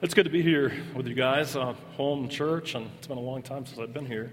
It's 0.00 0.14
good 0.14 0.26
to 0.26 0.30
be 0.30 0.42
here 0.42 0.72
with 0.94 1.08
you 1.08 1.14
guys, 1.14 1.56
uh, 1.56 1.74
home 1.96 2.28
church, 2.28 2.76
and 2.76 2.88
it's 2.98 3.08
been 3.08 3.18
a 3.18 3.20
long 3.20 3.42
time 3.42 3.66
since 3.66 3.80
I've 3.80 3.92
been 3.92 4.06
here. 4.06 4.32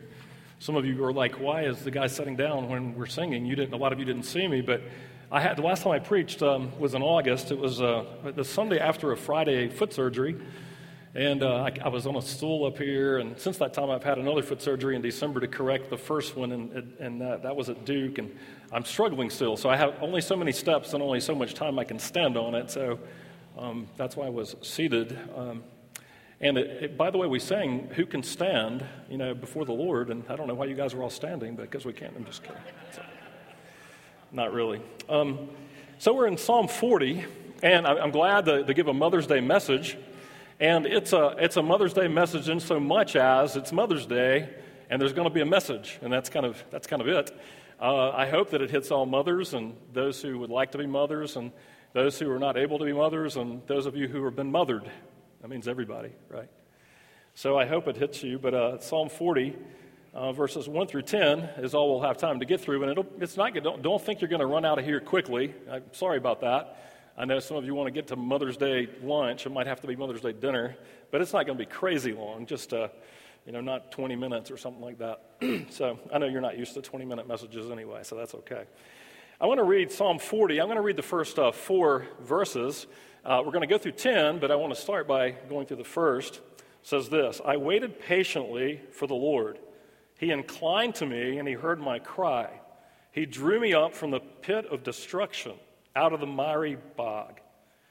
Some 0.60 0.76
of 0.76 0.86
you 0.86 1.04
are 1.04 1.12
like, 1.12 1.40
"Why 1.40 1.64
is 1.64 1.84
the 1.84 1.90
guy 1.90 2.06
sitting 2.06 2.36
down 2.36 2.70
when 2.70 2.94
we're 2.94 3.08
singing?" 3.08 3.48
You 3.48 3.56
didn't. 3.56 3.74
A 3.74 3.78
lot 3.78 3.92
of 3.92 3.98
you 3.98 4.06
didn't 4.06 4.26
see 4.26 4.48
me, 4.48 4.62
but 4.62 4.84
I 5.32 5.42
had 5.42 5.58
the 5.58 5.64
last 5.64 5.82
time 5.82 5.94
I 5.94 5.98
preached 5.98 6.44
um, 6.44 6.72
was 6.80 6.94
in 6.94 7.02
August. 7.02 7.52
It 7.52 7.58
was 7.58 7.82
uh, 7.82 8.06
the 8.36 8.44
Sunday 8.44 8.78
after 8.78 9.12
a 9.12 9.18
Friday 9.18 9.68
foot 9.68 9.92
surgery, 9.92 10.36
and 11.16 11.42
uh, 11.42 11.64
I, 11.64 11.72
I, 11.84 11.88
was 11.88 12.06
on 12.06 12.16
a 12.16 12.22
stool 12.22 12.68
up 12.68 12.78
here. 12.78 13.18
And 13.18 13.40
since 13.40 13.58
that 13.58 13.74
time, 13.74 13.90
I've 13.90 14.04
had 14.04 14.20
another 14.20 14.44
foot 14.44 14.62
surgery 14.62 14.96
in 14.96 15.02
December 15.02 15.40
to 15.40 15.48
correct 15.48 15.90
the 15.90 15.98
first 15.98 16.36
one, 16.36 16.52
and, 16.52 16.94
and 17.00 17.22
that 17.22 17.56
was 17.56 17.70
at 17.70 17.86
Duke. 17.86 18.20
And 18.20 18.38
I'm 18.72 18.86
struggling 18.86 19.32
still, 19.32 19.58
so 19.58 19.72
I 19.72 19.78
have 19.78 19.96
only 20.00 20.22
so 20.22 20.36
many 20.36 20.52
steps 20.52 20.94
and 20.94 21.02
only 21.02 21.22
so 21.22 21.34
much 21.34 21.56
time 21.56 21.80
I 21.80 21.86
can 21.86 21.98
stand 21.98 22.38
on 22.38 22.54
it. 22.54 22.70
So 22.70 23.00
um, 23.58 23.88
that's 23.98 24.16
why 24.16 24.26
I 24.26 24.30
was 24.30 24.56
seated. 24.62 25.18
Um, 25.36 25.64
and 26.42 26.58
it, 26.58 26.84
it, 26.84 26.98
by 26.98 27.10
the 27.10 27.18
way, 27.18 27.28
we 27.28 27.40
sang 27.40 27.90
"Who 27.96 28.06
Can 28.06 28.24
Stand," 28.24 28.84
you 29.10 29.18
know, 29.18 29.34
before 29.34 29.66
the 29.66 29.74
Lord, 29.74 30.10
and 30.10 30.24
I 30.30 30.36
don't 30.36 30.48
know 30.48 30.54
why 30.54 30.66
you 30.66 30.76
guys 30.76 30.94
were 30.94 31.04
all 31.04 31.10
standing, 31.10 31.56
but 31.56 31.64
because 31.64 31.86
we 31.86 31.94
can't. 31.94 32.14
I'm 32.16 32.26
just 32.26 32.44
kidding. 32.44 32.58
So, 32.94 33.02
not 34.32 34.54
really. 34.54 34.82
Um, 35.08 35.50
so 35.98 36.14
we're 36.14 36.28
in 36.28 36.38
Psalm 36.38 36.68
40, 36.68 37.24
and 37.64 37.88
I'm 37.88 38.12
glad 38.12 38.46
to, 38.46 38.66
to, 38.66 38.74
give 38.74 38.88
a 38.88 38.94
Mother's 38.94 39.28
Day 39.28 39.40
message. 39.40 39.98
And 40.60 40.86
it's 40.86 41.14
a, 41.14 41.36
it's 41.40 41.56
a 41.56 41.64
Mother's 41.64 41.94
Day 41.94 42.10
message 42.10 42.50
in 42.50 42.60
so 42.60 42.80
much 42.80 43.16
as 43.16 43.56
it's 43.56 43.72
Mother's 43.72 44.06
Day, 44.06 44.50
and 44.90 45.02
there's 45.02 45.14
going 45.14 45.28
to 45.28 45.34
be 45.34 45.42
a 45.42 45.46
message, 45.46 45.98
and 46.02 46.12
that's 46.12 46.30
kind 46.30 46.46
of, 46.46 46.62
that's 46.70 46.86
kind 46.86 47.02
of 47.02 47.08
it. 47.08 47.32
Uh, 47.80 48.12
I 48.12 48.30
hope 48.30 48.52
that 48.52 48.62
it 48.62 48.70
hits 48.70 48.92
all 48.92 49.06
mothers 49.06 49.54
and 49.54 49.76
those 49.94 50.22
who 50.22 50.40
would 50.40 50.50
like 50.50 50.72
to 50.72 50.78
be 50.78 50.86
mothers 50.86 51.36
and 51.36 51.52
those 51.96 52.20
who 52.20 52.30
are 52.30 52.40
not 52.40 52.58
able 52.58 52.78
to 52.78 52.84
be 52.84 52.92
mothers, 52.92 53.38
and 53.38 53.66
those 53.68 53.86
of 53.86 53.96
you 53.96 54.10
who 54.10 54.26
have 54.26 54.36
been 54.36 54.52
mothered. 54.52 54.84
That 55.42 55.48
means 55.48 55.66
everybody, 55.66 56.12
right? 56.28 56.50
So 57.36 57.58
I 57.58 57.66
hope 57.66 57.88
it 57.88 57.96
hits 57.96 58.22
you. 58.22 58.38
But 58.38 58.54
uh, 58.54 58.80
Psalm 58.82 59.08
40, 59.08 59.56
uh, 60.14 60.34
verses 60.34 60.68
1 60.68 60.88
through 60.88 61.04
10, 61.04 61.40
is 61.60 61.74
all 61.74 61.90
we'll 61.90 62.06
have 62.06 62.18
time 62.18 62.42
to 62.42 62.46
get 62.46 62.60
through. 62.60 62.84
And 62.84 63.06
it's 63.22 63.38
not 63.38 63.54
good. 63.54 63.64
Don't, 63.64 63.82
don't 63.82 64.02
think 64.02 64.20
you're 64.20 64.28
going 64.28 64.42
to 64.42 64.46
run 64.46 64.66
out 64.66 64.78
of 64.78 64.84
here 64.84 65.00
quickly. 65.00 65.54
I'm 65.72 65.84
sorry 65.94 66.18
about 66.18 66.42
that. 66.42 66.78
I 67.18 67.24
know 67.24 67.40
some 67.40 67.56
of 67.56 67.64
you 67.64 67.74
want 67.74 67.88
to 67.88 67.92
get 67.92 68.08
to 68.08 68.18
Mother's 68.18 68.58
Day 68.58 68.90
lunch. 69.02 69.46
It 69.46 69.52
might 69.52 69.68
have 69.68 69.80
to 69.80 69.88
be 69.88 69.96
Mother's 69.96 70.20
Day 70.20 70.34
dinner, 70.34 70.76
but 71.12 71.22
it's 71.22 71.32
not 71.32 71.46
going 71.46 71.58
to 71.58 71.66
be 71.66 71.72
crazy 71.72 72.12
long. 72.12 72.46
Just, 72.46 72.74
uh, 72.74 72.90
you 73.46 73.54
know, 73.54 73.62
not 73.62 73.94
20 73.94 74.18
minutes 74.18 74.52
or 74.52 74.58
something 74.58 74.82
like 74.82 74.98
that. 74.98 75.22
so 75.70 75.98
I 76.14 76.18
know 76.18 76.26
you're 76.26 76.42
not 76.42 76.58
used 76.58 76.74
to 76.74 76.82
20 76.82 77.06
minute 77.06 77.26
messages 77.26 77.72
anyway, 77.72 78.02
so 78.04 78.18
that's 78.18 78.36
okay. 78.36 78.66
I 79.40 79.48
want 79.48 79.58
to 79.58 79.66
read 79.66 79.92
Psalm 79.92 80.18
40. 80.18 80.62
I'm 80.62 80.68
going 80.68 80.78
to 80.78 80.82
read 80.82 80.96
the 80.96 81.02
first 81.02 81.38
uh, 81.38 81.52
four 81.52 82.08
verses. 82.22 82.88
Uh, 83.26 83.42
we're 83.46 83.52
going 83.52 83.68
to 83.68 83.68
go 83.68 83.78
through 83.78 83.92
10, 83.92 84.40
but 84.40 84.50
I 84.50 84.56
want 84.56 84.74
to 84.74 84.80
start 84.80 85.10
by 85.10 85.32
going 85.32 85.68
through 85.68 85.76
the 85.78 85.84
first. 85.84 86.36
It 86.36 86.64
says 86.84 87.10
this 87.10 87.42
I 87.46 87.58
waited 87.58 88.00
patiently 88.00 88.80
for 88.92 89.08
the 89.08 89.14
Lord. 89.14 89.60
He 90.18 90.32
inclined 90.32 90.96
to 90.96 91.06
me 91.06 91.38
and 91.38 91.46
he 91.50 91.54
heard 91.54 91.82
my 91.82 92.00
cry. 92.00 92.62
He 93.12 93.26
drew 93.26 93.60
me 93.60 93.74
up 93.74 93.94
from 93.94 94.12
the 94.12 94.22
pit 94.22 94.68
of 94.72 94.84
destruction, 94.84 95.56
out 95.98 96.14
of 96.14 96.22
the 96.22 96.28
miry 96.28 96.78
bog. 96.96 97.42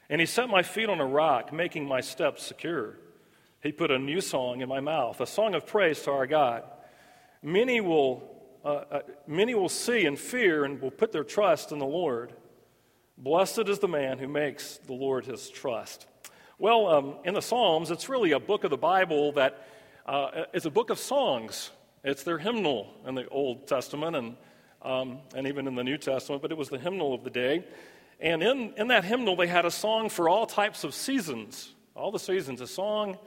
And 0.09 0.23
he 0.23 0.27
set 0.27 0.49
my 0.49 0.63
feet 0.63 0.89
on 0.89 0.99
a 0.99 1.07
rock, 1.07 1.53
making 1.53 1.87
my 1.87 2.01
steps 2.01 2.43
secure. 2.43 2.97
He 3.63 3.71
put 3.71 3.91
a 3.91 3.99
new 3.99 4.23
song 4.23 4.63
in 4.63 4.69
my 4.71 4.81
mouth, 4.81 5.21
a 5.21 5.27
song 5.27 5.55
of 5.55 5.67
praise 5.67 6.01
to 6.03 6.11
our 6.11 6.27
God. 6.27 6.63
Many 7.43 7.83
will 7.83 8.34
uh, 8.65 8.85
uh, 8.91 9.01
many 9.27 9.55
will 9.55 9.69
see 9.69 10.07
and 10.07 10.19
fear 10.19 10.65
and 10.65 10.81
will 10.81 10.91
put 10.91 11.13
their 11.13 11.25
trust 11.25 11.71
in 11.71 11.79
the 11.79 11.87
Lord. 11.87 12.33
Blessed 13.19 13.69
is 13.69 13.79
the 13.79 13.89
man 13.89 14.19
who 14.19 14.27
makes 14.27 14.79
the 14.79 14.95
Lord 14.95 15.27
his 15.27 15.51
trust. 15.51 16.07
Well, 16.59 16.89
um, 16.89 17.15
in 17.25 17.35
the 17.35 17.43
Psalms, 17.43 17.91
it's 17.91 18.09
really 18.09 18.33
a 18.33 18.41
book 18.41 18.65
of 18.65 18.71
the 18.71 18.77
Bible 18.77 19.33
that 19.33 19.67
uh, 20.07 20.45
is 20.53 20.67
a 20.67 20.71
book 20.71 20.91
of 20.91 20.99
songs. 20.99 21.71
It's 22.03 22.23
their 22.23 22.39
hymnal 22.39 22.93
in 23.07 23.15
the 23.15 23.29
Old 23.29 23.67
Testament 23.67 24.17
and, 24.17 24.37
um, 24.83 25.19
and 25.35 25.47
even 25.47 25.67
in 25.67 25.75
the 25.75 25.85
New 25.85 25.99
Testament, 25.99 26.43
but 26.43 26.51
it 26.51 26.57
was 26.57 26.69
the 26.69 26.79
hymnal 26.79 27.13
of 27.13 27.23
the 27.23 27.31
day. 27.31 27.65
And 28.21 28.43
in, 28.43 28.73
in 28.77 28.89
that 28.89 29.05
hymnal, 29.05 29.37
they 29.37 29.47
had 29.47 29.65
a 29.65 29.71
song 29.71 30.09
for 30.09 30.29
all 30.29 30.47
types 30.47 30.85
of 30.85 30.95
seasons, 30.95 31.75
all 31.95 32.11
the 32.11 32.19
seasons. 32.19 32.61
A 32.61 32.67
song 32.67 33.19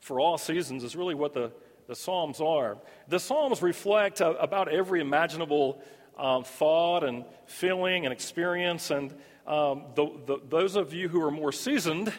for 0.00 0.20
all 0.20 0.38
seasons 0.38 0.84
is 0.84 0.96
really 0.96 1.14
what 1.14 1.34
the 1.34 1.52
the 1.86 1.94
Psalms 1.94 2.40
are. 2.40 2.78
The 3.08 3.20
Psalms 3.20 3.62
reflect 3.62 4.20
uh, 4.20 4.34
about 4.40 4.68
every 4.68 5.00
imaginable 5.00 5.80
um, 6.18 6.44
thought 6.44 7.04
and 7.04 7.24
feeling 7.46 8.06
and 8.06 8.12
experience. 8.12 8.90
And 8.90 9.12
um, 9.46 9.84
the, 9.94 10.10
the, 10.26 10.38
those 10.48 10.76
of 10.76 10.92
you 10.92 11.08
who 11.08 11.22
are 11.22 11.30
more 11.30 11.52
seasoned 11.52 12.12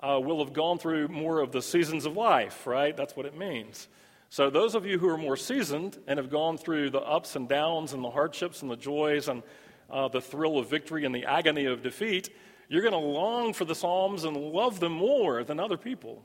uh, 0.00 0.18
will 0.20 0.44
have 0.44 0.52
gone 0.52 0.78
through 0.78 1.08
more 1.08 1.40
of 1.40 1.52
the 1.52 1.62
seasons 1.62 2.06
of 2.06 2.16
life, 2.16 2.66
right? 2.66 2.96
That's 2.96 3.14
what 3.14 3.26
it 3.26 3.36
means. 3.36 3.88
So, 4.30 4.48
those 4.48 4.74
of 4.74 4.86
you 4.86 4.98
who 4.98 5.08
are 5.08 5.18
more 5.18 5.36
seasoned 5.36 5.98
and 6.06 6.18
have 6.18 6.30
gone 6.30 6.56
through 6.56 6.88
the 6.90 7.02
ups 7.02 7.36
and 7.36 7.46
downs 7.46 7.92
and 7.92 8.02
the 8.02 8.10
hardships 8.10 8.62
and 8.62 8.70
the 8.70 8.76
joys 8.76 9.28
and 9.28 9.42
uh, 9.90 10.08
the 10.08 10.22
thrill 10.22 10.58
of 10.58 10.70
victory 10.70 11.04
and 11.04 11.14
the 11.14 11.26
agony 11.26 11.66
of 11.66 11.82
defeat, 11.82 12.30
you're 12.68 12.80
going 12.80 12.92
to 12.92 12.98
long 12.98 13.52
for 13.52 13.66
the 13.66 13.74
Psalms 13.74 14.24
and 14.24 14.34
love 14.34 14.80
them 14.80 14.92
more 14.92 15.44
than 15.44 15.60
other 15.60 15.76
people. 15.76 16.24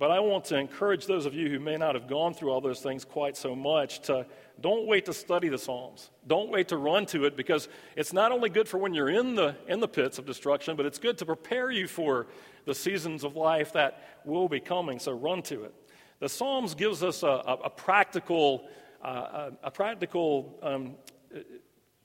But 0.00 0.10
I 0.10 0.18
want 0.20 0.46
to 0.46 0.56
encourage 0.56 1.04
those 1.04 1.26
of 1.26 1.34
you 1.34 1.50
who 1.50 1.58
may 1.58 1.76
not 1.76 1.94
have 1.94 2.08
gone 2.08 2.32
through 2.32 2.52
all 2.52 2.62
those 2.62 2.80
things 2.80 3.04
quite 3.04 3.36
so 3.36 3.54
much 3.54 4.00
to 4.04 4.24
don't 4.58 4.86
wait 4.86 5.04
to 5.04 5.12
study 5.12 5.50
the 5.50 5.58
Psalms. 5.58 6.10
Don't 6.26 6.48
wait 6.48 6.68
to 6.68 6.78
run 6.78 7.04
to 7.06 7.26
it 7.26 7.36
because 7.36 7.68
it's 7.96 8.14
not 8.14 8.32
only 8.32 8.48
good 8.48 8.66
for 8.66 8.78
when 8.78 8.94
you're 8.94 9.10
in 9.10 9.34
the, 9.34 9.54
in 9.68 9.78
the 9.78 9.86
pits 9.86 10.18
of 10.18 10.24
destruction, 10.24 10.74
but 10.74 10.86
it's 10.86 10.98
good 10.98 11.18
to 11.18 11.26
prepare 11.26 11.70
you 11.70 11.86
for 11.86 12.28
the 12.64 12.74
seasons 12.74 13.24
of 13.24 13.36
life 13.36 13.74
that 13.74 14.22
will 14.24 14.48
be 14.48 14.58
coming. 14.58 14.98
So 14.98 15.12
run 15.12 15.42
to 15.42 15.64
it. 15.64 15.74
The 16.18 16.30
Psalms 16.30 16.74
gives 16.74 17.02
us 17.02 17.22
a, 17.22 17.26
a, 17.26 17.58
a 17.64 17.70
practical, 17.70 18.66
uh, 19.04 19.50
a, 19.62 19.66
a, 19.66 19.70
practical 19.70 20.58
um, 20.62 20.94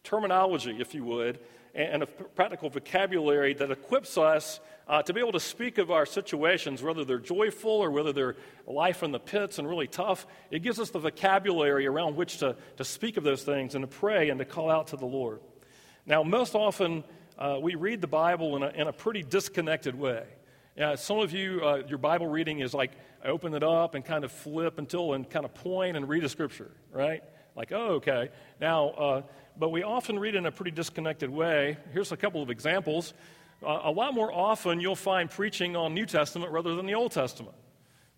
terminology, 0.03 0.75
if 0.81 0.93
you 0.93 1.05
would, 1.05 1.39
and 1.73 2.03
a 2.03 2.07
practical 2.07 2.69
vocabulary 2.69 3.53
that 3.53 3.71
equips 3.71 4.17
us 4.17 4.59
uh, 4.87 5.01
to 5.03 5.13
be 5.13 5.19
able 5.19 5.31
to 5.31 5.39
speak 5.39 5.77
of 5.77 5.89
our 5.91 6.05
situations, 6.05 6.83
whether 6.83 7.03
they're 7.03 7.17
joyful 7.17 7.71
or 7.71 7.89
whether 7.89 8.13
they're 8.13 8.35
life 8.67 9.03
in 9.03 9.11
the 9.11 9.19
pits 9.19 9.57
and 9.57 9.67
really 9.67 9.87
tough. 9.87 10.27
It 10.51 10.59
gives 10.59 10.79
us 10.79 10.91
the 10.91 10.99
vocabulary 10.99 11.87
around 11.87 12.15
which 12.15 12.37
to, 12.37 12.55
to 12.77 12.83
speak 12.83 13.17
of 13.17 13.23
those 13.23 13.43
things 13.43 13.75
and 13.75 13.83
to 13.83 13.87
pray 13.87 14.29
and 14.29 14.39
to 14.39 14.45
call 14.45 14.69
out 14.69 14.87
to 14.87 14.97
the 14.97 15.05
Lord. 15.05 15.39
Now, 16.05 16.21
most 16.23 16.53
often, 16.53 17.03
uh, 17.37 17.57
we 17.61 17.75
read 17.75 18.01
the 18.01 18.07
Bible 18.07 18.55
in 18.55 18.63
a, 18.63 18.69
in 18.69 18.87
a 18.87 18.93
pretty 18.93 19.23
disconnected 19.23 19.95
way. 19.95 20.23
Yeah, 20.77 20.95
some 20.95 21.19
of 21.19 21.31
you, 21.31 21.61
uh, 21.63 21.83
your 21.87 21.97
Bible 21.97 22.27
reading 22.27 22.59
is 22.59 22.73
like 22.73 22.91
open 23.23 23.53
it 23.53 23.63
up 23.63 23.95
and 23.95 24.05
kind 24.05 24.23
of 24.23 24.31
flip 24.31 24.77
until 24.77 25.13
and 25.13 25.27
kind 25.27 25.45
of 25.45 25.53
point 25.53 25.97
and 25.97 26.07
read 26.07 26.23
a 26.23 26.29
scripture, 26.29 26.71
right? 26.91 27.23
Like, 27.55 27.71
oh, 27.71 27.95
okay. 27.95 28.29
Now, 28.59 28.89
uh, 28.89 29.21
but 29.57 29.69
we 29.69 29.83
often 29.83 30.19
read 30.19 30.35
in 30.35 30.45
a 30.45 30.51
pretty 30.51 30.71
disconnected 30.71 31.29
way. 31.29 31.77
Here's 31.93 32.11
a 32.11 32.17
couple 32.17 32.43
of 32.43 32.49
examples. 32.49 33.13
Uh, 33.63 33.81
a 33.83 33.91
lot 33.91 34.13
more 34.13 34.31
often, 34.31 34.79
you'll 34.79 34.95
find 34.95 35.29
preaching 35.29 35.75
on 35.75 35.93
New 35.93 36.05
Testament 36.05 36.51
rather 36.51 36.75
than 36.75 36.85
the 36.85 36.95
Old 36.95 37.11
Testament. 37.11 37.55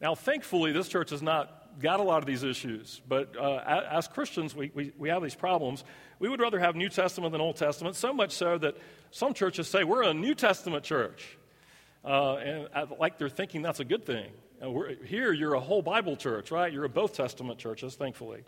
Now, 0.02 0.16
thankfully, 0.16 0.72
this 0.72 0.88
church 0.88 1.10
has 1.10 1.22
not 1.22 1.80
got 1.80 2.00
a 2.00 2.04
lot 2.04 2.20
of 2.20 2.26
these 2.26 2.44
issues, 2.44 3.02
but 3.08 3.36
uh, 3.38 3.84
as 3.92 4.08
Christians, 4.08 4.56
we, 4.56 4.72
we, 4.74 4.92
we 4.98 5.10
have 5.10 5.22
these 5.22 5.36
problems. 5.36 5.84
We 6.20 6.28
would 6.30 6.40
rather 6.40 6.60
have 6.60 6.76
New 6.76 6.90
Testament 6.90 7.32
than 7.32 7.42
Old 7.42 7.56
Testament, 7.56 7.96
so 7.96 8.14
much 8.14 8.32
so 8.32 8.58
that 8.58 8.78
some 9.12 9.34
churches 9.34 9.68
say 9.68 9.84
we're 9.84 10.04
a 10.04 10.14
New 10.14 10.34
Testament 10.34 10.84
church. 10.84 11.38
Uh, 12.04 12.36
and 12.36 12.68
I, 12.74 12.84
like 13.00 13.18
they're 13.18 13.30
thinking 13.30 13.62
that's 13.62 13.80
a 13.80 13.86
good 13.86 14.06
thing. 14.06 14.32
here, 15.06 15.34
you're 15.34 15.54
a 15.54 15.60
whole 15.60 15.82
Bible 15.82 16.16
church, 16.16 16.52
right? 16.52 16.72
You're 16.72 16.86
a 16.86 16.90
both 16.90 17.14
Testament 17.14 17.60
churches, 17.60 17.96
thankfully. 17.96 18.44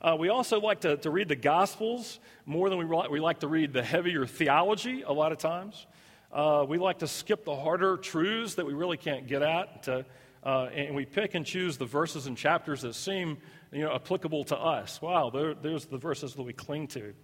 Uh, 0.00 0.16
we 0.18 0.30
also 0.30 0.60
like 0.60 0.80
to, 0.80 0.96
to 0.98 1.10
read 1.10 1.28
the 1.28 1.36
Gospels 1.36 2.20
more 2.46 2.70
than 2.70 2.78
we, 2.78 2.84
we 2.84 3.20
like 3.20 3.40
to 3.40 3.48
read 3.48 3.72
the 3.72 3.82
heavier 3.82 4.26
theology 4.26 5.02
a 5.02 5.12
lot 5.12 5.32
of 5.32 5.38
times. 5.38 5.86
Uh, 6.32 6.64
we 6.68 6.78
like 6.78 7.00
to 7.00 7.08
skip 7.08 7.44
the 7.44 7.56
harder 7.56 7.96
truths 7.96 8.54
that 8.54 8.64
we 8.64 8.72
really 8.72 8.96
can't 8.96 9.26
get 9.26 9.42
at, 9.42 9.82
to, 9.82 10.04
uh, 10.44 10.66
and 10.66 10.94
we 10.94 11.04
pick 11.04 11.34
and 11.34 11.44
choose 11.44 11.76
the 11.76 11.84
verses 11.84 12.26
and 12.26 12.36
chapters 12.36 12.82
that 12.82 12.94
seem 12.94 13.38
you 13.72 13.80
know, 13.80 13.92
applicable 13.92 14.44
to 14.44 14.56
us. 14.56 15.02
Wow, 15.02 15.30
there, 15.30 15.54
there's 15.54 15.86
the 15.86 15.98
verses 15.98 16.34
that 16.34 16.42
we 16.42 16.52
cling 16.52 16.86
to. 16.88 17.14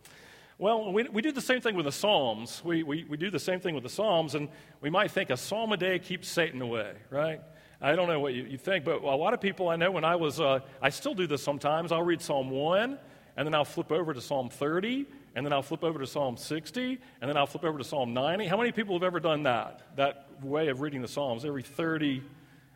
Well, 0.58 0.92
we, 0.92 1.04
we 1.04 1.22
do 1.22 1.30
the 1.30 1.40
same 1.40 1.60
thing 1.60 1.76
with 1.76 1.86
the 1.86 1.92
Psalms. 1.92 2.62
We, 2.64 2.82
we, 2.82 3.04
we 3.04 3.16
do 3.16 3.30
the 3.30 3.38
same 3.38 3.60
thing 3.60 3.74
with 3.74 3.84
the 3.84 3.90
Psalms, 3.90 4.34
and 4.34 4.48
we 4.80 4.90
might 4.90 5.12
think 5.12 5.30
a 5.30 5.36
psalm 5.36 5.72
a 5.72 5.76
day 5.76 5.98
keeps 5.98 6.28
Satan 6.28 6.60
away, 6.60 6.94
right? 7.10 7.40
I 7.80 7.94
don't 7.94 8.08
know 8.08 8.18
what 8.18 8.34
you, 8.34 8.44
you 8.44 8.58
think, 8.58 8.84
but 8.84 9.02
a 9.02 9.16
lot 9.16 9.34
of 9.34 9.40
people 9.40 9.68
I 9.68 9.76
know 9.76 9.90
when 9.92 10.04
I 10.04 10.16
was, 10.16 10.40
uh, 10.40 10.60
I 10.82 10.88
still 10.88 11.14
do 11.14 11.26
this 11.26 11.42
sometimes. 11.42 11.92
I'll 11.92 12.02
read 12.02 12.22
Psalm 12.22 12.50
1, 12.50 12.98
and 13.36 13.46
then 13.46 13.54
I'll 13.54 13.66
flip 13.66 13.92
over 13.92 14.14
to 14.14 14.20
Psalm 14.20 14.48
30, 14.48 15.06
and 15.36 15.44
then 15.44 15.52
I'll 15.52 15.62
flip 15.62 15.84
over 15.84 15.98
to 15.98 16.06
Psalm 16.06 16.38
60, 16.38 16.98
and 17.20 17.28
then 17.28 17.36
I'll 17.36 17.46
flip 17.46 17.62
over 17.62 17.76
to 17.76 17.84
Psalm 17.84 18.14
90. 18.14 18.46
How 18.46 18.56
many 18.56 18.72
people 18.72 18.94
have 18.94 19.02
ever 19.02 19.20
done 19.20 19.42
that? 19.42 19.82
That 19.96 20.28
way 20.42 20.68
of 20.68 20.80
reading 20.80 21.02
the 21.02 21.08
Psalms, 21.08 21.44
every 21.44 21.62
30. 21.62 22.22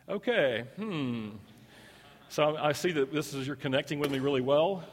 Okay, 0.07 0.65
hmm. 0.75 1.29
So 2.29 2.55
I 2.55 2.73
see 2.73 2.91
that 2.91 3.11
this 3.11 3.33
is, 3.33 3.47
you're 3.47 3.55
connecting 3.55 3.97
with 3.97 4.11
me 4.11 4.19
really 4.19 4.41
well. 4.41 4.83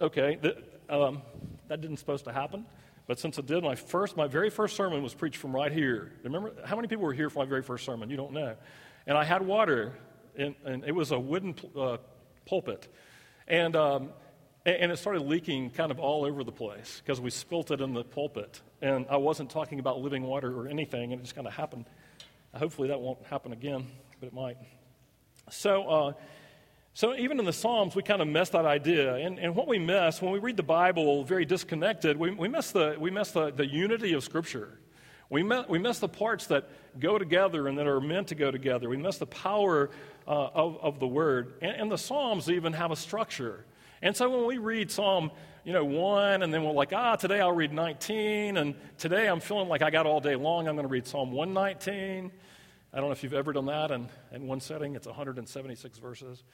Okay, 0.00 0.38
um, 0.88 1.20
that 1.66 1.80
didn't 1.80 1.96
supposed 1.96 2.26
to 2.26 2.32
happen. 2.32 2.64
But 3.08 3.18
since 3.18 3.36
it 3.36 3.46
did, 3.46 3.64
my 3.64 3.74
first, 3.74 4.16
my 4.16 4.28
very 4.28 4.50
first 4.50 4.76
sermon 4.76 5.02
was 5.02 5.14
preached 5.14 5.38
from 5.38 5.54
right 5.54 5.72
here. 5.72 6.12
Remember, 6.22 6.52
how 6.64 6.76
many 6.76 6.86
people 6.86 7.04
were 7.04 7.12
here 7.12 7.28
for 7.28 7.40
my 7.40 7.44
very 7.44 7.62
first 7.62 7.84
sermon? 7.84 8.08
You 8.08 8.16
don't 8.16 8.32
know. 8.32 8.54
And 9.08 9.18
I 9.18 9.24
had 9.24 9.42
water, 9.42 9.94
and, 10.36 10.54
and 10.64 10.84
it 10.84 10.94
was 10.94 11.10
a 11.10 11.18
wooden 11.18 11.56
uh, 11.76 11.96
pulpit. 12.46 12.86
And, 13.48 13.74
um, 13.74 14.10
and 14.66 14.90
it 14.90 14.96
started 14.98 15.22
leaking 15.22 15.70
kind 15.70 15.90
of 15.90 15.98
all 15.98 16.24
over 16.24 16.42
the 16.42 16.52
place 16.52 17.02
because 17.04 17.20
we 17.20 17.30
spilt 17.30 17.70
it 17.70 17.80
in 17.80 17.92
the 17.92 18.02
pulpit. 18.02 18.60
And 18.80 19.06
I 19.10 19.16
wasn't 19.16 19.50
talking 19.50 19.78
about 19.78 20.00
living 20.00 20.22
water 20.22 20.58
or 20.58 20.68
anything, 20.68 21.12
and 21.12 21.20
it 21.20 21.24
just 21.24 21.34
kind 21.34 21.46
of 21.46 21.52
happened. 21.52 21.84
Hopefully 22.54 22.88
that 22.88 23.00
won't 23.00 23.24
happen 23.26 23.52
again, 23.52 23.86
but 24.20 24.28
it 24.28 24.32
might. 24.32 24.56
So, 25.50 25.88
uh, 25.88 26.12
so 26.94 27.14
even 27.16 27.38
in 27.38 27.44
the 27.44 27.52
Psalms, 27.52 27.94
we 27.94 28.02
kind 28.02 28.22
of 28.22 28.28
miss 28.28 28.50
that 28.50 28.64
idea. 28.64 29.16
And, 29.16 29.38
and 29.38 29.54
what 29.54 29.66
we 29.66 29.78
miss 29.78 30.22
when 30.22 30.32
we 30.32 30.38
read 30.38 30.56
the 30.56 30.62
Bible 30.62 31.24
very 31.24 31.44
disconnected, 31.44 32.16
we, 32.16 32.30
we 32.30 32.48
miss, 32.48 32.70
the, 32.70 32.96
we 32.98 33.10
miss 33.10 33.32
the, 33.32 33.50
the 33.50 33.66
unity 33.66 34.14
of 34.14 34.22
Scripture. 34.22 34.78
We 35.30 35.42
we 35.42 35.78
miss 35.78 35.98
the 35.98 36.08
parts 36.08 36.46
that 36.48 36.68
go 37.00 37.18
together 37.18 37.66
and 37.66 37.76
that 37.78 37.86
are 37.86 38.00
meant 38.00 38.28
to 38.28 38.34
go 38.34 38.50
together. 38.50 38.88
We 38.88 38.98
miss 38.98 39.18
the 39.18 39.26
power 39.26 39.90
uh, 40.28 40.30
of, 40.30 40.78
of 40.80 41.00
the 41.00 41.08
Word. 41.08 41.54
And, 41.60 41.72
and 41.72 41.90
the 41.90 41.98
Psalms 41.98 42.48
even 42.48 42.72
have 42.74 42.92
a 42.92 42.96
structure. 42.96 43.64
And 44.04 44.14
so 44.14 44.28
when 44.28 44.46
we 44.46 44.58
read 44.58 44.90
Psalm 44.90 45.30
you 45.64 45.72
know, 45.72 45.82
1, 45.82 46.42
and 46.42 46.52
then 46.52 46.62
we're 46.62 46.72
like, 46.72 46.92
ah, 46.92 47.16
today 47.16 47.40
I'll 47.40 47.52
read 47.52 47.72
19, 47.72 48.58
and 48.58 48.74
today 48.98 49.26
I'm 49.26 49.40
feeling 49.40 49.66
like 49.66 49.80
I 49.80 49.88
got 49.88 50.04
all 50.04 50.20
day 50.20 50.36
long, 50.36 50.68
I'm 50.68 50.76
going 50.76 50.86
to 50.86 50.92
read 50.92 51.06
Psalm 51.06 51.32
119. 51.32 52.30
I 52.92 52.96
don't 52.98 53.06
know 53.06 53.12
if 53.12 53.22
you've 53.22 53.32
ever 53.32 53.54
done 53.54 53.64
that 53.64 53.90
in, 53.90 54.10
in 54.30 54.46
one 54.46 54.60
setting, 54.60 54.94
it's 54.94 55.06
176 55.06 55.98
verses. 55.98 56.44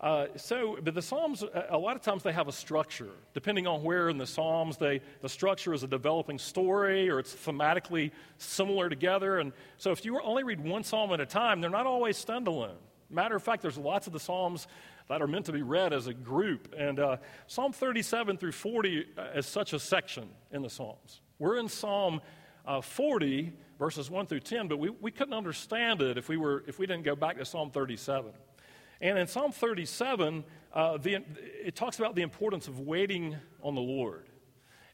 Uh, 0.00 0.26
so, 0.36 0.76
but 0.82 0.92
the 0.92 1.00
Psalms, 1.00 1.42
a 1.70 1.78
lot 1.78 1.96
of 1.96 2.02
times 2.02 2.22
they 2.22 2.32
have 2.32 2.46
a 2.46 2.52
structure. 2.52 3.08
Depending 3.32 3.66
on 3.66 3.82
where 3.82 4.10
in 4.10 4.18
the 4.18 4.26
Psalms, 4.26 4.76
they, 4.76 5.00
the 5.22 5.30
structure 5.30 5.72
is 5.72 5.84
a 5.84 5.88
developing 5.88 6.38
story 6.38 7.08
or 7.08 7.18
it's 7.18 7.34
thematically 7.34 8.10
similar 8.36 8.90
together. 8.90 9.38
And 9.38 9.54
so, 9.78 9.92
if 9.92 10.04
you 10.04 10.20
only 10.20 10.44
read 10.44 10.60
one 10.60 10.84
Psalm 10.84 11.10
at 11.14 11.20
a 11.20 11.26
time, 11.26 11.62
they're 11.62 11.70
not 11.70 11.86
always 11.86 12.22
standalone. 12.22 12.76
Matter 13.10 13.34
of 13.34 13.42
fact, 13.42 13.62
there's 13.62 13.78
lots 13.78 14.06
of 14.06 14.12
the 14.12 14.20
Psalms 14.20 14.68
that 15.08 15.22
are 15.22 15.26
meant 15.26 15.46
to 15.46 15.52
be 15.52 15.62
read 15.62 15.92
as 15.92 16.06
a 16.06 16.14
group. 16.14 16.74
And 16.76 17.00
uh, 17.00 17.16
Psalm 17.46 17.72
37 17.72 18.36
through 18.36 18.52
40 18.52 19.06
uh, 19.16 19.22
is 19.34 19.46
such 19.46 19.72
a 19.72 19.78
section 19.78 20.28
in 20.52 20.62
the 20.62 20.70
Psalms. 20.70 21.20
We're 21.38 21.58
in 21.58 21.68
Psalm 21.68 22.20
uh, 22.66 22.80
40, 22.82 23.52
verses 23.78 24.10
1 24.10 24.26
through 24.26 24.40
10, 24.40 24.68
but 24.68 24.78
we, 24.78 24.90
we 24.90 25.10
couldn't 25.10 25.34
understand 25.34 26.02
it 26.02 26.18
if 26.18 26.28
we, 26.28 26.36
were, 26.36 26.64
if 26.66 26.78
we 26.78 26.86
didn't 26.86 27.04
go 27.04 27.16
back 27.16 27.38
to 27.38 27.44
Psalm 27.44 27.70
37. 27.70 28.30
And 29.00 29.18
in 29.18 29.26
Psalm 29.26 29.52
37, 29.52 30.44
uh, 30.74 30.98
the, 30.98 31.24
it 31.64 31.74
talks 31.74 31.98
about 31.98 32.14
the 32.14 32.22
importance 32.22 32.68
of 32.68 32.80
waiting 32.80 33.36
on 33.62 33.74
the 33.74 33.80
Lord. 33.80 34.26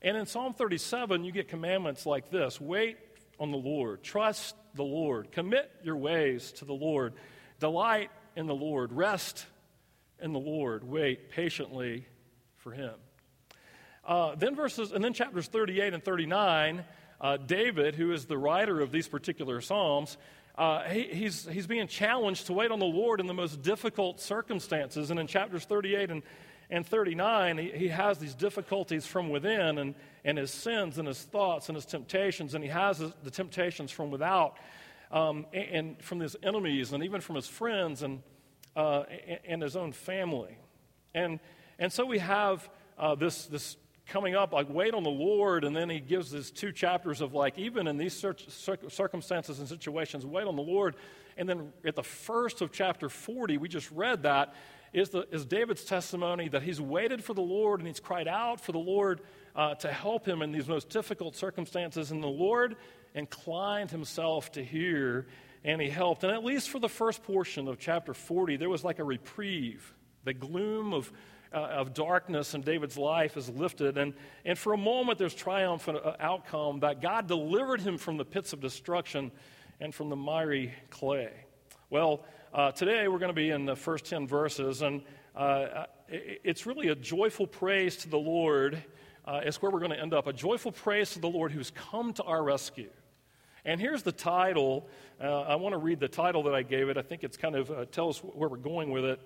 And 0.03 0.17
in 0.17 0.27
Psalm 0.27 0.53
37, 0.53 1.25
you 1.25 1.33
get 1.33 1.49
commandments 1.49 2.07
like 2.07 2.31
this 2.31 2.61
wait 2.61 2.99
on 3.41 3.51
the 3.51 3.59
Lord, 3.59 4.03
trust 4.03 4.55
the 4.75 4.85
Lord, 4.85 5.33
commit 5.33 5.71
your 5.83 5.97
ways 5.97 6.53
to 6.53 6.65
the 6.65 6.75
Lord, 6.75 7.15
delight 7.59 8.11
in 8.37 8.47
the 8.47 8.55
Lord, 8.55 8.93
rest 8.93 9.47
in 10.21 10.33
the 10.33 10.39
Lord, 10.39 10.85
wait 10.85 11.31
patiently 11.31 12.07
for 12.57 12.73
Him. 12.73 12.95
Uh, 14.07 14.35
then 14.35 14.55
verses, 14.55 14.93
and 14.93 15.03
then 15.03 15.15
chapters 15.15 15.47
38 15.47 15.95
and 15.95 16.05
39, 16.05 16.85
uh, 17.21 17.37
David, 17.39 17.95
who 17.95 18.13
is 18.13 18.27
the 18.27 18.37
writer 18.37 18.81
of 18.81 18.93
these 18.93 19.09
particular 19.09 19.61
psalms, 19.61 20.17
uh, 20.57 20.83
he, 20.85 21.05
he's, 21.05 21.49
he's 21.49 21.67
being 21.67 21.89
challenged 21.89 22.47
to 22.47 22.53
wait 22.53 22.71
on 22.71 22.79
the 22.79 22.85
Lord 22.85 23.19
in 23.21 23.27
the 23.27 23.35
most 23.35 23.63
difficult 23.63 24.21
circumstances. 24.21 25.11
And 25.11 25.19
in 25.19 25.27
chapters 25.27 25.65
38 25.65 26.11
and, 26.11 26.23
and 26.71 26.87
39, 26.87 27.59
he, 27.59 27.71
he 27.71 27.89
has 27.89 28.19
these 28.19 28.35
difficulties 28.35 29.07
from 29.07 29.31
within 29.31 29.79
and, 29.79 29.95
and 30.25 30.39
his 30.39 30.51
sins 30.51 30.99
and 30.99 31.09
his 31.09 31.21
thoughts 31.23 31.69
and 31.69 31.77
his 31.77 31.87
temptations. 31.87 32.55
And 32.55 32.63
he 32.63 32.71
has 32.71 32.99
the 32.99 33.31
temptations 33.31 33.91
from 33.91 34.11
without 34.11 34.59
um, 35.11 35.47
and, 35.53 35.65
and, 35.65 36.03
from 36.03 36.21
his 36.21 36.37
enemies 36.43 36.93
and 36.93 37.03
even 37.03 37.21
from 37.21 37.37
his 37.37 37.47
friends 37.47 38.03
and, 38.03 38.23
uh, 38.77 39.05
and 39.47 39.63
his 39.63 39.77
own 39.77 39.93
family. 39.93 40.59
And, 41.15 41.41
and 41.79 41.93
so 41.93 42.05
we 42.05 42.19
have 42.19 42.69
uh, 42.99 43.15
this, 43.15 43.47
this 43.47 43.77
coming 44.07 44.35
up, 44.35 44.53
like, 44.53 44.69
wait 44.69 44.95
on 44.95 45.03
the 45.03 45.11
Lord, 45.11 45.65
and 45.65 45.75
then 45.75 45.89
he 45.89 46.01
gives 46.01 46.31
his 46.31 46.51
two 46.51 46.73
chapters 46.73 47.21
of, 47.21 47.33
like, 47.33 47.59
even 47.59 47.87
in 47.87 47.97
these 47.97 48.15
circumstances 48.15 49.59
and 49.59 49.69
situations, 49.69 50.27
wait 50.27 50.47
on 50.47 50.57
the 50.57 50.63
Lord. 50.63 50.97
And 51.37 51.49
then 51.49 51.73
at 51.85 51.97
the 51.97 52.03
first 52.03 52.61
of 52.61 52.71
chapter 52.71 53.09
40, 53.09 53.59
we 53.59 53.69
just 53.69 53.91
read 53.91 54.23
that, 54.25 54.55
is, 54.93 55.09
the, 55.09 55.27
is 55.33 55.45
David's 55.45 55.85
testimony 55.85 56.49
that 56.49 56.63
he's 56.63 56.81
waited 56.81 57.25
for 57.25 57.35
the 57.35 57.43
Lord 57.43 57.81
and 57.81 57.89
he's 57.89 57.99
cried 57.99 58.29
out 58.29 58.61
for 58.61 58.73
the 58.73 58.79
Lord 58.79 59.23
uh, 59.57 59.75
to 59.77 59.91
help 59.91 60.27
him 60.27 60.43
in 60.43 60.53
these 60.53 60.69
most 60.69 60.89
difficult 60.89 61.35
circumstances. 61.35 62.11
And 62.13 62.23
the 62.23 62.29
Lord 62.29 62.77
inclined 63.15 63.91
himself 63.91 64.53
to 64.53 64.65
hear 64.65 65.27
and 65.65 65.81
he 65.81 65.89
helped. 65.89 66.25
And 66.25 66.33
at 66.33 66.45
least 66.45 66.69
for 66.69 66.79
the 66.79 66.89
first 66.89 67.23
portion 67.23 67.69
of 67.69 67.79
chapter 67.79 68.15
40, 68.15 68.57
there 68.57 68.69
was 68.69 68.85
like 68.85 68.99
a 68.99 69.05
reprieve. 69.05 69.95
The 70.25 70.35
gloom 70.35 70.93
of 70.93 71.13
uh, 71.55 71.69
of 71.69 71.95
darkness 71.95 72.55
in 72.55 72.63
David's 72.63 72.99
life 72.99 73.37
is 73.37 73.49
lifted. 73.49 73.97
And, 73.97 74.13
and 74.45 74.59
for 74.59 74.73
a 74.73 74.77
moment, 74.77 75.19
there's 75.19 75.35
triumphant 75.35 75.99
uh, 76.05 76.17
outcome 76.19 76.81
that 76.81 77.01
God 77.01 77.29
delivered 77.29 77.81
him 77.81 77.97
from 77.97 78.17
the 78.17 78.25
pits 78.25 78.53
of 78.53 78.61
destruction 78.61 79.31
and 79.81 79.95
from 79.95 80.11
the 80.11 80.17
miry 80.17 80.75
clay. 80.91 81.31
Well, 81.91 82.25
uh, 82.53 82.73
today 82.73 83.07
we're 83.07 83.21
going 83.21 83.31
to 83.31 83.35
be 83.35 83.51
in 83.51 83.67
the 83.67 83.77
first 83.77 84.05
10 84.07 84.27
verses, 84.27 84.83
and 84.83 85.03
uh, 85.37 85.85
it's 86.09 86.67
really 86.67 86.89
a 86.89 86.95
joyful 86.95 87.47
praise 87.47 87.97
to 87.99 88.09
the 88.09 88.19
Lord. 88.19 88.83
Uh, 89.25 89.41
it's 89.45 89.63
where 89.63 89.71
we're 89.71 89.79
going 89.79 89.93
to 89.93 90.01
end 90.01 90.13
up. 90.13 90.27
A 90.27 90.33
joyful 90.33 90.73
praise 90.73 91.11
to 91.13 91.21
the 91.21 91.29
Lord 91.29 91.53
who's 91.53 91.71
come 91.71 92.13
to 92.15 92.25
our 92.25 92.43
rescue. 92.43 92.91
And 93.65 93.81
here's 93.81 94.03
the 94.03 94.13
title. 94.13 94.87
Uh, 95.21 95.43
I 95.43 95.57
want 95.57 95.73
to 95.73 95.79
read 95.79 95.99
the 95.99 96.09
title 96.09 96.43
that 96.45 96.55
I 96.55 96.63
gave 96.63 96.89
it. 96.89 96.99
I 96.99 97.03
think 97.03 97.25
it's 97.25 97.37
kind 97.37 97.57
of 97.57 97.71
uh, 97.71 97.85
tells 97.87 98.19
where 98.19 98.49
we're 98.49 98.57
going 98.59 98.91
with 98.91 99.05
it. 99.05 99.21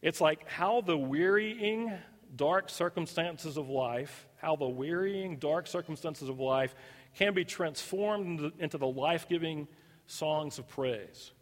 It's 0.00 0.20
like 0.20 0.48
how 0.48 0.80
the 0.80 0.96
wearying, 0.96 1.92
dark 2.34 2.70
circumstances 2.70 3.56
of 3.58 3.68
life, 3.68 4.26
how 4.38 4.56
the 4.56 4.68
wearying, 4.68 5.36
dark 5.36 5.66
circumstances 5.66 6.28
of 6.28 6.40
life 6.40 6.74
can 7.16 7.34
be 7.34 7.44
transformed 7.44 8.52
into 8.58 8.78
the 8.78 8.86
life 8.86 9.28
giving 9.28 9.68
songs 10.06 10.58
of 10.58 10.66
praise. 10.68 11.32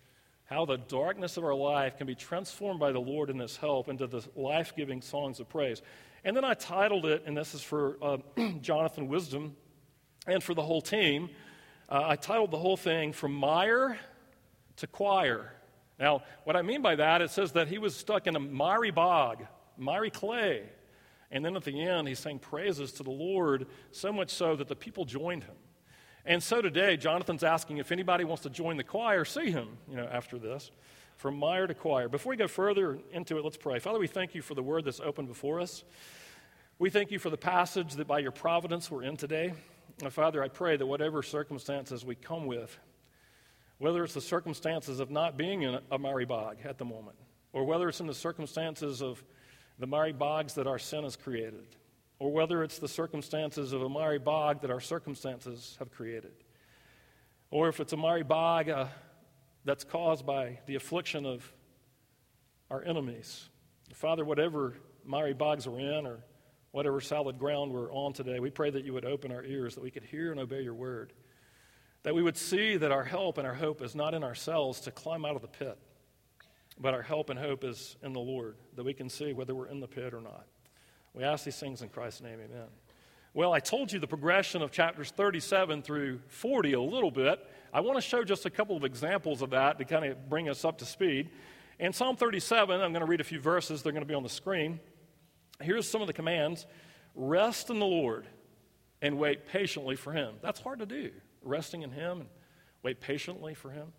How 0.45 0.65
the 0.65 0.79
darkness 0.79 1.37
of 1.37 1.45
our 1.45 1.55
life 1.55 1.97
can 1.97 2.09
be 2.09 2.17
transformed 2.17 2.81
by 2.81 2.91
the 2.91 2.99
Lord 2.99 3.31
and 3.31 3.41
His 3.41 3.57
help 3.57 3.89
into 3.89 4.09
the 4.09 4.27
life 4.35 4.75
giving 4.77 5.01
songs 5.01 5.39
of 5.39 5.49
praise. 5.49 5.81
And 6.25 6.37
then 6.37 6.45
I 6.45 6.55
titled 6.55 7.07
it, 7.07 7.23
and 7.25 7.37
this 7.37 7.55
is 7.55 7.63
for 7.63 7.97
uh, 8.03 8.17
Jonathan 8.61 9.07
Wisdom 9.07 9.55
and 10.27 10.43
for 10.43 10.55
the 10.55 10.63
whole 10.63 10.83
team. 10.83 11.31
Uh, 11.91 12.05
I 12.07 12.15
titled 12.15 12.53
the 12.53 12.59
whole 12.59 12.77
thing 12.77 13.13
From 13.13 13.35
Mire 13.35 13.99
to 14.77 14.87
Choir. 14.87 15.53
Now, 15.99 16.23
what 16.45 16.55
I 16.55 16.63
mean 16.63 16.83
by 16.83 16.95
that, 16.95 17.21
it 17.21 17.31
says 17.31 17.53
that 17.53 17.67
he 17.67 17.79
was 17.79 17.97
stuck 17.97 18.29
in 18.29 18.37
a 18.37 18.41
miry 18.41 18.93
bog, 18.93 19.45
miry 19.77 20.11
clay. 20.11 20.63
And 21.33 21.45
then 21.45 21.57
at 21.57 21.65
the 21.65 21.83
end, 21.83 22.07
he 22.07 22.15
sang 22.15 22.39
praises 22.39 22.93
to 22.93 23.03
the 23.03 23.11
Lord, 23.11 23.67
so 23.91 24.13
much 24.13 24.31
so 24.31 24.55
that 24.55 24.69
the 24.69 24.77
people 24.77 25.05
joined 25.05 25.43
him. 25.43 25.57
And 26.25 26.41
so 26.41 26.63
today, 26.63 26.97
Jonathan's 26.97 27.43
asking 27.43 27.79
if 27.79 27.91
anybody 27.91 28.23
wants 28.23 28.45
to 28.45 28.51
join 28.51 28.77
the 28.77 28.85
choir, 28.85 29.25
see 29.25 29.51
him, 29.51 29.71
you 29.89 29.97
know, 29.97 30.09
after 30.13 30.39
this, 30.39 30.71
from 31.17 31.37
mire 31.37 31.67
to 31.67 31.75
choir. 31.75 32.09
Before 32.09 32.31
we 32.31 32.37
go 32.37 32.47
further 32.47 33.01
into 33.11 33.37
it, 33.37 33.43
let's 33.43 33.57
pray. 33.57 33.81
Father, 33.81 33.99
we 33.99 34.07
thank 34.07 34.35
you 34.37 34.43
for 34.43 34.55
the 34.55 34.63
word 34.63 34.85
that's 34.85 35.01
open 35.01 35.27
before 35.27 35.61
us. 35.61 35.83
We 36.79 36.89
thank 36.89 37.11
you 37.11 37.19
for 37.19 37.31
the 37.31 37.37
passage 37.37 37.95
that 37.95 38.07
by 38.07 38.21
your 38.21 38.33
providence 38.33 38.93
we're 38.93 39.03
in 39.03 39.17
today. 39.17 39.55
Father, 40.09 40.43
I 40.43 40.49
pray 40.49 40.77
that 40.77 40.87
whatever 40.87 41.23
circumstances 41.23 42.05
we 42.05 42.15
come 42.15 42.47
with, 42.47 42.79
whether 43.79 44.05
it's 44.05 44.15
the 44.15 44.21
circumstances 44.21 45.01
of 45.01 45.11
not 45.11 45.37
being 45.37 45.63
in 45.63 45.79
a 45.91 45.99
miry 45.99 46.25
bog 46.25 46.59
at 46.65 46.79
the 46.79 46.85
moment, 46.85 47.17
or 47.53 47.65
whether 47.65 47.89
it's 47.89 48.01
in 48.01 48.07
the 48.07 48.15
circumstances 48.15 49.03
of 49.03 49.23
the 49.79 49.87
miry 49.87 50.13
bogs 50.13 50.55
that 50.55 50.67
our 50.67 50.79
sin 50.79 51.05
has 51.05 51.17
created, 51.17 51.67
or 52.19 52.31
whether 52.31 52.63
it's 52.63 52.79
the 52.79 52.89
circumstances 52.89 53.73
of 53.73 53.83
a 53.83 53.89
miry 53.89 54.19
bog 54.19 54.61
that 54.63 54.71
our 54.71 54.81
circumstances 54.81 55.77
have 55.79 55.91
created, 55.91 56.33
or 57.51 57.69
if 57.69 57.81
it's 57.81 57.93
a 57.93 57.97
miry 57.97 58.23
bog 58.23 58.69
uh, 58.69 58.87
that's 59.65 59.85
caused 59.85 60.25
by 60.25 60.59
the 60.67 60.77
affliction 60.77 61.27
of 61.27 61.53
our 62.71 62.85
enemies. 62.85 63.49
Father, 63.95 64.25
whatever 64.25 64.75
miry 65.05 65.35
bogs 65.35 65.67
we're 65.69 65.81
in, 65.81 66.07
or 66.07 66.25
whatever 66.73 67.01
solid 67.01 67.39
ground 67.39 67.73
we're 67.73 67.93
on 67.93 68.13
today, 68.13 68.41
we 68.41 68.51
pray 68.51 68.71
that 68.71 68.85
you 68.85 68.93
would 68.93 69.05
open 69.05 69.33
our 69.33 69.45
ears, 69.45 69.75
that 69.75 69.83
we 69.83 69.91
could 69.91 70.05
hear 70.05 70.31
and 70.31 70.41
obey 70.41 70.63
your 70.63 70.75
word. 70.75 71.13
That 72.03 72.15
we 72.15 72.23
would 72.23 72.37
see 72.37 72.77
that 72.77 72.93
our 72.93 73.05
help 73.05 73.39
and 73.39 73.47
our 73.47 73.55
hope 73.55 73.83
is 73.83 73.95
not 73.95 74.15
in 74.15 74.25
ourselves 74.25 74.81
to 74.83 74.91
climb 74.91 75.25
out 75.25 75.37
of 75.37 75.43
the 75.43 75.49
pit, 75.49 75.77
but 76.79 76.95
our 76.95 77.03
help 77.03 77.29
and 77.29 77.39
hope 77.39 77.65
is 77.65 77.97
in 78.03 78.13
the 78.13 78.21
Lord, 78.21 78.57
that 78.77 78.85
we 78.85 78.95
can 78.95 79.09
see 79.09 79.33
whether 79.33 79.55
we're 79.55 79.69
in 79.69 79.81
the 79.81 79.89
pit 79.89 80.15
or 80.15 80.21
not. 80.21 80.47
We 81.13 81.25
ask 81.25 81.45
these 81.45 81.59
things 81.59 81.83
in 81.83 81.89
Christ's 81.89 82.23
name, 82.23 82.39
amen. 82.41 82.69
Well, 83.35 83.53
I 83.53 83.61
told 83.61 83.93
you 83.93 83.99
the 84.01 84.07
progression 84.07 84.63
of 84.63 84.71
chapters 84.71 85.11
37 85.11 85.83
through 85.83 86.21
40 86.29 86.73
a 86.73 86.81
little 86.81 87.11
bit. 87.11 87.39
I 87.73 87.81
want 87.81 87.97
to 87.97 88.01
show 88.01 88.25
just 88.25 88.47
a 88.47 88.51
couple 88.51 88.77
of 88.77 88.85
examples 88.85 89.43
of 89.43 89.51
that 89.51 89.79
to 89.79 89.85
kind 89.85 90.05
of 90.05 90.29
bring 90.29 90.49
us 90.49 90.65
up 90.65 90.79
to 90.79 90.85
speed. 90.85 91.31
In 91.79 91.93
Psalm 91.93 92.17
37, 92.17 92.81
I'm 92.81 92.93
going 92.93 93.05
to 93.05 93.07
read 93.07 93.21
a 93.21 93.25
few 93.25 93.41
verses, 93.41 93.83
they're 93.83 93.93
going 93.93 94.03
to 94.03 94.09
be 94.09 94.15
on 94.15 94.23
the 94.23 94.29
screen. 94.29 94.81
Here's 95.63 95.89
some 95.89 96.01
of 96.01 96.07
the 96.07 96.13
commands 96.13 96.67
Rest 97.15 97.71
in 97.71 97.79
the 97.79 97.87
Lord 97.87 98.27
and 99.03 99.19
wait 99.19 99.47
patiently 99.47 99.97
for 99.97 100.13
him. 100.13 100.35
That's 100.43 100.61
hard 100.61 100.79
to 100.81 100.87
do, 100.87 101.11
resting 101.43 101.83
in 101.83 101.91
him 101.91 102.21
and 102.21 102.29
wait 102.83 103.01
patiently 103.01 103.55
for 103.55 103.71
him. 103.71 103.93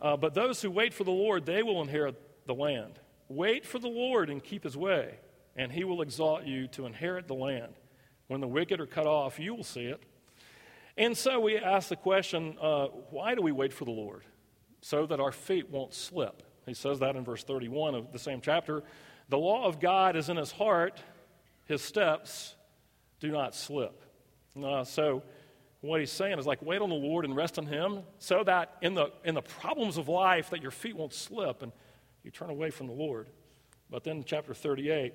Uh, 0.00 0.16
but 0.16 0.34
those 0.34 0.62
who 0.62 0.70
wait 0.70 0.94
for 0.94 1.04
the 1.04 1.10
Lord, 1.10 1.44
they 1.44 1.62
will 1.62 1.82
inherit 1.82 2.20
the 2.46 2.54
land. 2.54 2.98
Wait 3.28 3.66
for 3.66 3.78
the 3.78 3.88
Lord 3.88 4.30
and 4.30 4.42
keep 4.42 4.64
his 4.64 4.76
way, 4.76 5.16
and 5.56 5.70
he 5.70 5.84
will 5.84 6.02
exalt 6.02 6.44
you 6.44 6.66
to 6.68 6.86
inherit 6.86 7.28
the 7.28 7.34
land. 7.34 7.74
When 8.28 8.40
the 8.40 8.48
wicked 8.48 8.80
are 8.80 8.86
cut 8.86 9.06
off, 9.06 9.38
you 9.38 9.54
will 9.54 9.64
see 9.64 9.84
it. 9.84 10.02
And 10.96 11.16
so 11.16 11.40
we 11.40 11.56
ask 11.56 11.88
the 11.88 11.96
question 11.96 12.56
uh, 12.60 12.86
why 13.10 13.34
do 13.34 13.42
we 13.42 13.52
wait 13.52 13.72
for 13.72 13.84
the 13.84 13.90
Lord? 13.90 14.22
So 14.80 15.06
that 15.06 15.20
our 15.20 15.32
feet 15.32 15.70
won't 15.70 15.94
slip. 15.94 16.42
He 16.66 16.74
says 16.74 17.00
that 17.00 17.16
in 17.16 17.24
verse 17.24 17.42
31 17.42 17.94
of 17.94 18.12
the 18.12 18.18
same 18.18 18.40
chapter. 18.40 18.82
The 19.30 19.38
law 19.38 19.64
of 19.64 19.78
God 19.78 20.16
is 20.16 20.28
in 20.28 20.36
his 20.36 20.50
heart, 20.50 21.00
his 21.66 21.82
steps 21.82 22.56
do 23.20 23.30
not 23.30 23.54
slip. 23.54 24.02
Uh, 24.60 24.82
so, 24.82 25.22
what 25.82 26.00
he's 26.00 26.10
saying 26.10 26.38
is 26.38 26.46
like, 26.46 26.60
wait 26.62 26.82
on 26.82 26.88
the 26.88 26.96
Lord 26.96 27.24
and 27.24 27.34
rest 27.34 27.56
on 27.56 27.64
him 27.64 28.00
so 28.18 28.42
that 28.44 28.76
in 28.82 28.94
the, 28.94 29.12
in 29.24 29.34
the 29.34 29.40
problems 29.40 29.96
of 29.96 30.08
life 30.08 30.50
that 30.50 30.60
your 30.60 30.72
feet 30.72 30.96
won't 30.96 31.14
slip 31.14 31.62
and 31.62 31.70
you 32.24 32.32
turn 32.32 32.50
away 32.50 32.70
from 32.70 32.88
the 32.88 32.92
Lord. 32.92 33.28
But 33.88 34.02
then, 34.02 34.24
chapter 34.26 34.52
38, 34.52 35.14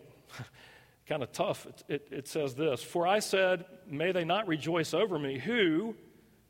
kind 1.08 1.22
of 1.22 1.34
tough, 1.34 1.68
it, 1.68 1.84
it, 1.90 2.08
it 2.10 2.28
says 2.30 2.56
this 2.56 2.82
For 2.82 3.06
I 3.06 3.20
said, 3.20 3.66
May 3.86 4.14
they 4.14 4.24
not 4.24 4.48
rejoice 4.48 4.94
over 4.94 5.20
me, 5.20 5.40
who, 5.40 5.94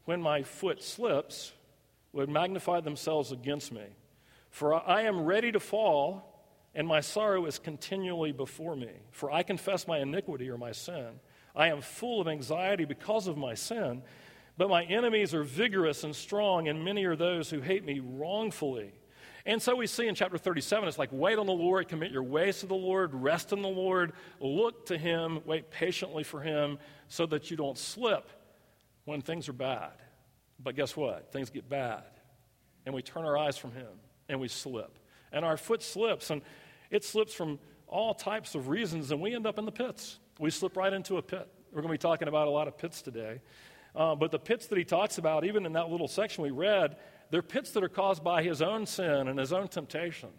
when 0.05 0.21
my 0.21 0.43
foot 0.43 0.83
slips, 0.83 1.51
would 2.13 2.29
magnify 2.29 2.81
themselves 2.81 3.31
against 3.31 3.71
me. 3.71 3.85
For 4.51 4.73
I 4.73 5.01
am 5.01 5.25
ready 5.25 5.51
to 5.51 5.59
fall, 5.59 6.34
and 6.75 6.87
my 6.87 6.99
sorrow 6.99 7.45
is 7.45 7.57
continually 7.57 8.33
before 8.33 8.75
me. 8.75 8.91
For 9.11 9.31
I 9.31 9.43
confess 9.43 9.87
my 9.87 9.99
iniquity 9.99 10.49
or 10.49 10.57
my 10.57 10.73
sin. 10.73 11.19
I 11.55 11.69
am 11.69 11.81
full 11.81 12.19
of 12.21 12.27
anxiety 12.27 12.85
because 12.85 13.27
of 13.27 13.37
my 13.37 13.53
sin. 13.53 14.03
But 14.57 14.69
my 14.69 14.83
enemies 14.83 15.33
are 15.33 15.43
vigorous 15.43 16.03
and 16.03 16.15
strong, 16.15 16.67
and 16.67 16.83
many 16.83 17.05
are 17.05 17.15
those 17.15 17.49
who 17.49 17.61
hate 17.61 17.85
me 17.85 17.99
wrongfully. 17.99 18.93
And 19.45 19.61
so 19.61 19.75
we 19.75 19.85
see 19.85 20.07
in 20.07 20.15
chapter 20.15 20.37
37, 20.37 20.87
it's 20.87 20.97
like 20.97 21.09
wait 21.11 21.37
on 21.37 21.45
the 21.45 21.53
Lord, 21.53 21.87
commit 21.87 22.11
your 22.11 22.23
ways 22.23 22.59
to 22.61 22.65
the 22.65 22.73
Lord, 22.73 23.13
rest 23.13 23.53
in 23.53 23.61
the 23.61 23.69
Lord, 23.69 24.13
look 24.39 24.87
to 24.87 24.97
Him, 24.97 25.41
wait 25.45 25.71
patiently 25.71 26.23
for 26.23 26.41
Him 26.41 26.79
so 27.07 27.25
that 27.27 27.51
you 27.51 27.57
don't 27.57 27.77
slip 27.77 28.29
when 29.05 29.21
things 29.21 29.47
are 29.47 29.53
bad. 29.53 29.91
But 30.59 30.75
guess 30.75 30.95
what? 30.95 31.31
Things 31.31 31.49
get 31.49 31.69
bad, 31.69 32.03
and 32.85 32.95
we 32.95 33.01
turn 33.01 33.25
our 33.25 33.37
eyes 33.37 33.57
from 33.57 33.71
Him 33.71 33.99
and 34.27 34.39
we 34.39 34.47
slip. 34.47 34.97
And 35.31 35.43
our 35.43 35.57
foot 35.57 35.83
slips, 35.83 36.29
and 36.29 36.41
it 36.95 37.03
slips 37.03 37.33
from 37.33 37.59
all 37.87 38.13
types 38.13 38.55
of 38.55 38.69
reasons, 38.69 39.11
and 39.11 39.21
we 39.21 39.35
end 39.35 39.45
up 39.45 39.59
in 39.59 39.65
the 39.65 39.71
pits. 39.71 40.17
We 40.39 40.49
slip 40.49 40.77
right 40.77 40.91
into 40.91 41.17
a 41.17 41.21
pit. 41.21 41.47
We're 41.71 41.81
going 41.81 41.93
to 41.93 41.99
be 41.99 42.01
talking 42.01 42.27
about 42.27 42.47
a 42.47 42.51
lot 42.51 42.67
of 42.67 42.77
pits 42.77 43.01
today. 43.01 43.41
Uh, 43.93 44.15
but 44.15 44.31
the 44.31 44.39
pits 44.39 44.67
that 44.67 44.77
he 44.77 44.85
talks 44.85 45.17
about, 45.17 45.45
even 45.45 45.65
in 45.65 45.73
that 45.73 45.89
little 45.89 46.07
section 46.07 46.43
we 46.43 46.51
read, 46.51 46.95
they're 47.31 47.41
pits 47.41 47.71
that 47.71 47.83
are 47.83 47.89
caused 47.89 48.23
by 48.23 48.43
his 48.43 48.61
own 48.61 48.85
sin 48.85 49.27
and 49.27 49.37
his 49.37 49.51
own 49.51 49.67
temptation. 49.67 50.29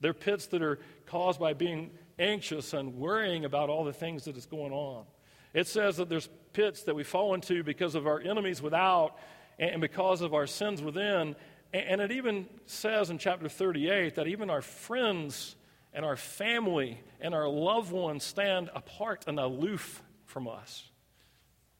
They're 0.00 0.14
pits 0.14 0.46
that 0.46 0.62
are 0.62 0.78
caused 1.06 1.40
by 1.40 1.52
being 1.52 1.90
anxious 2.18 2.72
and 2.72 2.94
worrying 2.94 3.44
about 3.44 3.68
all 3.68 3.84
the 3.84 3.92
things 3.92 4.24
that 4.24 4.36
is 4.36 4.46
going 4.46 4.72
on. 4.72 5.04
It 5.52 5.66
says 5.66 5.96
that 5.96 6.08
there's 6.08 6.28
pits 6.52 6.84
that 6.84 6.94
we 6.94 7.02
fall 7.02 7.34
into 7.34 7.64
because 7.64 7.94
of 7.94 8.06
our 8.06 8.20
enemies 8.20 8.62
without 8.62 9.16
and 9.58 9.80
because 9.80 10.20
of 10.20 10.34
our 10.34 10.46
sins 10.46 10.80
within. 10.80 11.34
And 11.72 12.00
it 12.00 12.12
even 12.12 12.46
says 12.66 13.10
in 13.10 13.18
chapter 13.18 13.48
38 13.48 14.14
that 14.14 14.28
even 14.28 14.50
our 14.50 14.62
friends 14.62 15.56
and 15.92 16.04
our 16.04 16.16
family 16.16 17.00
and 17.20 17.34
our 17.34 17.48
loved 17.48 17.92
ones 17.92 18.24
stand 18.24 18.70
apart 18.74 19.24
and 19.26 19.38
aloof 19.38 20.02
from 20.26 20.46
us. 20.48 20.84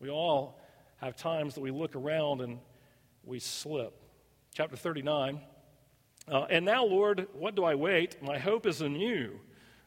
We 0.00 0.10
all 0.10 0.60
have 0.98 1.16
times 1.16 1.54
that 1.54 1.60
we 1.60 1.70
look 1.70 1.94
around 1.94 2.40
and 2.40 2.58
we 3.24 3.38
slip 3.38 3.94
chapter 4.54 4.76
39. 4.76 5.40
Uh, 6.26 6.46
and 6.50 6.64
now, 6.64 6.84
Lord, 6.84 7.28
what 7.32 7.54
do 7.54 7.64
I 7.64 7.74
wait? 7.74 8.22
My 8.22 8.38
hope 8.38 8.66
is 8.66 8.82
in 8.82 8.94
you. 8.94 9.40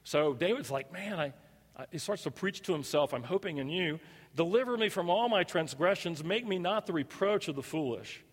So 0.03 0.33
David's 0.33 0.71
like, 0.71 0.91
man, 0.91 1.19
I, 1.19 1.33
I, 1.77 1.85
he 1.91 1.97
starts 1.97 2.23
to 2.23 2.31
preach 2.31 2.61
to 2.63 2.73
himself, 2.73 3.13
I'm 3.13 3.23
hoping 3.23 3.57
in 3.57 3.69
you. 3.69 3.99
Deliver 4.35 4.77
me 4.77 4.89
from 4.89 5.09
all 5.09 5.27
my 5.27 5.43
transgressions. 5.43 6.23
Make 6.23 6.47
me 6.47 6.57
not 6.57 6.85
the 6.85 6.93
reproach 6.93 7.47
of 7.47 7.55
the 7.55 7.63
foolish. 7.63 8.23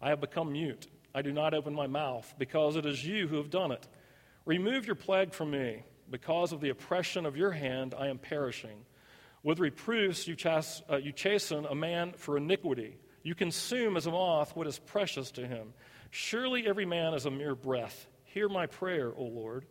I 0.00 0.10
have 0.10 0.20
become 0.20 0.52
mute. 0.52 0.86
I 1.14 1.22
do 1.22 1.32
not 1.32 1.54
open 1.54 1.74
my 1.74 1.86
mouth 1.86 2.32
because 2.38 2.76
it 2.76 2.84
is 2.84 3.04
you 3.04 3.26
who 3.26 3.36
have 3.36 3.50
done 3.50 3.72
it. 3.72 3.88
Remove 4.48 4.86
your 4.86 4.94
plague 4.94 5.34
from 5.34 5.50
me. 5.50 5.82
Because 6.10 6.52
of 6.52 6.62
the 6.62 6.70
oppression 6.70 7.26
of 7.26 7.36
your 7.36 7.50
hand, 7.50 7.94
I 7.96 8.06
am 8.06 8.16
perishing. 8.16 8.78
With 9.42 9.58
reproofs, 9.58 10.26
you, 10.26 10.36
chas- 10.36 10.82
uh, 10.90 10.96
you 10.96 11.12
chasten 11.12 11.66
a 11.66 11.74
man 11.74 12.14
for 12.16 12.38
iniquity. 12.38 12.96
You 13.22 13.34
consume 13.34 13.94
as 13.98 14.06
a 14.06 14.10
moth 14.10 14.56
what 14.56 14.66
is 14.66 14.78
precious 14.78 15.32
to 15.32 15.46
him. 15.46 15.74
Surely 16.10 16.66
every 16.66 16.86
man 16.86 17.12
is 17.12 17.26
a 17.26 17.30
mere 17.30 17.54
breath. 17.54 18.06
Hear 18.24 18.48
my 18.48 18.64
prayer, 18.64 19.12
O 19.14 19.24
Lord, 19.24 19.66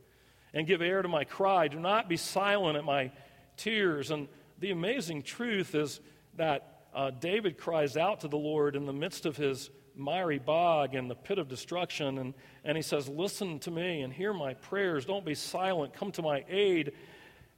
and 0.54 0.68
give 0.68 0.84
ear 0.84 1.02
to 1.02 1.08
my 1.08 1.24
cry. 1.24 1.70
Do 1.70 1.80
not 1.80 2.08
be 2.08 2.18
silent 2.18 2.78
at 2.78 2.84
my 2.84 3.12
tears. 3.56 4.12
And 4.12 4.28
the 4.60 4.70
amazing 4.70 5.24
truth 5.24 5.74
is 5.74 6.00
that 6.36 6.84
uh, 6.94 7.10
David 7.10 7.58
cries 7.58 7.98
out 7.98 8.20
to 8.20 8.28
the 8.28 8.38
Lord 8.38 8.76
in 8.76 8.86
the 8.86 8.94
midst 8.94 9.26
of 9.26 9.38
his 9.38 9.72
miry 9.98 10.40
bog 10.40 10.96
and 10.96 11.10
the 11.10 11.16
pit 11.16 11.40
of 11.40 11.48
destruction. 11.48 12.18
And, 12.18 12.34
and 12.64 12.78
he 12.78 12.84
says, 12.84 13.08
Listen 13.10 13.60
to 13.60 13.72
me 13.72 14.02
and 14.02 14.14
hear 14.14 14.34
my 14.34 14.54
prayers. 14.54 15.06
Don't 15.06 15.26
be 15.26 15.36
silent. 15.36 15.94
Come 15.94 16.12
to 16.14 16.22
my 16.22 16.46
aid. 16.50 16.94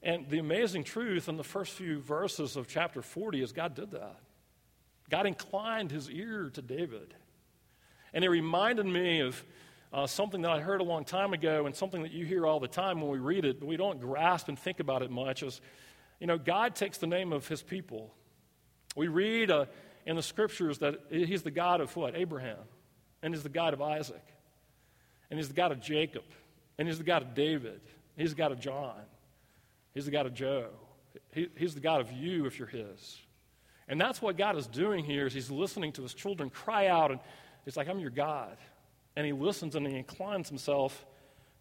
And 0.02 0.30
the 0.30 0.40
amazing 0.40 0.86
truth 0.86 1.28
in 1.28 1.38
the 1.38 1.44
first 1.44 1.74
few 1.74 2.00
verses 2.00 2.56
of 2.56 2.68
chapter 2.68 3.02
40 3.02 3.42
is 3.42 3.52
God 3.52 3.76
did 3.76 3.92
that. 3.92 4.20
God 5.10 5.26
inclined 5.26 5.92
his 5.92 6.10
ear 6.10 6.50
to 6.54 6.62
David. 6.62 7.14
And 8.14 8.24
it 8.24 8.30
reminded 8.30 8.86
me 8.86 9.20
of 9.22 9.44
uh, 9.92 10.08
something 10.08 10.42
that 10.44 10.52
I 10.52 10.60
heard 10.60 10.82
a 10.82 10.84
long 10.84 11.04
time 11.04 11.34
ago 11.34 11.66
and 11.66 11.76
something 11.76 12.04
that 12.04 12.12
you 12.12 12.26
hear 12.26 12.46
all 12.46 12.60
the 12.60 12.68
time 12.68 13.02
when 13.02 13.10
we 13.10 13.20
read 13.20 13.44
it, 13.44 13.60
but 13.60 13.66
we 13.66 13.76
don't 13.76 14.00
grasp 14.00 14.48
and 14.48 14.58
think 14.58 14.80
about 14.80 15.02
it 15.02 15.10
much. 15.10 15.44
Is, 15.44 15.62
you 16.20 16.28
know, 16.28 16.38
God 16.38 16.76
takes 16.76 16.98
the 16.98 17.08
name 17.08 17.34
of 17.34 17.48
his 17.48 17.62
people. 17.62 18.14
We 18.96 19.08
read 19.08 19.52
uh, 19.52 19.66
in 20.10 20.16
the 20.16 20.24
scriptures 20.24 20.80
that 20.80 20.96
he's 21.12 21.44
the 21.44 21.52
God 21.52 21.82
of 21.82 21.96
what? 21.96 22.16
Abraham. 22.16 22.58
And 23.22 23.32
he's 23.32 23.44
the 23.44 23.50
God 23.50 23.76
of 23.76 23.82
Isaac. 23.82 24.24
And 25.30 25.38
he's 25.38 25.50
the 25.50 25.54
God 25.54 25.72
of 25.72 25.80
Jacob. 25.80 26.24
And 26.80 26.88
he's 26.88 26.98
the 26.98 27.04
God 27.04 27.22
of 27.22 27.36
David. 27.36 27.80
He's 28.18 28.32
the 28.32 28.36
God 28.36 28.52
of 28.52 28.60
John. 28.60 29.02
He's 29.94 30.06
the 30.06 30.12
God 30.12 30.26
of 30.26 30.34
Joe. 30.34 30.70
He, 31.32 31.50
he's 31.56 31.76
the 31.76 31.80
God 31.80 32.02
of 32.02 32.12
you 32.12 32.48
if 32.48 32.58
you're 32.58 32.68
his. 32.68 33.20
And 33.88 34.02
that's 34.02 34.20
what 34.20 34.36
God 34.36 34.58
is 34.58 34.66
doing 34.66 35.06
here 35.06 35.28
is 35.28 35.34
he's 35.34 35.52
listening 35.52 35.92
to 35.92 36.02
his 36.02 36.16
children 36.16 36.50
cry 36.50 36.88
out 36.88 37.12
and 37.12 37.20
it's 37.68 37.78
like, 37.78 37.88
I'm 37.88 38.00
your 38.00 38.10
God. 38.10 38.58
And 39.16 39.28
he 39.28 39.32
listens 39.32 39.76
and 39.76 39.86
he 39.86 39.96
inclines 39.96 40.50
himself 40.50 41.06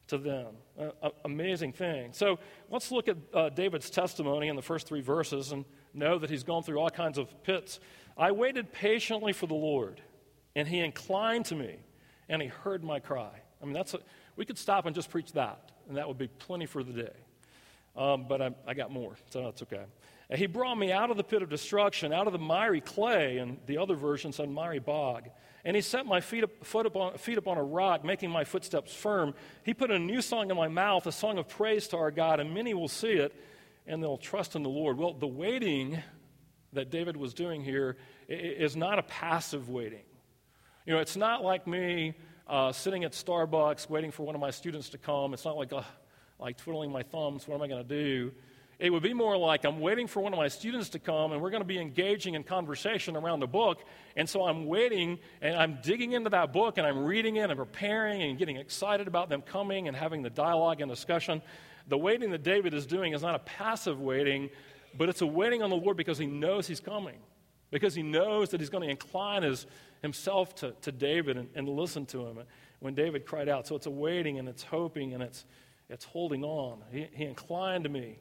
to 0.06 0.16
them. 0.16 0.54
Uh, 0.80 1.10
amazing 1.26 1.74
thing. 1.74 2.14
So 2.14 2.38
let's 2.70 2.90
look 2.90 3.08
at 3.08 3.18
uh, 3.34 3.50
David's 3.50 3.90
testimony 3.90 4.48
in 4.48 4.56
the 4.56 4.62
first 4.62 4.86
three 4.86 5.02
verses 5.02 5.52
and 5.52 5.66
know 5.92 6.18
that 6.18 6.30
he's 6.30 6.44
gone 6.44 6.62
through 6.62 6.78
all 6.78 6.90
kinds 6.90 7.18
of 7.18 7.42
pits. 7.42 7.80
I 8.18 8.32
waited 8.32 8.72
patiently 8.72 9.32
for 9.32 9.46
the 9.46 9.54
Lord, 9.54 10.00
and 10.56 10.66
he 10.66 10.80
inclined 10.80 11.44
to 11.46 11.54
me, 11.54 11.76
and 12.28 12.42
he 12.42 12.48
heard 12.48 12.82
my 12.82 12.98
cry. 12.98 13.30
I 13.62 13.64
mean, 13.64 13.74
that's 13.74 13.94
a, 13.94 14.00
we 14.36 14.44
could 14.44 14.58
stop 14.58 14.86
and 14.86 14.94
just 14.94 15.10
preach 15.10 15.32
that, 15.32 15.70
and 15.88 15.96
that 15.96 16.08
would 16.08 16.18
be 16.18 16.28
plenty 16.28 16.66
for 16.66 16.82
the 16.82 16.92
day. 16.92 17.12
Um, 17.96 18.26
but 18.28 18.42
I, 18.42 18.50
I 18.66 18.74
got 18.74 18.90
more, 18.90 19.14
so 19.30 19.44
that's 19.44 19.62
okay. 19.62 19.84
And 20.30 20.38
He 20.38 20.46
brought 20.46 20.76
me 20.76 20.92
out 20.92 21.10
of 21.10 21.16
the 21.16 21.24
pit 21.24 21.42
of 21.42 21.48
destruction, 21.48 22.12
out 22.12 22.26
of 22.26 22.32
the 22.32 22.38
miry 22.38 22.80
clay, 22.80 23.38
and 23.38 23.58
the 23.66 23.78
other 23.78 23.94
version 23.94 24.32
said 24.32 24.50
miry 24.50 24.78
bog. 24.78 25.28
And 25.64 25.74
he 25.74 25.82
set 25.82 26.06
my 26.06 26.20
feet, 26.20 26.44
up, 26.44 26.64
foot 26.64 26.86
upon, 26.86 27.18
feet 27.18 27.36
upon 27.36 27.58
a 27.58 27.62
rock, 27.62 28.04
making 28.04 28.30
my 28.30 28.44
footsteps 28.44 28.94
firm. 28.94 29.34
He 29.64 29.74
put 29.74 29.90
a 29.90 29.98
new 29.98 30.22
song 30.22 30.50
in 30.50 30.56
my 30.56 30.68
mouth, 30.68 31.06
a 31.06 31.12
song 31.12 31.38
of 31.38 31.48
praise 31.48 31.88
to 31.88 31.96
our 31.96 32.10
God, 32.10 32.40
and 32.40 32.54
many 32.54 32.74
will 32.74 32.88
see 32.88 33.12
it, 33.12 33.34
and 33.86 34.02
they'll 34.02 34.18
trust 34.18 34.54
in 34.54 34.62
the 34.62 34.68
Lord. 34.68 34.96
Well, 34.96 35.14
the 35.14 35.26
waiting 35.26 36.02
that 36.72 36.90
David 36.90 37.16
was 37.16 37.34
doing 37.34 37.62
here 37.62 37.96
is 38.28 38.76
not 38.76 38.98
a 38.98 39.02
passive 39.02 39.68
waiting. 39.68 40.04
You 40.86 40.94
know, 40.94 41.00
it's 41.00 41.16
not 41.16 41.42
like 41.42 41.66
me 41.66 42.14
uh, 42.46 42.72
sitting 42.72 43.04
at 43.04 43.12
Starbucks 43.12 43.90
waiting 43.90 44.10
for 44.10 44.24
one 44.24 44.34
of 44.34 44.40
my 44.40 44.50
students 44.50 44.88
to 44.90 44.98
come. 44.98 45.34
It's 45.34 45.44
not 45.44 45.56
like, 45.56 45.72
uh, 45.72 45.82
like 46.38 46.56
twiddling 46.56 46.90
my 46.90 47.02
thumbs, 47.02 47.46
what 47.46 47.56
am 47.56 47.62
I 47.62 47.68
going 47.68 47.86
to 47.86 47.88
do? 47.88 48.32
It 48.78 48.90
would 48.90 49.02
be 49.02 49.12
more 49.12 49.36
like 49.36 49.64
I'm 49.64 49.80
waiting 49.80 50.06
for 50.06 50.20
one 50.20 50.32
of 50.32 50.38
my 50.38 50.46
students 50.46 50.90
to 50.90 51.00
come 51.00 51.32
and 51.32 51.42
we're 51.42 51.50
going 51.50 51.62
to 51.62 51.66
be 51.66 51.80
engaging 51.80 52.34
in 52.34 52.44
conversation 52.44 53.16
around 53.16 53.40
the 53.40 53.48
book. 53.48 53.82
And 54.14 54.28
so 54.28 54.46
I'm 54.46 54.66
waiting 54.66 55.18
and 55.42 55.56
I'm 55.56 55.78
digging 55.82 56.12
into 56.12 56.30
that 56.30 56.52
book 56.52 56.78
and 56.78 56.86
I'm 56.86 57.04
reading 57.04 57.36
it 57.36 57.50
and 57.50 57.58
preparing 57.58 58.22
and 58.22 58.38
getting 58.38 58.56
excited 58.56 59.08
about 59.08 59.30
them 59.30 59.42
coming 59.42 59.88
and 59.88 59.96
having 59.96 60.22
the 60.22 60.30
dialogue 60.30 60.80
and 60.80 60.88
discussion. 60.88 61.42
The 61.88 61.98
waiting 61.98 62.30
that 62.30 62.44
David 62.44 62.72
is 62.72 62.86
doing 62.86 63.14
is 63.14 63.22
not 63.22 63.34
a 63.34 63.40
passive 63.40 64.00
waiting, 64.00 64.48
but 64.98 65.08
it's 65.08 65.22
a 65.22 65.26
waiting 65.26 65.62
on 65.62 65.70
the 65.70 65.76
Lord 65.76 65.96
because 65.96 66.18
he 66.18 66.26
knows 66.26 66.66
he's 66.66 66.80
coming, 66.80 67.18
because 67.70 67.94
he 67.94 68.02
knows 68.02 68.50
that 68.50 68.60
he's 68.60 68.68
going 68.68 68.82
to 68.82 68.90
incline 68.90 69.44
his, 69.44 69.66
himself 70.02 70.54
to, 70.56 70.72
to 70.82 70.92
David 70.92 71.36
and, 71.36 71.48
and 71.54 71.68
listen 71.68 72.04
to 72.06 72.26
him 72.26 72.38
when 72.80 72.94
David 72.94 73.24
cried 73.24 73.48
out. 73.48 73.66
So 73.66 73.76
it's 73.76 73.86
a 73.86 73.90
waiting 73.90 74.38
and 74.38 74.48
it's 74.48 74.64
hoping 74.64 75.14
and 75.14 75.22
it's, 75.22 75.44
it's 75.88 76.04
holding 76.04 76.44
on. 76.44 76.82
He, 76.90 77.06
he 77.12 77.24
inclined 77.24 77.84
to 77.84 77.90
me 77.90 78.18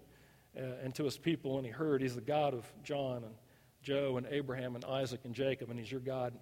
uh, 0.56 0.62
and 0.84 0.94
to 0.96 1.04
his 1.04 1.18
people, 1.18 1.58
and 1.58 1.66
he 1.66 1.72
heard 1.72 2.02
he's 2.02 2.16
the 2.16 2.22
God 2.22 2.54
of 2.54 2.66
John 2.84 3.24
and 3.24 3.34
Joe 3.82 4.18
and 4.18 4.28
Abraham 4.30 4.76
and 4.76 4.86
Isaac 4.86 5.22
and 5.24 5.34
Jacob, 5.34 5.70
and 5.70 5.80
he's 5.80 5.92
your 5.92 6.02
God 6.02 6.34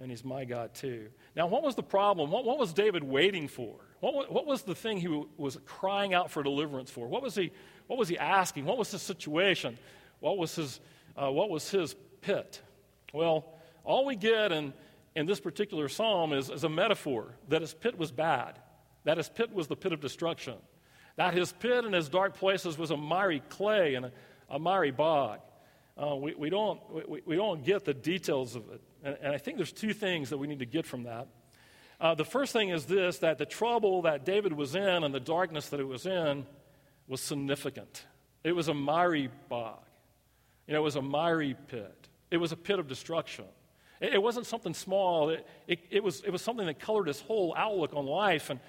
and 0.00 0.10
he's 0.10 0.24
my 0.24 0.44
God 0.44 0.74
too. 0.74 1.08
Now, 1.34 1.46
what 1.46 1.62
was 1.62 1.74
the 1.74 1.82
problem? 1.82 2.30
What, 2.30 2.44
what 2.44 2.58
was 2.58 2.72
David 2.72 3.02
waiting 3.02 3.48
for? 3.48 3.76
What, 4.00 4.32
what, 4.32 4.46
was 4.46 4.62
the 4.62 4.74
thing 4.74 4.98
he 4.98 5.24
was 5.36 5.58
crying 5.66 6.14
out 6.14 6.30
for 6.30 6.42
deliverance 6.42 6.90
for? 6.90 7.08
What 7.08 7.22
was 7.22 7.34
he, 7.34 7.50
what 7.88 7.98
was 7.98 8.08
he 8.08 8.16
asking? 8.16 8.64
What 8.66 8.78
was 8.78 8.92
his 8.92 9.02
situation? 9.02 9.76
What 10.20 10.38
was 10.38 10.54
his, 10.54 10.78
uh, 11.16 11.32
what 11.32 11.50
was 11.50 11.68
his 11.70 11.96
pit? 12.20 12.60
Well, 13.12 13.46
all 13.82 14.04
we 14.04 14.14
get 14.14 14.52
in, 14.52 14.72
in 15.16 15.26
this 15.26 15.40
particular 15.40 15.88
psalm 15.88 16.32
is, 16.32 16.50
is 16.50 16.64
a 16.64 16.68
metaphor 16.68 17.34
that 17.48 17.62
his 17.62 17.74
pit 17.74 17.98
was 17.98 18.12
bad, 18.12 18.58
that 19.04 19.16
his 19.16 19.28
pit 19.28 19.52
was 19.52 19.66
the 19.66 19.76
pit 19.76 19.92
of 19.92 20.00
destruction, 20.00 20.54
that 21.16 21.32
his 21.32 21.50
pit 21.52 21.84
and 21.84 21.94
his 21.94 22.08
dark 22.10 22.34
places 22.34 22.76
was 22.76 22.90
a 22.90 22.96
miry 22.96 23.40
clay 23.48 23.94
and 23.94 24.06
a, 24.06 24.12
a 24.50 24.58
miry 24.58 24.90
bog. 24.90 25.40
Uh, 26.00 26.14
we, 26.14 26.34
we, 26.34 26.50
don't, 26.50 26.80
we, 27.08 27.22
we 27.24 27.36
don't 27.36 27.64
get 27.64 27.86
the 27.86 27.94
details 27.94 28.54
of 28.54 28.70
it. 28.70 28.82
And, 29.02 29.16
and, 29.22 29.34
I 29.34 29.38
think 29.38 29.56
there's 29.56 29.72
two 29.72 29.94
things 29.94 30.30
that 30.30 30.38
we 30.38 30.46
need 30.46 30.58
to 30.60 30.66
get 30.66 30.86
from 30.86 31.04
that. 31.04 31.26
Uh, 32.00 32.14
the 32.14 32.24
first 32.24 32.52
thing 32.52 32.68
is 32.68 32.84
this 32.84 33.18
that 33.18 33.38
the 33.38 33.46
trouble 33.46 34.02
that 34.02 34.24
David 34.24 34.52
was 34.52 34.76
in 34.76 35.02
and 35.02 35.12
the 35.12 35.18
darkness 35.18 35.70
that 35.70 35.80
it 35.80 35.88
was 35.88 36.06
in 36.06 36.46
was 37.08 37.20
significant. 37.20 38.04
It 38.44 38.52
was 38.52 38.68
a 38.68 38.74
miry 38.74 39.30
bog, 39.48 39.80
you 40.66 40.74
know, 40.74 40.80
it 40.80 40.84
was 40.84 40.96
a 40.96 41.02
miry 41.02 41.56
pit, 41.68 42.08
it 42.30 42.36
was 42.36 42.52
a 42.52 42.56
pit 42.56 42.78
of 42.78 42.86
destruction. 42.86 43.46
It, 44.00 44.14
it 44.14 44.22
wasn't 44.22 44.46
something 44.46 44.74
small, 44.74 45.30
it, 45.30 45.46
it, 45.66 45.80
it, 45.90 46.04
was, 46.04 46.22
it 46.22 46.30
was 46.30 46.42
something 46.42 46.66
that 46.66 46.78
colored 46.78 47.08
his 47.08 47.20
whole 47.20 47.54
outlook 47.56 47.94
on 47.94 48.06
life. 48.06 48.50
And 48.50 48.60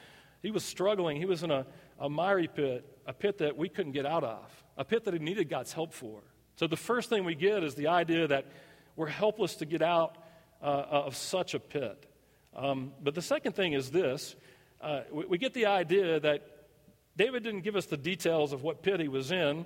he 0.42 0.52
was 0.52 0.64
struggling, 0.64 1.18
he 1.18 1.26
was 1.26 1.44
in 1.44 1.52
a, 1.52 1.66
a 2.00 2.10
miry 2.10 2.48
pit, 2.48 2.86
a 3.06 3.14
pit 3.14 3.40
that 3.40 3.58
we 3.58 3.70
couldn't 3.70 3.92
get 3.92 4.06
out 4.06 4.24
of, 4.24 4.64
a 4.78 4.86
pit 4.86 5.04
that 5.06 5.14
he 5.14 5.20
needed 5.20 5.50
God's 5.50 5.74
help 5.74 5.94
for. 5.94 6.22
So 6.56 6.68
the 6.68 6.78
first 6.78 7.10
thing 7.10 7.26
we 7.26 7.36
get 7.36 7.64
is 7.64 7.76
the 7.76 7.88
idea 7.88 8.28
that 8.28 8.46
we're 8.96 9.08
helpless 9.08 9.56
to 9.56 9.66
get 9.66 9.82
out 9.82 10.18
uh, 10.62 10.66
of 10.66 11.16
such 11.16 11.54
a 11.54 11.60
pit. 11.60 12.06
Um, 12.56 12.94
but 13.02 13.16
the 13.16 13.22
second 13.22 13.54
thing 13.54 13.74
is 13.74 13.92
this 13.92 14.36
uh, 14.82 15.02
we, 15.12 15.26
we, 15.26 15.38
get 15.38 15.54
the 15.54 15.68
idea 15.68 16.20
that 16.20 16.42
David 17.20 17.44
didn't 17.44 17.66
give 17.66 17.76
us 17.76 17.86
the 17.86 17.98
details 17.98 18.54
of 18.54 18.64
what 18.64 18.82
pit 18.82 19.02
he 19.02 19.10
was 19.10 19.30
in. 19.30 19.66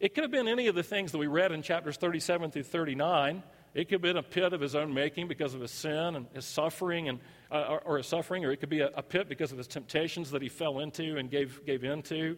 It 0.00 0.14
could 0.14 0.22
have 0.22 0.30
been 0.30 0.46
any 0.46 0.66
of 0.66 0.74
the 0.74 0.82
things 0.82 1.12
that 1.12 1.18
we 1.18 1.28
read 1.28 1.50
in 1.50 1.62
chapters 1.62 1.96
37 1.96 2.50
through 2.50 2.64
39. 2.64 3.42
It 3.72 3.86
could 3.86 3.94
have 3.94 4.02
been 4.02 4.18
a 4.18 4.22
pit 4.22 4.52
of 4.52 4.60
his 4.60 4.74
own 4.74 4.92
making 4.92 5.26
because 5.26 5.54
of 5.54 5.62
his 5.62 5.70
sin 5.70 6.14
and 6.14 6.26
his 6.34 6.44
suffering, 6.44 7.08
and, 7.08 7.20
uh, 7.50 7.64
or, 7.70 7.80
or, 7.80 7.96
his 7.96 8.06
suffering, 8.06 8.44
or 8.44 8.52
it 8.52 8.58
could 8.58 8.68
be 8.68 8.80
a, 8.80 8.88
a, 8.88 9.02
pit 9.02 9.30
because 9.30 9.50
of 9.50 9.56
his 9.56 9.66
temptations 9.66 10.32
that 10.32 10.42
he 10.42 10.50
fell 10.50 10.80
into 10.80 11.16
and 11.16 11.30
gave, 11.30 11.64
gave 11.64 11.84
into. 11.84 12.36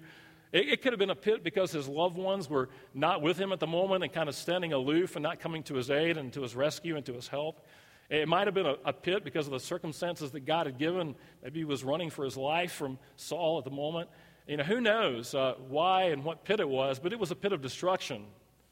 It, 0.52 0.69
it 0.69 0.83
could 0.83 0.92
have 0.92 1.00
been 1.00 1.11
a 1.11 1.16
pit 1.16 1.42
because 1.42 1.73
his 1.73 1.88
loved 1.88 2.16
ones 2.16 2.49
were 2.49 2.69
not 2.95 3.21
with 3.21 3.38
him 3.38 3.50
at 3.50 3.59
the 3.59 3.66
moment 3.66 4.04
and 4.04 4.12
kind 4.12 4.28
of 4.28 4.37
standing 4.37 4.73
aloof 4.73 5.16
and 5.16 5.25
not 5.25 5.40
coming 5.40 5.64
to 5.64 5.75
his 5.75 5.90
aid 5.90 6.19
and 6.19 6.33
to 6.35 6.42
his 6.42 6.54
rescue 6.54 6.95
and 6.95 7.04
to 7.07 7.14
his 7.14 7.26
help. 7.26 7.66
It 8.09 8.28
might 8.28 8.47
have 8.47 8.54
been 8.54 8.66
a, 8.66 8.76
a, 8.85 8.92
pit 8.92 9.25
because 9.25 9.47
of 9.47 9.52
the 9.52 9.59
circumstances 9.59 10.31
that 10.31 10.47
God 10.47 10.66
had 10.66 10.78
given. 10.78 11.16
Maybe 11.42 11.59
he 11.59 11.64
was 11.64 11.83
running 11.83 12.11
for 12.11 12.25
his 12.25 12.37
life 12.37 12.71
from 12.71 13.00
Saul 13.16 13.59
at 13.59 13.64
the 13.64 13.73
moment. 13.73 14.09
You 14.46 14.56
know, 14.56 14.64
who 14.64 14.80
knows 14.80 15.34
uh, 15.34 15.54
why 15.68 16.04
and 16.04 16.25
what 16.25 16.44
pit 16.44 16.61
it 16.61 16.68
was, 16.68 16.99
but 16.99 17.12
it 17.12 17.18
was 17.18 17.30
a 17.30 17.37
pit 17.37 17.52
of 17.52 17.62
destruction. 17.62 18.25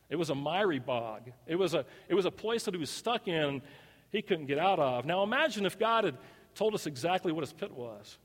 It 0.08 0.16
was 0.16 0.30
a 0.30 0.34
miry 0.34 0.80
bog. 0.80 1.30
It 1.46 1.56
was 1.56 1.74
a, 1.74 1.84
it 2.08 2.14
was 2.14 2.24
a 2.24 2.30
place 2.30 2.64
that 2.64 2.74
he 2.74 2.80
was 2.80 2.90
stuck 2.90 3.28
in 3.28 3.62
he 4.10 4.22
couldn't 4.22 4.46
get 4.46 4.58
out 4.58 4.80
of. 4.80 5.04
Now 5.04 5.22
imagine 5.22 5.64
if 5.64 5.78
God 5.78 6.04
had 6.04 6.16
told 6.54 6.74
us 6.74 6.86
exactly 6.86 7.30
what 7.30 7.42
his 7.42 7.52
pit 7.52 7.72
was. 7.72 8.18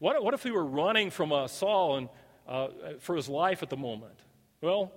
What, 0.00 0.22
what 0.22 0.34
if 0.34 0.44
we 0.44 0.50
were 0.50 0.64
running 0.64 1.10
from 1.10 1.32
uh, 1.32 1.46
Saul 1.46 1.96
and 1.96 2.08
uh, 2.48 2.68
for 3.00 3.16
his 3.16 3.28
life 3.28 3.62
at 3.62 3.70
the 3.70 3.76
moment. 3.76 4.14
Well, 4.60 4.92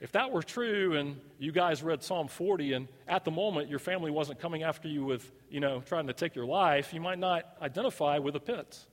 if 0.00 0.12
that 0.12 0.30
were 0.30 0.42
true 0.42 0.96
and 0.96 1.20
you 1.38 1.52
guys 1.52 1.82
read 1.82 2.02
Psalm 2.02 2.28
40 2.28 2.72
and 2.74 2.88
at 3.06 3.24
the 3.24 3.30
moment 3.30 3.68
your 3.68 3.78
family 3.78 4.10
wasn't 4.10 4.38
coming 4.38 4.62
after 4.62 4.88
you 4.88 5.04
with, 5.04 5.30
you 5.50 5.60
know, 5.60 5.80
trying 5.80 6.06
to 6.06 6.12
take 6.12 6.34
your 6.34 6.46
life, 6.46 6.92
you 6.92 7.00
might 7.00 7.18
not 7.18 7.44
identify 7.62 8.18
with 8.18 8.34
the 8.34 8.40
pits. 8.40 8.86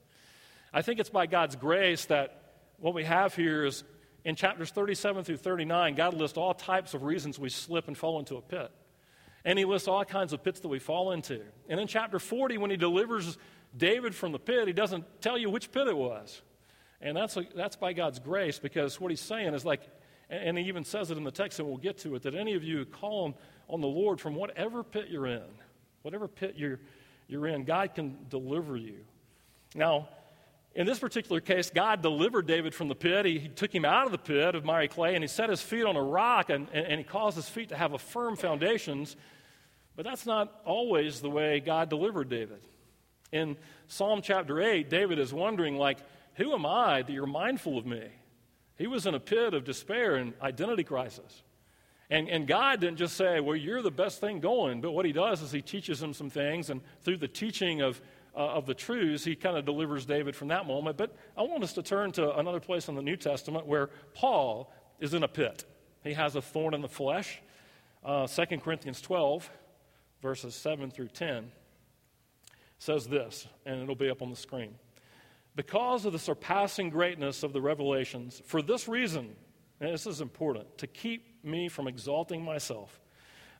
I 0.72 0.82
think 0.82 1.00
it's 1.00 1.10
by 1.10 1.26
God's 1.26 1.56
grace 1.56 2.04
that 2.06 2.42
what 2.78 2.94
we 2.94 3.04
have 3.04 3.34
here 3.34 3.64
is 3.64 3.84
in 4.24 4.34
chapters 4.34 4.70
37 4.70 5.24
through 5.24 5.36
39, 5.36 5.94
God 5.94 6.14
lists 6.14 6.36
all 6.36 6.52
types 6.52 6.94
of 6.94 7.02
reasons 7.02 7.38
we 7.38 7.48
slip 7.48 7.86
and 7.86 7.96
fall 7.96 8.18
into 8.18 8.36
a 8.36 8.42
pit. 8.42 8.70
And 9.44 9.56
he 9.56 9.64
lists 9.64 9.86
all 9.86 10.04
kinds 10.04 10.32
of 10.32 10.42
pits 10.42 10.58
that 10.60 10.68
we 10.68 10.80
fall 10.80 11.12
into. 11.12 11.40
And 11.68 11.78
in 11.78 11.86
chapter 11.86 12.18
40, 12.18 12.58
when 12.58 12.70
he 12.70 12.76
delivers 12.76 13.38
David 13.76 14.14
from 14.14 14.32
the 14.32 14.40
pit, 14.40 14.66
he 14.66 14.72
doesn't 14.72 15.04
tell 15.20 15.38
you 15.38 15.48
which 15.48 15.70
pit 15.70 15.86
it 15.86 15.96
was. 15.96 16.42
And 17.00 17.16
that's, 17.16 17.38
that's 17.54 17.76
by 17.76 17.92
God's 17.92 18.18
grace 18.18 18.58
because 18.58 19.00
what 19.00 19.12
he's 19.12 19.20
saying 19.20 19.54
is 19.54 19.64
like, 19.64 19.82
and 20.28 20.58
he 20.58 20.64
even 20.64 20.84
says 20.84 21.12
it 21.12 21.18
in 21.18 21.22
the 21.22 21.30
text, 21.30 21.60
and 21.60 21.68
we'll 21.68 21.76
get 21.76 21.98
to 21.98 22.16
it, 22.16 22.22
that 22.22 22.34
any 22.34 22.54
of 22.54 22.64
you 22.64 22.84
call 22.84 23.26
on, 23.26 23.34
on 23.68 23.80
the 23.80 23.86
Lord 23.86 24.20
from 24.20 24.34
whatever 24.34 24.82
pit 24.82 25.06
you're 25.08 25.26
in, 25.26 25.44
whatever 26.02 26.26
pit 26.26 26.54
you're, 26.56 26.80
you're 27.28 27.46
in, 27.46 27.62
God 27.64 27.94
can 27.94 28.16
deliver 28.28 28.76
you. 28.76 28.96
Now, 29.76 30.08
in 30.76 30.86
this 30.86 30.98
particular 30.98 31.40
case, 31.40 31.70
God 31.70 32.02
delivered 32.02 32.46
David 32.46 32.74
from 32.74 32.88
the 32.88 32.94
pit. 32.94 33.24
He, 33.24 33.38
he, 33.38 33.48
took 33.48 33.74
him 33.74 33.86
out 33.86 34.04
of 34.04 34.12
the 34.12 34.18
pit 34.18 34.54
of 34.54 34.62
miry 34.62 34.88
clay 34.88 35.14
and 35.14 35.24
he 35.24 35.28
set 35.28 35.48
his 35.48 35.62
feet 35.62 35.84
on 35.84 35.96
a 35.96 36.02
rock 36.02 36.50
and, 36.50 36.68
and, 36.70 36.86
and 36.86 36.98
he 36.98 37.04
caused 37.04 37.34
his 37.34 37.48
feet 37.48 37.70
to 37.70 37.76
have 37.76 37.94
a 37.94 37.98
firm 37.98 38.36
foundations. 38.36 39.16
But 39.96 40.04
that's 40.04 40.26
not 40.26 40.60
always 40.66 41.22
the 41.22 41.30
way 41.30 41.60
God 41.60 41.88
delivered 41.88 42.28
David. 42.28 42.60
In 43.32 43.56
Psalm 43.88 44.20
chapter 44.22 44.60
8, 44.60 44.90
David 44.90 45.18
is 45.18 45.32
wondering, 45.32 45.76
like, 45.76 45.98
who 46.34 46.52
am 46.52 46.66
I 46.66 47.00
that 47.00 47.10
you're 47.10 47.26
mindful 47.26 47.78
of 47.78 47.86
me? 47.86 48.04
He 48.76 48.86
was 48.86 49.06
in 49.06 49.14
a 49.14 49.20
pit 49.20 49.54
of 49.54 49.64
despair 49.64 50.16
and 50.16 50.34
identity 50.42 50.84
crisis. 50.84 51.42
And, 52.10 52.28
and 52.28 52.46
God 52.46 52.80
didn't 52.80 52.98
just 52.98 53.16
say, 53.16 53.40
Well, 53.40 53.56
you're 53.56 53.82
the 53.82 53.90
best 53.90 54.20
thing 54.20 54.40
going. 54.40 54.80
But 54.80 54.92
what 54.92 55.06
he 55.06 55.12
does 55.12 55.42
is 55.42 55.50
he 55.50 55.62
teaches 55.62 56.00
him 56.00 56.12
some 56.12 56.30
things, 56.30 56.70
and 56.70 56.80
through 57.02 57.16
the 57.16 57.28
teaching 57.28 57.80
of, 57.80 58.00
uh, 58.36 58.40
of 58.40 58.66
the 58.66 58.74
truths, 58.74 59.24
he 59.24 59.34
kind 59.34 59.56
of 59.56 59.64
delivers 59.64 60.04
David 60.04 60.36
from 60.36 60.48
that 60.48 60.66
moment. 60.66 60.96
But 60.96 61.16
I 61.36 61.42
want 61.42 61.64
us 61.64 61.72
to 61.72 61.82
turn 61.82 62.12
to 62.12 62.36
another 62.36 62.60
place 62.60 62.88
in 62.88 62.94
the 62.94 63.02
New 63.02 63.16
Testament 63.16 63.66
where 63.66 63.90
Paul 64.14 64.72
is 65.00 65.14
in 65.14 65.22
a 65.22 65.28
pit. 65.28 65.64
He 66.04 66.12
has 66.12 66.36
a 66.36 66.42
thorn 66.42 66.74
in 66.74 66.82
the 66.82 66.88
flesh. 66.88 67.40
Uh, 68.04 68.26
2 68.26 68.58
Corinthians 68.58 69.00
12, 69.00 69.50
verses 70.22 70.54
7 70.54 70.90
through 70.90 71.08
10, 71.08 71.50
says 72.78 73.06
this, 73.06 73.48
and 73.64 73.82
it'll 73.82 73.96
be 73.96 74.10
up 74.10 74.22
on 74.22 74.30
the 74.30 74.36
screen 74.36 74.74
because 75.56 76.04
of 76.04 76.12
the 76.12 76.18
surpassing 76.18 76.90
greatness 76.90 77.42
of 77.42 77.52
the 77.52 77.60
revelations, 77.60 78.42
for 78.44 78.60
this 78.60 78.86
reason, 78.86 79.34
and 79.80 79.92
this 79.92 80.06
is 80.06 80.20
important, 80.20 80.78
to 80.78 80.86
keep 80.86 81.42
me 81.42 81.68
from 81.68 81.88
exalting 81.88 82.44
myself, 82.44 83.00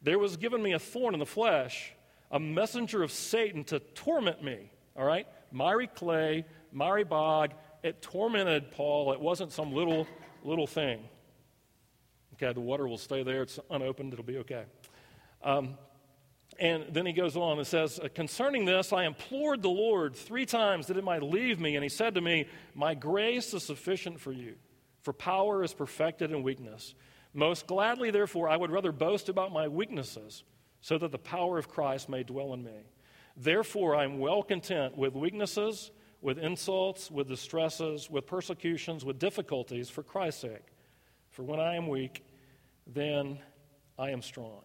there 0.02 0.18
was 0.18 0.36
given 0.36 0.62
me 0.62 0.74
a 0.74 0.78
thorn 0.78 1.14
in 1.14 1.20
the 1.20 1.26
flesh, 1.26 1.92
a 2.30 2.40
messenger 2.40 3.02
of 3.02 3.10
Satan 3.12 3.64
to 3.64 3.78
torment 3.80 4.42
me. 4.42 4.70
All 4.96 5.04
right? 5.04 5.26
Miry 5.52 5.86
clay, 5.86 6.44
miry 6.72 7.04
bog, 7.04 7.52
it 7.82 8.02
tormented 8.02 8.70
Paul. 8.72 9.12
It 9.12 9.20
wasn't 9.20 9.52
some 9.52 9.72
little, 9.72 10.06
little 10.42 10.66
thing. 10.66 11.00
Okay, 12.34 12.52
the 12.52 12.60
water 12.60 12.86
will 12.86 12.98
stay 12.98 13.22
there. 13.22 13.42
It's 13.42 13.58
unopened. 13.70 14.12
It'll 14.12 14.24
be 14.24 14.38
okay. 14.38 14.64
Um, 15.42 15.78
and 16.58 16.84
then 16.90 17.06
he 17.06 17.12
goes 17.12 17.36
on 17.36 17.58
and 17.58 17.66
says, 17.66 18.00
Concerning 18.14 18.64
this, 18.64 18.92
I 18.92 19.04
implored 19.04 19.62
the 19.62 19.68
Lord 19.68 20.16
three 20.16 20.46
times 20.46 20.86
that 20.86 20.96
it 20.96 21.04
might 21.04 21.22
leave 21.22 21.60
me. 21.60 21.76
And 21.76 21.82
he 21.82 21.88
said 21.88 22.14
to 22.14 22.20
me, 22.20 22.46
My 22.74 22.94
grace 22.94 23.54
is 23.54 23.62
sufficient 23.64 24.20
for 24.20 24.32
you, 24.32 24.56
for 25.02 25.12
power 25.12 25.62
is 25.62 25.72
perfected 25.74 26.30
in 26.30 26.42
weakness. 26.42 26.94
Most 27.32 27.66
gladly, 27.66 28.10
therefore, 28.10 28.48
I 28.48 28.56
would 28.56 28.70
rather 28.70 28.92
boast 28.92 29.28
about 29.28 29.52
my 29.52 29.68
weaknesses, 29.68 30.44
so 30.80 30.98
that 30.98 31.12
the 31.12 31.18
power 31.18 31.58
of 31.58 31.68
Christ 31.68 32.08
may 32.08 32.22
dwell 32.22 32.52
in 32.52 32.62
me. 32.62 32.86
Therefore, 33.36 33.94
I 33.94 34.04
am 34.04 34.18
well 34.18 34.42
content 34.42 34.96
with 34.96 35.14
weaknesses, 35.14 35.90
with 36.22 36.38
insults, 36.38 37.10
with 37.10 37.28
distresses, 37.28 38.10
with 38.10 38.26
persecutions, 38.26 39.04
with 39.04 39.18
difficulties 39.18 39.90
for 39.90 40.02
Christ's 40.02 40.42
sake. 40.42 40.66
For 41.30 41.42
when 41.42 41.60
I 41.60 41.76
am 41.76 41.88
weak, 41.88 42.24
then 42.86 43.38
I 43.98 44.10
am 44.10 44.22
strong. 44.22 44.62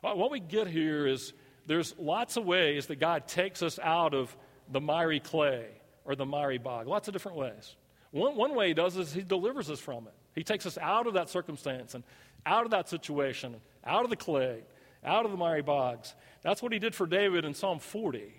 What 0.00 0.30
we 0.30 0.40
get 0.40 0.66
here 0.66 1.06
is 1.06 1.32
there's 1.66 1.94
lots 1.98 2.36
of 2.36 2.44
ways 2.44 2.86
that 2.86 2.96
God 2.96 3.28
takes 3.28 3.62
us 3.62 3.78
out 3.78 4.14
of 4.14 4.36
the 4.70 4.80
miry 4.80 5.20
clay 5.20 5.66
or 6.04 6.14
the 6.14 6.26
miry 6.26 6.58
bog, 6.58 6.86
lots 6.86 7.08
of 7.08 7.12
different 7.12 7.36
ways. 7.36 7.76
One, 8.10 8.36
one 8.36 8.54
way 8.54 8.68
he 8.68 8.74
does 8.74 8.96
is 8.96 9.12
he 9.12 9.22
delivers 9.22 9.70
us 9.70 9.78
from 9.78 10.06
it. 10.06 10.14
He 10.34 10.44
takes 10.44 10.66
us 10.66 10.78
out 10.78 11.06
of 11.06 11.14
that 11.14 11.28
circumstance 11.28 11.94
and 11.94 12.04
out 12.46 12.64
of 12.64 12.70
that 12.70 12.88
situation, 12.88 13.56
out 13.84 14.04
of 14.04 14.10
the 14.10 14.16
clay, 14.16 14.62
out 15.08 15.24
of 15.24 15.30
the 15.30 15.36
miry 15.36 15.62
bogs. 15.62 16.14
That's 16.42 16.62
what 16.62 16.72
he 16.72 16.78
did 16.78 16.94
for 16.94 17.06
David 17.06 17.44
in 17.44 17.54
Psalm 17.54 17.78
40. 17.78 18.32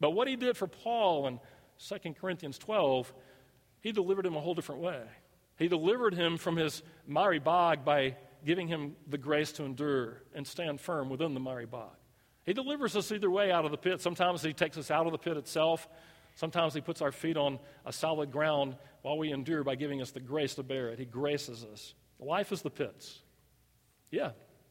But 0.00 0.10
what 0.10 0.26
he 0.26 0.36
did 0.36 0.56
for 0.56 0.66
Paul 0.66 1.26
in 1.26 1.40
2 1.86 2.14
Corinthians 2.14 2.58
12, 2.58 3.12
he 3.80 3.92
delivered 3.92 4.26
him 4.26 4.34
a 4.34 4.40
whole 4.40 4.54
different 4.54 4.80
way. 4.80 5.02
He 5.56 5.68
delivered 5.68 6.14
him 6.14 6.38
from 6.38 6.56
his 6.56 6.82
miry 7.06 7.38
bog 7.38 7.84
by 7.84 8.16
giving 8.44 8.68
him 8.68 8.96
the 9.08 9.18
grace 9.18 9.52
to 9.52 9.64
endure 9.64 10.22
and 10.34 10.46
stand 10.46 10.80
firm 10.80 11.08
within 11.08 11.34
the 11.34 11.40
miry 11.40 11.66
bog. 11.66 11.94
He 12.44 12.54
delivers 12.54 12.96
us 12.96 13.12
either 13.12 13.30
way 13.30 13.52
out 13.52 13.66
of 13.66 13.72
the 13.72 13.76
pit. 13.76 14.00
Sometimes 14.00 14.40
He 14.40 14.54
takes 14.54 14.78
us 14.78 14.90
out 14.90 15.04
of 15.04 15.12
the 15.12 15.18
pit 15.18 15.36
itself. 15.36 15.86
Sometimes 16.34 16.72
He 16.72 16.80
puts 16.80 17.02
our 17.02 17.12
feet 17.12 17.36
on 17.36 17.58
a 17.84 17.92
solid 17.92 18.32
ground 18.32 18.74
while 19.02 19.18
we 19.18 19.32
endure 19.32 19.62
by 19.62 19.74
giving 19.74 20.00
us 20.00 20.12
the 20.12 20.20
grace 20.20 20.54
to 20.54 20.62
bear 20.62 20.88
it. 20.88 20.98
He 20.98 21.04
graces 21.04 21.62
us. 21.62 21.92
Life 22.18 22.50
is 22.50 22.62
the 22.62 22.70
pits. 22.70 23.18
Yeah. 24.10 24.30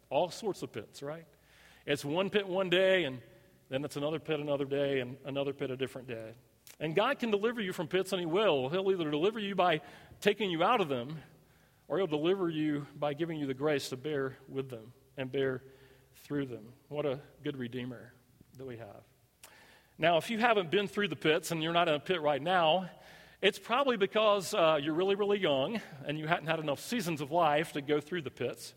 All 0.10 0.30
sorts 0.30 0.62
of 0.64 0.72
pits, 0.72 1.02
right? 1.02 1.26
It's 1.86 2.04
one 2.04 2.30
pit 2.30 2.48
one 2.48 2.70
day, 2.70 3.06
and 3.06 3.20
then 3.70 3.84
it's 3.84 3.96
another 3.96 4.20
pit 4.20 4.40
another 4.40 4.66
day, 4.66 5.00
and 5.00 5.18
another 5.26 5.54
pit 5.54 5.72
a 5.72 5.78
different 5.78 6.08
day. 6.08 6.34
And 6.80 6.96
God 6.96 7.20
can 7.20 7.32
deliver 7.32 7.62
you 7.62 7.74
from 7.74 7.88
pits, 7.88 8.12
and 8.14 8.20
He 8.20 8.26
will. 8.26 8.70
He'll 8.70 8.90
either 8.92 9.10
deliver 9.10 9.40
you 9.40 9.56
by 9.56 9.82
taking 10.22 10.52
you 10.52 10.64
out 10.64 10.82
of 10.82 10.90
them, 10.90 11.18
or 11.88 11.98
He'll 11.98 12.08
deliver 12.08 12.50
you 12.50 12.86
by 12.98 13.14
giving 13.14 13.40
you 13.40 13.48
the 13.48 13.54
grace 13.54 13.90
to 13.90 13.98
bear 13.98 14.38
with 14.48 14.70
them 14.70 14.94
and 15.18 15.32
bear 15.32 15.64
through 16.24 16.46
them. 16.46 16.66
What 16.90 17.06
a 17.06 17.20
good 17.44 17.58
Redeemer 17.58 18.14
that 18.58 18.66
we 18.66 18.78
have. 18.78 19.04
Now, 19.98 20.18
if 20.18 20.30
you 20.30 20.38
haven't 20.38 20.70
been 20.70 20.88
through 20.88 21.08
the 21.08 21.16
pits 21.16 21.52
and 21.52 21.64
you're 21.64 21.74
not 21.74 21.88
in 21.88 21.96
a 21.96 22.00
pit 22.00 22.22
right 22.22 22.42
now, 22.42 22.90
it's 23.42 23.60
probably 23.60 23.98
because 23.98 24.54
uh, 24.54 24.80
you're 24.82 24.94
really, 24.94 25.16
really 25.16 25.40
young 25.40 25.80
and 26.06 26.20
you 26.20 26.28
hadn't 26.28 26.48
had 26.48 26.60
enough 26.60 26.80
seasons 26.80 27.22
of 27.22 27.32
life 27.32 27.74
to 27.74 27.82
go 27.82 28.00
through 28.00 28.22
the 28.24 28.32
pits, 28.32 28.74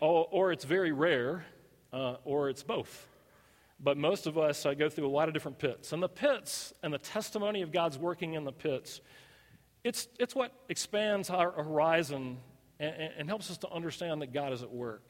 or, 0.00 0.26
or 0.30 0.52
it's 0.52 0.64
very 0.64 0.92
rare, 0.92 1.44
uh, 1.92 2.16
or 2.24 2.48
it's 2.48 2.62
both. 2.62 3.06
But 3.82 3.96
most 3.96 4.26
of 4.26 4.36
us 4.36 4.66
I 4.66 4.74
go 4.74 4.88
through 4.88 5.06
a 5.06 5.10
lot 5.10 5.28
of 5.28 5.34
different 5.34 5.58
pits. 5.58 5.92
And 5.92 6.02
the 6.02 6.08
pits 6.08 6.74
and 6.82 6.92
the 6.92 6.98
testimony 6.98 7.62
of 7.62 7.72
God's 7.72 7.98
working 7.98 8.34
in 8.34 8.44
the 8.44 8.52
pits, 8.52 9.00
it's, 9.84 10.08
it's 10.18 10.34
what 10.34 10.52
expands 10.68 11.30
our 11.30 11.50
horizon 11.50 12.38
and, 12.78 13.12
and 13.18 13.28
helps 13.28 13.50
us 13.50 13.58
to 13.58 13.70
understand 13.70 14.20
that 14.22 14.32
God 14.32 14.52
is 14.52 14.62
at 14.62 14.70
work. 14.70 15.08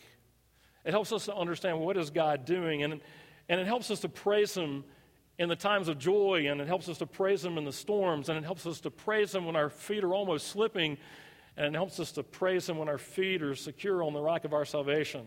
It 0.84 0.92
helps 0.92 1.12
us 1.12 1.26
to 1.26 1.34
understand 1.34 1.80
what 1.80 1.96
is 1.96 2.10
God 2.10 2.44
doing, 2.44 2.82
and, 2.82 3.00
and 3.48 3.60
it 3.60 3.66
helps 3.66 3.90
us 3.90 4.00
to 4.00 4.08
praise 4.08 4.54
Him 4.54 4.84
in 5.38 5.48
the 5.48 5.56
times 5.56 5.88
of 5.88 5.98
joy, 5.98 6.46
and 6.48 6.60
it 6.60 6.68
helps 6.68 6.88
us 6.88 6.98
to 6.98 7.06
praise 7.06 7.44
Him 7.44 7.58
in 7.58 7.64
the 7.64 7.72
storms, 7.72 8.28
and 8.28 8.38
it 8.38 8.44
helps 8.44 8.66
us 8.66 8.80
to 8.80 8.90
praise 8.90 9.34
Him 9.34 9.44
when 9.44 9.56
our 9.56 9.70
feet 9.70 10.04
are 10.04 10.14
almost 10.14 10.48
slipping, 10.48 10.96
and 11.56 11.66
it 11.66 11.74
helps 11.74 12.00
us 12.00 12.12
to 12.12 12.22
praise 12.22 12.68
Him 12.68 12.78
when 12.78 12.88
our 12.88 12.98
feet 12.98 13.42
are 13.42 13.54
secure 13.54 14.02
on 14.02 14.12
the 14.12 14.20
rock 14.20 14.44
of 14.44 14.52
our 14.52 14.64
salvation. 14.64 15.26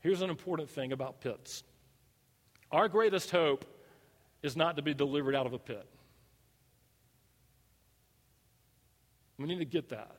Here's 0.00 0.22
an 0.22 0.30
important 0.30 0.68
thing 0.70 0.92
about 0.92 1.20
pits 1.20 1.62
our 2.70 2.88
greatest 2.88 3.30
hope 3.30 3.64
is 4.42 4.56
not 4.56 4.76
to 4.76 4.82
be 4.82 4.94
delivered 4.94 5.34
out 5.34 5.46
of 5.46 5.52
a 5.52 5.58
pit. 5.58 5.86
We 9.38 9.46
need 9.46 9.58
to 9.58 9.64
get 9.64 9.90
that 9.90 10.16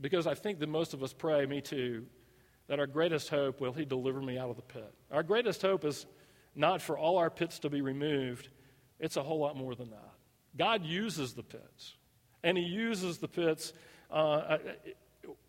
because 0.00 0.26
I 0.26 0.34
think 0.34 0.60
that 0.60 0.68
most 0.68 0.94
of 0.94 1.02
us 1.02 1.12
pray, 1.12 1.44
me 1.46 1.60
too, 1.60 2.06
that 2.68 2.78
our 2.78 2.86
greatest 2.86 3.28
hope 3.28 3.60
will 3.60 3.72
He 3.72 3.84
deliver 3.84 4.20
me 4.20 4.38
out 4.38 4.50
of 4.50 4.56
the 4.56 4.62
pit. 4.62 4.92
Our 5.10 5.22
greatest 5.22 5.62
hope 5.62 5.84
is 5.84 6.06
not 6.54 6.82
for 6.82 6.96
all 6.98 7.18
our 7.18 7.30
pits 7.30 7.58
to 7.60 7.70
be 7.70 7.80
removed, 7.80 8.48
it's 8.98 9.16
a 9.16 9.22
whole 9.22 9.38
lot 9.38 9.56
more 9.56 9.74
than 9.74 9.90
that. 9.90 10.12
God 10.56 10.84
uses 10.84 11.34
the 11.34 11.42
pits, 11.42 11.94
and 12.42 12.56
He 12.58 12.64
uses 12.64 13.18
the 13.18 13.28
pits 13.28 13.72
uh, 14.10 14.58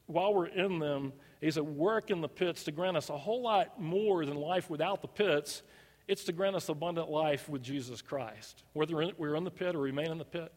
while 0.07 0.33
we're 0.33 0.47
in 0.47 0.79
them. 0.79 1.13
He's 1.41 1.57
at 1.57 1.65
work 1.65 2.11
in 2.11 2.19
the 2.19 2.27
pits 2.27 2.65
to 2.65 2.71
grant 2.73 2.97
us 2.97 3.09
a 3.09 3.17
whole 3.17 3.41
lot 3.41 3.79
more 3.79 4.25
than 4.25 4.35
life 4.35 4.69
without 4.69 5.01
the 5.01 5.07
pits 5.07 5.63
it's 6.09 6.23
to 6.23 6.31
grant 6.31 6.55
us 6.55 6.67
abundant 6.69 7.07
life 7.11 7.47
with 7.47 7.61
Jesus 7.61 8.01
Christ. 8.01 8.63
Whether 8.73 8.95
we're 9.15 9.35
in 9.35 9.43
the 9.43 9.51
pit 9.51 9.75
or 9.75 9.79
remain 9.79 10.09
in 10.09 10.17
the 10.17 10.25
pit, 10.25 10.51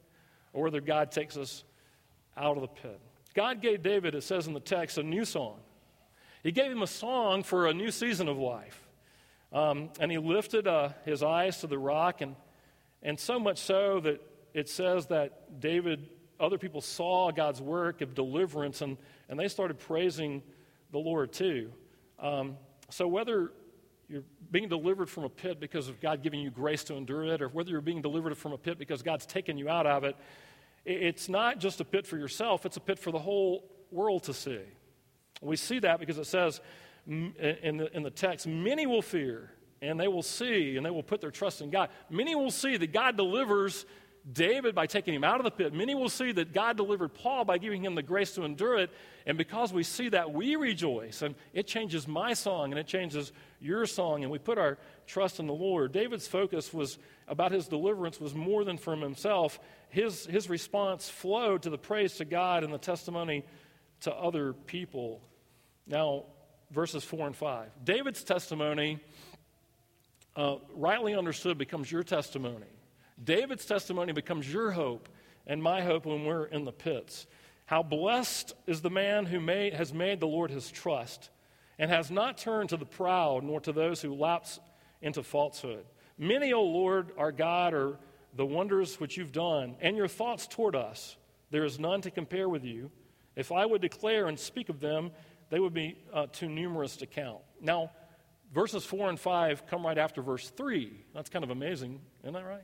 or 0.55 0.65
whether 0.65 0.81
God 0.81 1.13
takes 1.13 1.37
us 1.37 1.63
out 2.39 2.57
of 2.57 2.63
the 2.63 2.69
pit. 2.69 2.99
God 3.35 3.61
gave 3.61 3.83
David, 3.83 4.15
it 4.15 4.23
says 4.23 4.47
in 4.47 4.55
the 4.55 4.61
text, 4.61 4.97
a 4.97 5.03
new 5.03 5.27
song. 5.27 5.59
He 6.43 6.53
gave 6.53 6.73
him 6.73 6.81
a 6.81 6.87
song 6.87 7.43
for 7.43 7.67
a 7.67 7.75
new 7.75 7.91
season 7.91 8.29
of 8.29 8.39
life. 8.39 8.81
Um, 9.53 9.91
and 10.01 10.11
he 10.11 10.17
lifted 10.17 10.67
uh, 10.67 10.91
his 11.05 11.23
eyes 11.23 11.59
to 11.59 11.67
the 11.67 11.79
rock, 11.79 12.23
and, 12.23 12.35
and 13.03 13.21
so 13.21 13.39
much 13.39 13.59
so 13.59 14.01
that 14.01 14.27
it 14.55 14.71
says 14.71 15.09
that 15.09 15.61
David, 15.61 16.09
other 16.43 16.59
people 16.59 16.81
saw 16.81 17.31
God's 17.31 17.63
work 17.63 18.01
of 18.01 18.15
deliverance, 18.15 18.83
and, 18.83 18.99
and 19.29 19.39
they 19.39 19.49
started 19.49 19.79
praising 19.79 20.43
the 20.91 20.99
Lord 20.99 21.33
too. 21.33 21.73
Um, 22.19 22.57
so 22.91 23.07
whether 23.07 23.53
you're 24.09 24.25
being 24.51 24.69
delivered 24.69 25.09
from 25.09 25.25
a 25.25 25.29
pit 25.29 25.61
because 25.61 25.89
of 25.89 26.01
God 26.01 26.23
giving 26.23 26.41
you 26.41 26.51
grace 26.51 26.85
to 26.85 26.95
endure 26.95 27.25
it, 27.25 27.41
or 27.41 27.49
whether 27.49 27.71
you're 27.71 27.81
being 27.81 28.03
delivered 28.03 28.37
from 28.37 28.53
a 28.53 28.59
pit 28.59 28.79
because 28.79 29.03
God's 29.03 29.25
taken 29.25 29.57
you 29.57 29.69
out 29.69 29.87
of 29.87 30.05
it, 30.05 30.17
it's 30.85 31.29
not 31.29 31.59
just 31.59 31.81
a 31.81 31.85
pit 31.85 32.07
for 32.07 32.19
yourself, 32.19 32.67
it's 32.67 32.77
a 32.77 32.81
pit 32.81 32.99
for 32.99 33.13
the 33.13 33.19
whole 33.19 33.71
world 33.91 34.25
to 34.25 34.35
see. 34.35 34.61
We 35.41 35.57
see 35.57 35.79
that 35.79 36.01
because 36.01 36.19
it 36.19 36.27
says 36.27 36.61
in 37.07 37.35
the, 37.39 37.89
in 37.97 38.03
the 38.03 38.11
text, 38.11 38.47
many 38.47 38.87
will 38.87 39.03
fear 39.03 39.51
and 39.81 39.99
they 39.99 40.09
will 40.09 40.23
see 40.23 40.77
and 40.77 40.85
they 40.85 40.91
will 40.91 41.03
put 41.03 41.21
their 41.21 41.31
trust 41.31 41.61
in 41.61 41.71
God. 41.71 41.91
Many 42.11 42.35
will 42.35 42.51
see 42.51 42.77
that 42.77 42.93
God 42.93 43.17
delivers 43.17 43.87
David 44.31 44.75
by 44.75 44.87
taking 44.87 45.15
him 45.15 45.25
out 45.25 45.41
of 45.41 45.45
the 45.45 45.51
pit. 45.51 45.73
Many 45.73 45.95
will 45.95 46.09
see 46.09 46.31
that 46.33 46.53
God 46.53 46.77
delivered 46.77 47.13
Paul 47.13 47.45
by 47.45 47.59
giving 47.59 47.85
him 47.85 47.97
the 47.97 48.03
grace 48.03 48.33
to 48.37 48.45
endure 48.45 48.79
it. 48.79 48.91
And 49.27 49.37
because 49.37 49.73
we 49.73 49.83
see 49.83 50.09
that, 50.11 50.33
we 50.33 50.55
rejoice. 50.55 51.23
And 51.23 51.35
it 51.53 51.67
changes 51.67 52.07
my 52.07 52.35
song 52.35 52.71
and 52.71 52.79
it 52.79 52.87
changes 52.87 53.33
your 53.61 53.85
song. 53.85 54.23
And 54.23 54.31
we 54.31 54.39
put 54.39 54.59
our 54.59 54.79
trust 55.07 55.41
in 55.41 55.47
the 55.47 55.53
Lord. 55.53 55.93
David's 55.93 56.29
focus 56.29 56.73
was 56.73 56.99
about 57.27 57.51
his 57.51 57.67
deliverance 57.67 58.21
was 58.21 58.35
more 58.35 58.65
than 58.65 58.79
from 58.79 59.01
himself. 59.01 59.59
His, 59.89 60.25
his 60.27 60.49
response 60.49 61.09
flowed 61.09 61.63
to 61.63 61.71
the 61.71 61.79
praise 61.79 62.17
to 62.17 62.25
God 62.25 62.63
and 62.63 62.73
the 62.73 62.79
testimony 62.79 63.45
to 64.03 64.15
other 64.15 64.53
people. 64.53 65.21
Now, 65.87 66.25
verses 66.71 67.03
4 67.03 67.27
and 67.29 67.37
5. 67.37 67.71
David's 67.85 68.23
testimony, 68.23 69.01
uh, 70.37 70.57
rightly 70.75 71.15
understood, 71.15 71.59
becomes 71.59 71.91
your 71.91 72.05
testimony. 72.05 72.67
David's 73.23 73.65
testimony 73.65 74.13
becomes 74.13 74.53
your 74.53 74.71
hope 74.73 75.09
and 75.47 75.63
my 75.63 75.83
hope 75.83 76.07
when 76.07 76.25
we're 76.25 76.47
in 76.47 76.65
the 76.65 76.73
pits. 76.73 77.27
How 77.67 77.83
blessed 77.83 78.55
is 78.67 78.81
the 78.81 78.91
man 78.91 79.27
who 79.27 79.41
made, 79.41 79.75
has 79.75 79.93
made 79.93 80.21
the 80.21 80.27
Lord 80.27 80.51
his 80.51 80.71
trust 80.71 81.31
and 81.79 81.91
has 81.91 82.11
not 82.11 82.39
turned 82.39 82.71
to 82.71 82.77
the 82.77 82.87
proud 82.87 83.45
nor 83.45 83.61
to 83.61 83.73
those 83.73 84.03
who 84.03 84.15
lapse 84.15 84.61
into 85.01 85.23
falsehood. 85.23 85.85
Many, 86.19 86.53
O 86.53 86.63
Lord, 86.63 87.13
our 87.17 87.33
God, 87.33 87.75
are 87.75 87.99
the 88.35 88.47
wonders 88.47 89.01
which 89.01 89.17
you've 89.17 89.33
done, 89.33 89.77
and 89.81 89.97
your 89.97 90.09
thoughts 90.09 90.47
toward 90.47 90.75
us. 90.75 91.17
There 91.51 91.65
is 91.65 91.79
none 91.79 92.01
to 92.03 92.11
compare 92.11 92.49
with 92.49 92.65
you. 92.65 92.91
If 93.37 93.53
I 93.53 93.67
would 93.67 93.83
declare 93.83 94.27
and 94.29 94.39
speak 94.39 94.69
of 94.69 94.81
them, 94.81 95.11
they 95.51 95.59
would 95.59 95.75
be 95.75 95.99
uh, 96.13 96.27
too 96.33 96.49
numerous 96.49 96.97
to 96.99 97.07
count. 97.07 97.41
Now, 97.61 97.91
verses 98.55 98.85
4 98.85 99.11
and 99.11 99.21
5 99.21 99.67
come 99.67 99.85
right 99.85 99.99
after 99.99 100.23
verse 100.23 100.49
3. 100.51 101.05
That's 101.15 101.29
kind 101.29 101.45
of 101.45 101.51
amazing, 101.51 102.01
isn't 102.23 102.33
that 102.33 102.45
right? 102.45 102.63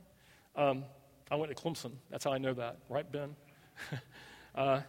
Um, 0.59 0.83
I 1.31 1.37
went 1.37 1.55
to 1.55 1.63
Clemson. 1.63 1.93
That's 2.09 2.25
how 2.25 2.33
I 2.33 2.37
know 2.37 2.53
that, 2.53 2.79
right, 2.89 3.09
Ben? 3.09 3.33
uh, 4.55 4.81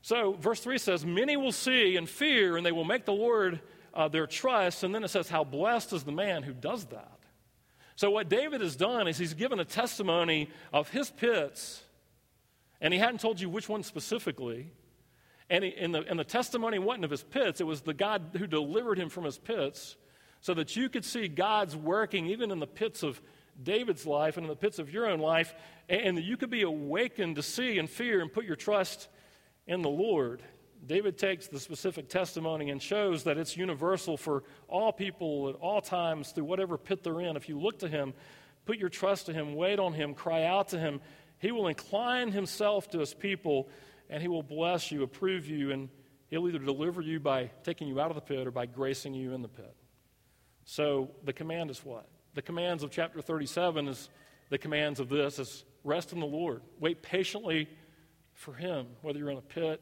so, 0.00 0.34
verse 0.34 0.60
3 0.60 0.78
says, 0.78 1.04
Many 1.04 1.36
will 1.36 1.50
see 1.50 1.96
and 1.96 2.08
fear, 2.08 2.56
and 2.56 2.64
they 2.64 2.70
will 2.70 2.84
make 2.84 3.04
the 3.04 3.12
Lord 3.12 3.60
uh, 3.92 4.06
their 4.06 4.28
trust. 4.28 4.84
And 4.84 4.94
then 4.94 5.02
it 5.02 5.08
says, 5.08 5.28
How 5.28 5.42
blessed 5.42 5.92
is 5.92 6.04
the 6.04 6.12
man 6.12 6.44
who 6.44 6.52
does 6.52 6.84
that. 6.86 7.18
So, 7.96 8.12
what 8.12 8.28
David 8.28 8.60
has 8.60 8.76
done 8.76 9.08
is 9.08 9.18
he's 9.18 9.34
given 9.34 9.58
a 9.58 9.64
testimony 9.64 10.48
of 10.72 10.88
his 10.90 11.10
pits, 11.10 11.82
and 12.80 12.94
he 12.94 13.00
hadn't 13.00 13.20
told 13.20 13.40
you 13.40 13.48
which 13.48 13.68
one 13.68 13.82
specifically. 13.82 14.70
And, 15.50 15.64
he, 15.64 15.74
and, 15.76 15.92
the, 15.92 16.04
and 16.08 16.16
the 16.16 16.24
testimony 16.24 16.78
wasn't 16.78 17.06
of 17.06 17.10
his 17.10 17.24
pits, 17.24 17.60
it 17.60 17.66
was 17.66 17.80
the 17.80 17.92
God 17.92 18.36
who 18.38 18.46
delivered 18.46 19.00
him 19.00 19.08
from 19.08 19.24
his 19.24 19.36
pits, 19.36 19.96
so 20.40 20.54
that 20.54 20.76
you 20.76 20.88
could 20.88 21.04
see 21.04 21.26
God's 21.26 21.74
working 21.74 22.26
even 22.26 22.52
in 22.52 22.60
the 22.60 22.68
pits 22.68 23.02
of 23.02 23.20
David's 23.60 24.06
life 24.06 24.36
and 24.36 24.44
in 24.44 24.50
the 24.50 24.56
pits 24.56 24.78
of 24.78 24.92
your 24.92 25.08
own 25.08 25.20
life, 25.20 25.54
and 25.88 26.16
that 26.16 26.24
you 26.24 26.36
could 26.36 26.50
be 26.50 26.62
awakened 26.62 27.36
to 27.36 27.42
see 27.42 27.78
and 27.78 27.88
fear 27.88 28.20
and 28.20 28.32
put 28.32 28.44
your 28.44 28.56
trust 28.56 29.08
in 29.66 29.82
the 29.82 29.90
Lord. 29.90 30.42
David 30.84 31.16
takes 31.16 31.46
the 31.46 31.60
specific 31.60 32.08
testimony 32.08 32.70
and 32.70 32.82
shows 32.82 33.24
that 33.24 33.38
it's 33.38 33.56
universal 33.56 34.16
for 34.16 34.42
all 34.66 34.92
people 34.92 35.48
at 35.48 35.54
all 35.56 35.80
times 35.80 36.32
through 36.32 36.44
whatever 36.44 36.76
pit 36.76 37.04
they're 37.04 37.20
in. 37.20 37.36
If 37.36 37.48
you 37.48 37.58
look 37.58 37.78
to 37.80 37.88
him, 37.88 38.14
put 38.64 38.78
your 38.78 38.88
trust 38.88 39.26
to 39.26 39.32
him, 39.32 39.54
wait 39.54 39.78
on 39.78 39.92
him, 39.92 40.14
cry 40.14 40.44
out 40.44 40.68
to 40.68 40.78
him, 40.78 41.00
he 41.38 41.52
will 41.52 41.68
incline 41.68 42.32
himself 42.32 42.90
to 42.90 42.98
his 42.98 43.14
people 43.14 43.68
and 44.08 44.20
he 44.20 44.28
will 44.28 44.42
bless 44.42 44.90
you, 44.90 45.02
approve 45.02 45.46
you, 45.46 45.70
and 45.70 45.88
he'll 46.28 46.46
either 46.46 46.58
deliver 46.58 47.00
you 47.00 47.18
by 47.18 47.50
taking 47.64 47.88
you 47.88 48.00
out 48.00 48.10
of 48.10 48.14
the 48.14 48.20
pit 48.20 48.46
or 48.46 48.50
by 48.50 48.66
gracing 48.66 49.14
you 49.14 49.32
in 49.32 49.42
the 49.42 49.48
pit. 49.48 49.74
So 50.64 51.10
the 51.24 51.32
command 51.32 51.70
is 51.70 51.84
what? 51.84 52.08
The 52.34 52.42
commands 52.42 52.82
of 52.82 52.90
chapter 52.90 53.20
37 53.20 53.88
is 53.88 54.08
the 54.48 54.58
commands 54.58 55.00
of 55.00 55.08
this 55.08 55.38
is 55.38 55.64
rest 55.84 56.12
in 56.12 56.20
the 56.20 56.26
Lord. 56.26 56.62
Wait 56.80 57.02
patiently 57.02 57.68
for 58.32 58.54
him, 58.54 58.86
whether 59.02 59.18
you're 59.18 59.30
in 59.30 59.38
a 59.38 59.42
pit 59.42 59.80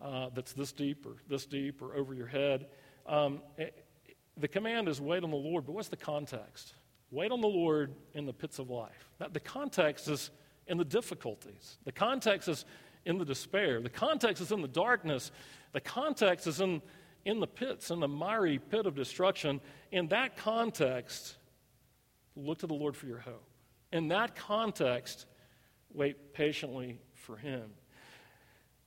uh, 0.00 0.28
that's 0.34 0.52
this 0.52 0.72
deep 0.72 1.06
or 1.06 1.16
this 1.28 1.46
deep 1.46 1.80
or 1.80 1.94
over 1.94 2.12
your 2.14 2.26
head. 2.26 2.66
Um, 3.06 3.40
it, 3.56 3.86
eh, 4.08 4.12
the 4.36 4.48
command 4.48 4.88
is 4.88 5.00
wait 5.00 5.24
on 5.24 5.30
the 5.30 5.36
Lord, 5.36 5.66
but 5.66 5.72
what's 5.72 5.88
the 5.88 5.96
context? 5.96 6.74
Wait 7.10 7.32
on 7.32 7.40
the 7.40 7.48
Lord 7.48 7.94
in 8.14 8.26
the 8.26 8.32
pits 8.32 8.58
of 8.58 8.70
life. 8.70 9.10
Now, 9.18 9.28
the 9.32 9.40
context 9.40 10.08
is 10.08 10.30
in 10.66 10.78
the 10.78 10.84
difficulties. 10.84 11.78
The 11.84 11.92
context 11.92 12.48
is 12.48 12.64
in 13.04 13.18
the 13.18 13.24
despair. 13.24 13.80
The 13.80 13.90
context 13.90 14.42
is 14.42 14.52
in 14.52 14.62
the 14.62 14.68
darkness. 14.68 15.32
The 15.72 15.80
context 15.80 16.46
is 16.46 16.60
in, 16.60 16.80
in 17.24 17.40
the 17.40 17.46
pits, 17.46 17.90
in 17.90 18.00
the 18.00 18.08
miry 18.08 18.58
pit 18.58 18.86
of 18.86 18.94
destruction. 18.94 19.60
In 19.90 20.08
that 20.08 20.36
context, 20.36 21.36
Look 22.44 22.58
to 22.58 22.66
the 22.66 22.74
Lord 22.74 22.96
for 22.96 23.06
your 23.06 23.18
hope. 23.18 23.44
In 23.92 24.08
that 24.08 24.34
context, 24.34 25.26
wait 25.92 26.32
patiently 26.32 26.98
for 27.14 27.36
Him. 27.36 27.64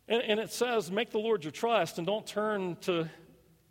And, 0.08 0.22
and, 0.24 0.40
it 0.40 0.52
says, 0.52 0.92
make 0.92 1.12
the 1.12 1.20
Lord 1.20 1.44
your 1.44 1.52
trust 1.52 1.98
and 1.98 2.06
don't 2.06 2.26
turn 2.26 2.76
to 2.82 3.10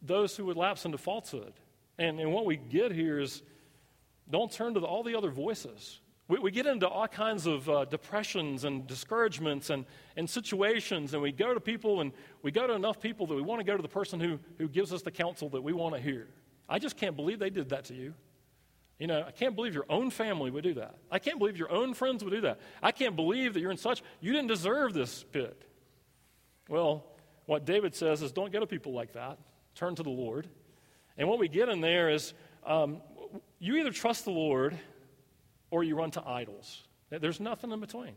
those 0.01 0.37
who 0.37 0.47
would 0.47 0.57
lapse 0.57 0.85
into 0.85 0.99
falsehood. 0.99 1.53
And, 1.99 2.19
and 2.21 2.33
what 2.33 2.47
we 2.47 2.57
get 2.57 2.93
here 2.93 3.19
is 3.19 3.43
don't 4.31 4.51
turn 4.51 4.75
to 4.75 4.81
the, 4.81 4.87
all 4.87 5.03
the 5.03 5.15
other 5.15 5.31
voices. 5.31 6.01
We, 6.29 6.39
we 6.39 6.51
get 6.51 6.67
into 6.67 6.89
all 6.89 7.07
kinds 7.07 7.47
of 7.47 7.69
uh, 7.69 7.85
depressions 7.85 8.65
and 8.65 8.87
discouragements 8.87 9.69
and, 9.69 9.85
and 10.17 10.29
situations, 10.29 11.13
and 11.13 11.23
we 11.23 11.33
go 11.33 11.53
to 11.53 11.61
people 11.61 12.01
and 12.01 12.13
we 12.43 12.51
go 12.51 12.67
to 12.67 12.73
enough 12.73 13.01
people 13.01 13.27
that 13.27 13.35
we 13.35 13.43
want 13.43 13.61
to 13.61 13.65
go 13.65 13.77
to 13.77 13.83
the 13.83 13.89
person 13.89 14.19
who, 14.19 14.39
who 14.57 14.69
gives 14.69 14.93
us 14.93 15.03
the 15.03 15.11
counsel 15.11 15.51
that 15.51 15.63
we 15.63 15.75
want 15.75 15.95
to 15.95 16.01
hear. 16.01 16.29
I 16.69 16.79
just 16.79 16.97
can't 16.97 17.17
believe 17.17 17.39
they 17.39 17.51
did 17.51 17.69
that 17.71 17.85
to 17.87 17.95
you. 17.95 18.15
You 19.03 19.09
know, 19.09 19.25
I 19.27 19.33
can't 19.33 19.57
believe 19.57 19.75
your 19.75 19.87
own 19.91 20.11
family 20.11 20.53
would 20.53 20.63
do 20.63 20.75
that. 20.75 20.95
I 21.11 21.19
can't 21.19 21.41
believe 21.41 21.57
your 21.57 21.73
own 21.73 21.93
friends 21.93 22.23
would 22.23 22.31
do 22.31 22.43
that. 22.43 22.61
I 22.81 22.93
can't 22.93 23.17
believe 23.17 23.53
that 23.55 23.61
you're 23.61 23.73
in 23.73 23.77
such, 23.77 24.01
you 24.21 24.31
didn't 24.31 24.47
deserve 24.47 24.95
this 24.95 25.25
pit. 25.25 25.61
Well, 26.69 27.05
what 27.47 27.65
David 27.65 27.97
says 27.97 28.23
is 28.23 28.31
don't 28.31 28.53
go 28.53 28.61
to 28.61 28.67
people 28.69 28.93
like 28.93 29.15
that. 29.15 29.41
Turn 29.75 29.97
to 29.97 30.05
the 30.05 30.11
Lord. 30.11 30.47
And 31.19 31.29
what 31.29 31.41
we 31.41 31.49
get 31.49 31.69
in 31.69 31.81
there 31.81 32.11
is 32.11 32.33
um, 32.65 33.03
you 33.59 33.75
either 33.79 33.91
trust 33.91 34.25
the 34.25 34.31
Lord 34.31 34.79
or 35.73 35.83
you 35.83 35.97
run 35.97 36.13
to 36.13 36.23
idols. 36.25 36.85
There's 37.11 37.41
nothing 37.41 37.73
in 37.73 37.81
between. 37.81 38.15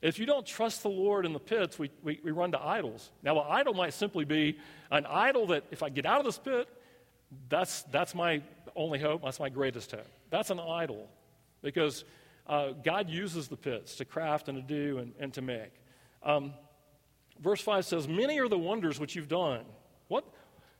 If 0.00 0.18
you 0.18 0.24
don't 0.24 0.46
trust 0.46 0.82
the 0.82 0.88
Lord 0.88 1.26
in 1.26 1.34
the 1.34 1.40
pits, 1.40 1.78
we, 1.78 1.90
we, 2.02 2.20
we 2.24 2.30
run 2.30 2.52
to 2.52 2.62
idols. 2.62 3.10
Now, 3.22 3.38
an 3.38 3.48
idol 3.50 3.74
might 3.74 3.92
simply 3.92 4.24
be 4.24 4.56
an 4.90 5.04
idol 5.04 5.48
that 5.48 5.64
if 5.70 5.82
I 5.82 5.90
get 5.90 6.06
out 6.06 6.20
of 6.20 6.24
this 6.24 6.38
pit, 6.38 6.70
that's, 7.50 7.82
that's 7.82 8.14
my 8.14 8.40
only 8.76 8.98
hope. 8.98 9.22
That's 9.24 9.40
my 9.40 9.48
greatest 9.48 9.90
hope. 9.90 10.06
That's 10.30 10.50
an 10.50 10.60
idol 10.60 11.08
because 11.62 12.04
uh, 12.46 12.70
God 12.84 13.08
uses 13.10 13.48
the 13.48 13.56
pits 13.56 13.96
to 13.96 14.04
craft 14.04 14.48
and 14.48 14.56
to 14.56 14.62
do 14.62 14.98
and, 14.98 15.12
and 15.18 15.32
to 15.34 15.42
make. 15.42 15.72
Um, 16.22 16.52
verse 17.40 17.60
5 17.60 17.84
says, 17.84 18.08
Many 18.08 18.38
are 18.38 18.48
the 18.48 18.58
wonders 18.58 19.00
which 19.00 19.16
you've 19.16 19.28
done. 19.28 19.64
What? 20.08 20.24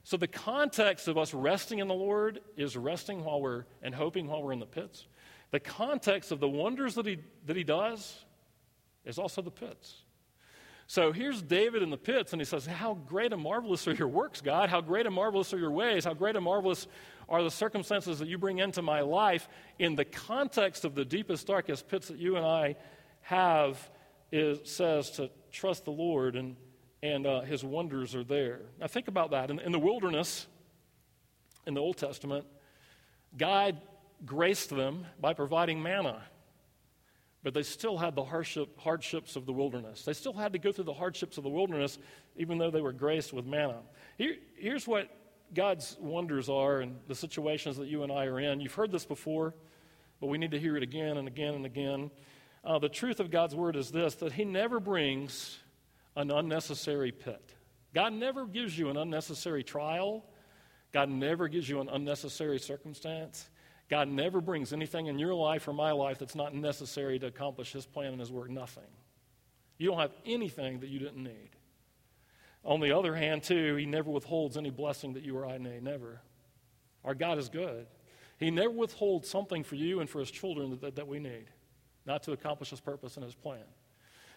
So 0.05 0.17
the 0.17 0.29
context 0.29 1.09
of 1.09 1.19
us 1.19 1.35
resting 1.35 1.81
in 1.81 1.89
the 1.89 1.95
Lord 1.95 2.41
is 2.57 2.77
resting 2.77 3.25
while 3.25 3.41
we're 3.41 3.65
and 3.83 3.95
hoping 3.95 4.29
while 4.29 4.43
we're 4.43 4.53
in 4.53 4.61
the 4.61 4.67
pits. 4.67 5.07
The 5.51 5.61
context 5.61 6.31
of 6.31 6.39
the 6.39 6.49
wonders 6.49 6.95
that 6.95 7.07
he, 7.07 7.19
that 7.47 7.57
he 7.57 7.65
does 7.65 8.25
is 9.05 9.19
also 9.19 9.43
the 9.43 9.51
pits. 9.51 10.03
So 10.89 11.11
here's 11.11 11.43
David 11.43 11.83
in 11.83 11.91
the 11.91 11.97
pits, 11.97 12.33
and 12.33 12.41
he 12.41 12.47
says, 12.47 12.67
How 12.67 12.95
great 12.95 13.33
and 13.33 13.43
marvelous 13.43 13.89
are 13.89 13.95
your 13.95 14.09
works, 14.09 14.41
God. 14.41 14.71
How 14.71 14.81
great 14.81 15.07
and 15.07 15.15
marvelous 15.15 15.53
are 15.53 15.59
your 15.59 15.73
ways. 15.73 16.05
How 16.05 16.15
great 16.15 16.37
and 16.37 16.45
marvelous 16.45 16.87
are 17.29 17.43
the 17.43 17.51
circumstances 17.51 18.19
that 18.19 18.29
you 18.29 18.39
bring 18.39 18.59
into 18.59 18.83
my 18.83 19.01
life. 19.01 19.49
In 19.79 19.97
the 19.97 20.05
context 20.05 20.85
of 20.85 20.95
the 20.95 21.05
deepest, 21.05 21.47
darkest 21.47 21.89
pits 21.89 22.09
that 22.09 22.19
you 22.19 22.37
and 22.37 22.47
I 22.47 22.77
have, 23.23 23.91
it 24.31 24.67
says 24.69 25.11
to 25.13 25.31
trust 25.51 25.85
the 25.85 25.91
Lord, 25.91 26.37
and, 26.37 26.57
and 27.03 27.27
uh, 27.27 27.41
his 27.43 27.65
wonders 27.65 28.15
are 28.15 28.25
there. 28.25 28.61
Now 28.81 28.87
think 28.87 29.09
about 29.09 29.33
that. 29.33 29.51
In, 29.51 29.59
in 29.59 29.73
the 29.73 29.79
wilderness, 29.79 30.47
in 31.67 31.75
the 31.75 31.81
Old 31.81 31.97
Testament, 31.97 32.47
God 33.37 33.81
graced 34.25 34.71
them 34.71 35.07
by 35.21 35.35
providing 35.35 35.83
manna 35.83 36.23
but 37.47 37.55
they 37.55 37.63
still 37.63 37.97
had 37.97 38.17
the 38.17 38.25
hardship, 38.25 38.77
hardships 38.77 39.37
of 39.37 39.47
the 39.47 39.53
wilderness. 39.53 40.05
They 40.05 40.15
still 40.15 40.33
had 40.33 40.53
to 40.55 40.59
go 40.59 40.73
through 40.73 40.87
the 40.87 40.93
hardships 40.93 41.39
of 41.39 41.45
the 41.45 41.49
wilderness, 41.49 41.97
even 42.35 42.59
though 42.59 42.73
they 42.73 42.81
were 42.81 42.93
graced 42.93 43.33
with 43.33 43.47
manna. 43.47 43.83
Here, 44.19 44.35
here's 44.57 44.85
what 44.89 45.09
God's 45.55 45.97
wonders 46.01 46.49
are 46.49 46.81
and 46.81 46.97
the 47.09 47.15
situations 47.15 47.77
that 47.77 47.89
you 47.89 48.03
and 48.03 48.13
I 48.13 48.27
are 48.27 48.39
in. 48.39 48.61
You've 48.61 48.75
heard 48.75 48.93
this 48.93 49.05
before, 49.07 49.55
but 50.21 50.27
we 50.29 50.39
need 50.39 50.51
to 50.51 50.59
hear 50.59 50.77
it 50.77 50.83
again 50.83 51.17
and 51.17 51.29
again 51.29 51.55
and 51.55 51.67
again. 51.67 52.11
Uh, 52.65 52.79
the 52.79 52.89
truth 52.89 53.21
of 53.21 53.31
God's 53.31 53.55
word 53.55 53.77
is 53.77 53.91
this 53.91 54.17
that 54.17 54.33
He 54.33 54.45
never 54.45 54.81
brings 54.81 55.59
an 56.17 56.31
unnecessary 56.31 57.13
pit. 57.13 57.55
God 57.95 58.13
never 58.13 58.47
gives 58.47 58.79
you 58.79 58.91
an 58.91 58.97
unnecessary 58.97 59.63
trial, 59.63 60.25
God 60.93 61.09
never 61.09 61.49
gives 61.49 61.69
you 61.69 61.81
an 61.81 61.89
unnecessary 61.89 62.59
circumstance. 62.59 63.49
God 63.89 64.09
never 64.09 64.41
brings 64.41 64.73
anything 64.73 65.07
in 65.07 65.17
your 65.17 65.33
life 65.33 65.69
or 65.69 65.73
my 65.73 65.93
life 65.93 66.19
that's 66.19 66.35
not 66.35 66.53
necessary 66.53 67.21
to 67.21 67.27
accomplish 67.27 67.73
His 67.73 67.87
plan 67.87 68.13
and 68.13 68.21
His 68.21 68.33
work. 68.33 68.51
Nothing. 68.51 68.83
You 69.79 69.91
don't 69.91 70.01
have 70.01 70.13
anything 70.25 70.81
that 70.81 70.89
you 70.89 70.99
didn't 70.99 71.23
need. 71.23 71.51
On 72.67 72.81
the 72.81 72.95
other 72.95 73.15
hand, 73.15 73.45
too, 73.45 73.77
He 73.77 73.87
never 73.87 74.11
withholds 74.11 74.57
any 74.57 74.71
blessing 74.71 75.15
that 75.15 75.23
you 75.23 75.37
or 75.39 75.47
I 75.47 75.57
need. 75.57 75.83
Never. 75.83 76.21
Our 77.05 77.15
God 77.15 77.39
is 77.39 77.49
good. 77.49 77.87
He 78.39 78.51
never 78.51 78.71
withholds 78.71 79.31
something 79.31 79.63
for 79.63 79.77
you 79.77 80.01
and 80.01 80.11
for 80.11 80.19
His 80.19 80.31
children 80.31 80.71
that, 80.71 80.81
that, 80.81 80.97
that 80.97 81.09
we 81.09 81.21
need, 81.21 81.47
not 82.05 82.25
to 82.25 82.33
accomplish 82.33 82.71
His 82.71 82.81
purpose 82.81 83.17
and 83.17 83.25
His 83.25 83.37
plan. 83.37 83.65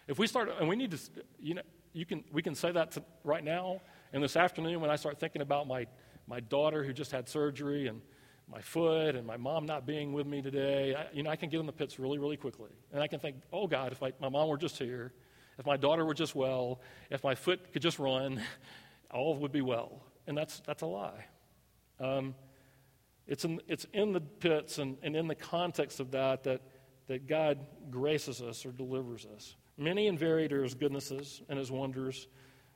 If 0.06 0.18
we 0.18 0.26
start, 0.26 0.48
and 0.58 0.68
we 0.68 0.76
need 0.76 0.92
to, 0.92 0.98
you 1.38 1.54
know, 1.54 1.62
you 1.92 2.06
can, 2.06 2.24
we 2.32 2.40
can 2.40 2.54
say 2.54 2.70
that 2.70 2.92
to, 2.92 3.02
right 3.24 3.42
now, 3.42 3.80
and 4.12 4.22
this 4.22 4.36
afternoon 4.36 4.80
when 4.80 4.90
I 4.90 4.96
start 4.96 5.18
thinking 5.18 5.42
about 5.42 5.66
my, 5.66 5.86
my 6.28 6.38
daughter 6.40 6.84
who 6.84 6.92
just 6.92 7.10
had 7.10 7.28
surgery 7.28 7.88
and 7.88 8.00
my 8.48 8.60
foot 8.60 9.16
and 9.16 9.26
my 9.26 9.36
mom 9.36 9.66
not 9.66 9.86
being 9.86 10.12
with 10.12 10.26
me 10.26 10.40
today, 10.40 10.94
I, 10.94 11.06
you 11.12 11.24
know, 11.24 11.30
I 11.30 11.36
can 11.36 11.48
get 11.48 11.60
in 11.60 11.66
the 11.66 11.72
pits 11.72 11.98
really, 11.98 12.18
really 12.18 12.36
quickly. 12.36 12.70
And 12.92 13.02
I 13.02 13.08
can 13.08 13.18
think, 13.18 13.36
oh 13.52 13.66
God, 13.66 13.92
if 13.92 14.02
I, 14.02 14.12
my 14.20 14.28
mom 14.28 14.48
were 14.48 14.56
just 14.56 14.78
here, 14.78 15.12
if 15.60 15.66
my 15.66 15.76
daughter 15.76 16.04
were 16.04 16.14
just 16.14 16.34
well, 16.34 16.80
if 17.08 17.22
my 17.22 17.36
foot 17.36 17.72
could 17.72 17.82
just 17.82 18.00
run, 18.00 18.42
all 19.12 19.36
would 19.36 19.52
be 19.52 19.60
well. 19.60 20.02
And 20.26 20.36
that's, 20.36 20.60
that's 20.66 20.82
a 20.82 20.86
lie. 20.86 21.26
Um, 22.00 22.34
it's, 23.28 23.44
in, 23.44 23.60
it's 23.68 23.86
in 23.92 24.12
the 24.12 24.20
pits 24.20 24.78
and, 24.78 24.98
and 25.02 25.14
in 25.14 25.28
the 25.28 25.36
context 25.36 26.00
of 26.00 26.10
that, 26.10 26.42
that 26.42 26.62
that 27.10 27.26
God 27.26 27.58
graces 27.90 28.40
us 28.40 28.64
or 28.64 28.70
delivers 28.70 29.26
us. 29.34 29.56
Many 29.76 30.06
and 30.06 30.16
varied 30.16 30.52
are 30.52 30.62
his 30.62 30.74
goodnesses 30.74 31.42
and 31.48 31.58
his 31.58 31.68
wonders. 31.68 32.28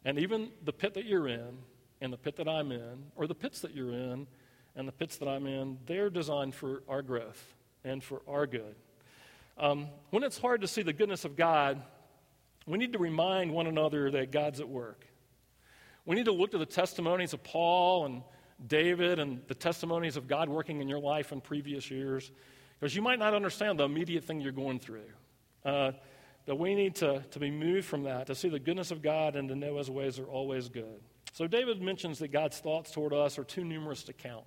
And 0.04 0.18
even 0.18 0.50
the 0.64 0.72
pit 0.72 0.94
that 0.94 1.04
you're 1.04 1.28
in, 1.28 1.58
and 2.00 2.12
the 2.12 2.16
pit 2.16 2.34
that 2.36 2.48
I'm 2.48 2.72
in, 2.72 3.04
or 3.14 3.28
the 3.28 3.34
pits 3.36 3.60
that 3.60 3.76
you're 3.76 3.92
in, 3.92 4.26
and 4.74 4.88
the 4.88 4.92
pits 4.92 5.18
that 5.18 5.28
I'm 5.28 5.46
in, 5.46 5.78
they're 5.86 6.10
designed 6.10 6.52
for 6.52 6.82
our 6.88 7.00
growth 7.00 7.54
and 7.84 8.02
for 8.02 8.22
our 8.26 8.44
good. 8.48 8.74
Um, 9.56 9.86
when 10.10 10.24
it's 10.24 10.36
hard 10.36 10.62
to 10.62 10.66
see 10.66 10.82
the 10.82 10.92
goodness 10.92 11.24
of 11.24 11.36
God, 11.36 11.80
we 12.66 12.78
need 12.78 12.92
to 12.92 12.98
remind 12.98 13.52
one 13.52 13.66
another 13.66 14.10
that 14.10 14.32
God's 14.32 14.60
at 14.60 14.68
work. 14.68 15.06
We 16.06 16.16
need 16.16 16.26
to 16.26 16.32
look 16.32 16.50
to 16.52 16.58
the 16.58 16.66
testimonies 16.66 17.32
of 17.32 17.42
Paul 17.42 18.06
and 18.06 18.22
David 18.66 19.18
and 19.18 19.40
the 19.48 19.54
testimonies 19.54 20.16
of 20.16 20.28
God 20.28 20.48
working 20.48 20.80
in 20.80 20.88
your 20.88 20.98
life 20.98 21.32
in 21.32 21.40
previous 21.40 21.90
years, 21.90 22.30
because 22.78 22.94
you 22.94 23.02
might 23.02 23.18
not 23.18 23.34
understand 23.34 23.78
the 23.78 23.84
immediate 23.84 24.24
thing 24.24 24.40
you're 24.40 24.52
going 24.52 24.78
through. 24.78 25.10
Uh, 25.64 25.92
but 26.46 26.58
we 26.58 26.74
need 26.74 26.94
to, 26.96 27.22
to 27.30 27.38
be 27.38 27.50
moved 27.50 27.86
from 27.86 28.02
that, 28.04 28.26
to 28.26 28.34
see 28.34 28.48
the 28.48 28.58
goodness 28.58 28.90
of 28.90 29.02
God 29.02 29.34
and 29.34 29.48
to 29.48 29.56
know 29.56 29.78
his 29.78 29.90
ways 29.90 30.18
are 30.18 30.26
always 30.26 30.68
good. 30.68 31.00
So 31.32 31.46
David 31.46 31.82
mentions 31.82 32.18
that 32.18 32.28
God's 32.28 32.58
thoughts 32.58 32.90
toward 32.90 33.12
us 33.12 33.38
are 33.38 33.44
too 33.44 33.64
numerous 33.64 34.02
to 34.04 34.12
count. 34.12 34.44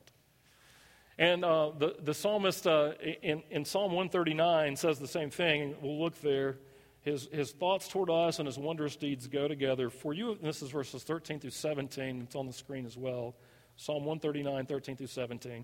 And 1.18 1.44
uh, 1.44 1.72
the, 1.78 1.96
the 2.00 2.14
psalmist 2.14 2.68
uh, 2.68 2.92
in, 3.24 3.42
in 3.50 3.66
Psalm 3.66 3.92
139 3.92 4.76
says 4.76 5.00
the 5.00 5.08
same 5.08 5.32
thing. 5.32 5.76
We'll 5.82 6.00
look 6.00 6.22
there. 6.22 6.60
His, 7.08 7.30
his 7.32 7.52
thoughts 7.54 7.88
toward 7.88 8.10
us 8.10 8.40
and 8.40 8.48
his 8.48 8.58
wondrous 8.58 8.98
deeds 8.98 9.28
go 9.28 9.48
together. 9.48 9.90
For 9.90 10.14
you, 10.14 10.38
this 10.44 10.62
is 10.62 10.72
verses 10.72 11.04
13 11.04 11.40
through 11.40 11.52
17. 11.52 12.24
It's 12.24 12.36
on 12.36 12.48
the 12.48 12.52
screen 12.52 12.86
as 12.86 12.98
well. 12.98 13.34
Psalm 13.78 14.04
139, 14.04 14.66
13 14.66 14.98
through 14.98 15.08
17. 15.08 15.64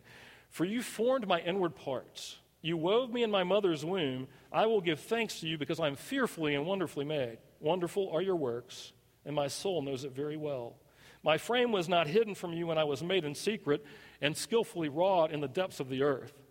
For 0.50 0.64
you 0.64 0.82
formed 0.82 1.28
my 1.28 1.42
inward 1.42 1.76
parts. 1.76 2.38
You 2.62 2.78
wove 2.78 3.12
me 3.12 3.24
in 3.24 3.30
my 3.30 3.44
mother's 3.44 3.84
womb. 3.84 4.30
I 4.54 4.68
will 4.68 4.80
give 4.80 5.02
thanks 5.02 5.42
to 5.42 5.48
you 5.50 5.58
because 5.58 5.82
I 5.82 5.88
am 5.88 5.98
fearfully 5.98 6.56
and 6.56 6.66
wonderfully 6.66 7.04
made. 7.04 7.40
Wonderful 7.60 8.10
are 8.14 8.22
your 8.22 8.38
works, 8.38 8.94
and 9.26 9.36
my 9.36 9.50
soul 9.50 9.82
knows 9.82 10.06
it 10.06 10.16
very 10.16 10.38
well. 10.38 10.78
My 11.24 11.38
frame 11.38 11.74
was 11.74 11.90
not 11.90 12.08
hidden 12.08 12.36
from 12.36 12.54
you 12.54 12.68
when 12.68 12.78
I 12.78 12.86
was 12.86 13.04
made 13.04 13.26
in 13.26 13.36
secret 13.36 13.84
and 14.22 14.38
skillfully 14.38 14.88
wrought 14.88 15.34
in 15.34 15.42
the 15.42 15.50
depths 15.50 15.82
of 15.82 15.90
the 15.90 16.04
earth. 16.04 16.43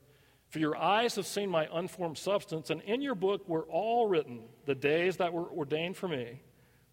For 0.53 0.59
your 0.59 0.77
eyes 0.77 1.15
have 1.15 1.27
seen 1.27 1.49
my 1.49 1.67
unformed 1.73 2.19
substance, 2.19 2.69
and 2.69 2.83
in 2.83 3.01
your 3.01 3.15
book 3.15 3.49
were 3.49 3.63
all 3.71 4.07
written 4.07 4.43
the 4.67 4.75
days 4.75 5.17
that 5.17 5.33
were 5.33 5.49
ordained 5.49 5.97
for 5.97 6.09
me, 6.09 6.43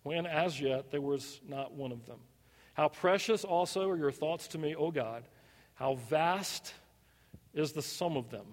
when 0.03 0.25
as 0.25 0.61
yet 0.61 0.91
there 0.91 1.01
was 1.01 1.41
not 1.45 1.73
one 1.73 1.91
of 1.91 2.05
them. 2.05 2.19
How 2.73 2.87
precious 2.87 3.43
also 3.43 3.89
are 3.89 3.97
your 3.97 4.13
thoughts 4.13 4.47
to 4.49 4.57
me, 4.57 4.75
O 4.75 4.91
God. 4.91 5.25
How 5.73 5.95
vast 6.09 6.73
is 7.53 7.73
the 7.73 7.81
sum 7.81 8.15
of 8.15 8.29
them. 8.29 8.45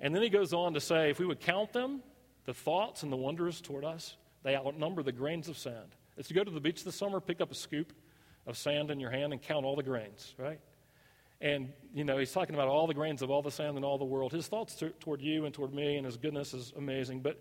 And 0.00 0.14
then 0.14 0.22
he 0.22 0.30
goes 0.30 0.54
on 0.54 0.72
to 0.72 0.80
say, 0.80 1.10
if 1.10 1.18
we 1.18 1.26
would 1.26 1.40
count 1.40 1.74
them, 1.74 2.02
the 2.46 2.54
thoughts 2.54 3.02
and 3.02 3.12
the 3.12 3.18
wonders 3.18 3.60
toward 3.60 3.84
us, 3.84 4.16
they 4.42 4.56
outnumber 4.56 5.02
the 5.02 5.12
grains 5.12 5.50
of 5.50 5.58
sand. 5.58 5.94
It's 6.16 6.28
to 6.28 6.34
go 6.34 6.44
to 6.44 6.50
the 6.50 6.60
beach 6.60 6.82
this 6.82 6.96
summer, 6.96 7.20
pick 7.20 7.42
up 7.42 7.52
a 7.52 7.54
scoop, 7.54 7.92
of 8.46 8.56
sand 8.56 8.90
in 8.90 9.00
your 9.00 9.10
hand 9.10 9.34
and 9.34 9.42
count 9.42 9.66
all 9.66 9.76
the 9.76 9.82
grains, 9.82 10.34
right? 10.38 10.60
And, 11.40 11.72
you 11.94 12.04
know, 12.04 12.18
he's 12.18 12.32
talking 12.32 12.54
about 12.54 12.68
all 12.68 12.86
the 12.86 12.94
grains 12.94 13.22
of 13.22 13.30
all 13.30 13.42
the 13.42 13.50
sand 13.50 13.78
in 13.78 13.84
all 13.84 13.98
the 13.98 14.04
world. 14.04 14.32
His 14.32 14.46
thoughts 14.46 14.82
toward 15.00 15.22
you 15.22 15.46
and 15.46 15.54
toward 15.54 15.72
me 15.72 15.96
and 15.96 16.04
his 16.04 16.16
goodness 16.16 16.52
is 16.52 16.72
amazing. 16.76 17.20
But 17.20 17.40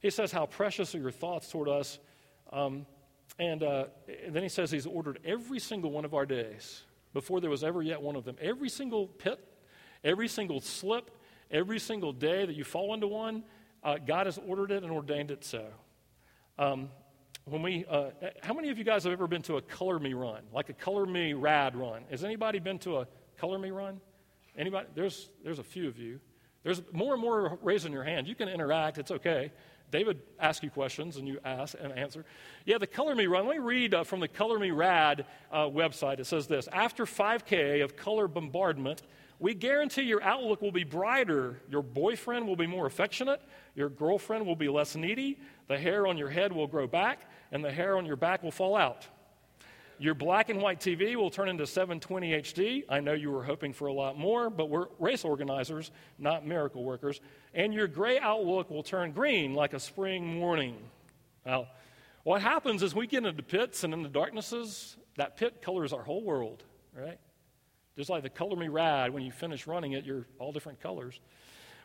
he 0.00 0.10
says, 0.10 0.32
How 0.32 0.46
precious 0.46 0.94
are 0.94 0.98
your 0.98 1.12
thoughts 1.12 1.48
toward 1.48 1.68
us. 1.68 1.98
Um, 2.52 2.86
and, 3.38 3.62
uh, 3.62 3.86
and 4.24 4.34
then 4.34 4.42
he 4.42 4.48
says 4.48 4.70
he's 4.70 4.86
ordered 4.86 5.18
every 5.24 5.58
single 5.58 5.90
one 5.90 6.04
of 6.04 6.14
our 6.14 6.26
days 6.26 6.82
before 7.12 7.40
there 7.40 7.50
was 7.50 7.62
ever 7.62 7.82
yet 7.82 8.00
one 8.00 8.16
of 8.16 8.24
them. 8.24 8.36
Every 8.40 8.68
single 8.68 9.06
pit, 9.06 9.38
every 10.04 10.28
single 10.28 10.60
slip, 10.60 11.10
every 11.50 11.78
single 11.78 12.12
day 12.12 12.46
that 12.46 12.54
you 12.54 12.64
fall 12.64 12.94
into 12.94 13.06
one, 13.06 13.44
uh, 13.82 13.98
God 14.04 14.26
has 14.26 14.38
ordered 14.46 14.70
it 14.70 14.82
and 14.82 14.92
ordained 14.92 15.30
it 15.30 15.44
so. 15.44 15.66
Um, 16.58 16.88
when 17.44 17.62
we, 17.62 17.84
uh, 17.88 18.10
how 18.42 18.54
many 18.54 18.70
of 18.70 18.78
you 18.78 18.84
guys 18.84 19.04
have 19.04 19.12
ever 19.12 19.28
been 19.28 19.42
to 19.42 19.56
a 19.56 19.62
Color 19.62 20.00
Me 20.00 20.14
run, 20.14 20.42
like 20.52 20.68
a 20.68 20.72
Color 20.72 21.06
Me 21.06 21.32
Rad 21.32 21.76
run? 21.76 22.02
Has 22.10 22.24
anybody 22.24 22.58
been 22.58 22.78
to 22.80 22.98
a 22.98 23.06
Color 23.38 23.58
Me 23.58 23.70
run? 23.70 24.00
Anybody? 24.56 24.88
There's, 24.94 25.30
there's 25.44 25.58
a 25.58 25.64
few 25.64 25.88
of 25.88 25.98
you. 25.98 26.20
There's 26.62 26.82
more 26.92 27.12
and 27.12 27.22
more 27.22 27.58
raising 27.62 27.92
your 27.92 28.04
hand. 28.04 28.26
You 28.26 28.34
can 28.34 28.48
interact, 28.48 28.98
it's 28.98 29.10
okay. 29.10 29.52
David 29.90 30.20
asks 30.40 30.64
you 30.64 30.70
questions 30.70 31.16
and 31.16 31.28
you 31.28 31.38
ask 31.44 31.76
and 31.80 31.92
answer. 31.92 32.24
Yeah, 32.64 32.78
the 32.78 32.86
Color 32.86 33.14
Me 33.14 33.26
run. 33.26 33.46
Let 33.46 33.56
me 33.56 33.62
read 33.62 33.94
uh, 33.94 34.04
from 34.04 34.20
the 34.20 34.28
Color 34.28 34.58
Me 34.58 34.72
Rad 34.72 35.26
uh, 35.52 35.66
website. 35.66 36.18
It 36.18 36.26
says 36.26 36.46
this 36.46 36.68
After 36.72 37.04
5K 37.04 37.84
of 37.84 37.96
color 37.96 38.26
bombardment, 38.26 39.02
we 39.38 39.54
guarantee 39.54 40.02
your 40.02 40.22
outlook 40.22 40.62
will 40.62 40.72
be 40.72 40.84
brighter. 40.84 41.60
Your 41.70 41.82
boyfriend 41.82 42.46
will 42.46 42.56
be 42.56 42.66
more 42.66 42.86
affectionate. 42.86 43.42
Your 43.74 43.88
girlfriend 43.88 44.46
will 44.46 44.56
be 44.56 44.68
less 44.68 44.96
needy. 44.96 45.38
The 45.68 45.78
hair 45.78 46.06
on 46.06 46.16
your 46.16 46.30
head 46.30 46.52
will 46.52 46.66
grow 46.66 46.86
back, 46.86 47.30
and 47.52 47.64
the 47.64 47.70
hair 47.70 47.96
on 47.96 48.06
your 48.06 48.16
back 48.16 48.42
will 48.42 48.50
fall 48.50 48.74
out. 48.74 49.06
Your 49.98 50.14
black 50.14 50.50
and 50.50 50.60
white 50.60 50.80
TV 50.80 51.16
will 51.16 51.30
turn 51.30 51.48
into 51.48 51.66
720 51.66 52.32
HD. 52.32 52.84
I 52.88 53.00
know 53.00 53.14
you 53.14 53.30
were 53.30 53.42
hoping 53.42 53.72
for 53.72 53.86
a 53.86 53.92
lot 53.92 54.18
more, 54.18 54.50
but 54.50 54.68
we're 54.68 54.88
race 54.98 55.24
organizers, 55.24 55.90
not 56.18 56.46
miracle 56.46 56.84
workers. 56.84 57.20
And 57.54 57.72
your 57.72 57.88
gray 57.88 58.18
outlook 58.18 58.70
will 58.70 58.82
turn 58.82 59.12
green 59.12 59.54
like 59.54 59.72
a 59.72 59.80
spring 59.80 60.38
morning. 60.38 60.76
Now, 61.46 61.68
what 62.24 62.42
happens 62.42 62.82
is 62.82 62.94
we 62.94 63.06
get 63.06 63.24
into 63.24 63.42
pits 63.42 63.84
and 63.84 63.94
into 63.94 64.10
darknesses, 64.10 64.96
that 65.16 65.38
pit 65.38 65.62
colors 65.62 65.92
our 65.94 66.02
whole 66.02 66.22
world, 66.22 66.62
right? 66.94 67.18
Just 67.96 68.10
like 68.10 68.22
the 68.22 68.28
color 68.28 68.56
me 68.56 68.68
rad, 68.68 69.14
when 69.14 69.22
you 69.22 69.32
finish 69.32 69.66
running 69.66 69.92
it, 69.92 70.04
you're 70.04 70.26
all 70.38 70.52
different 70.52 70.80
colors. 70.80 71.18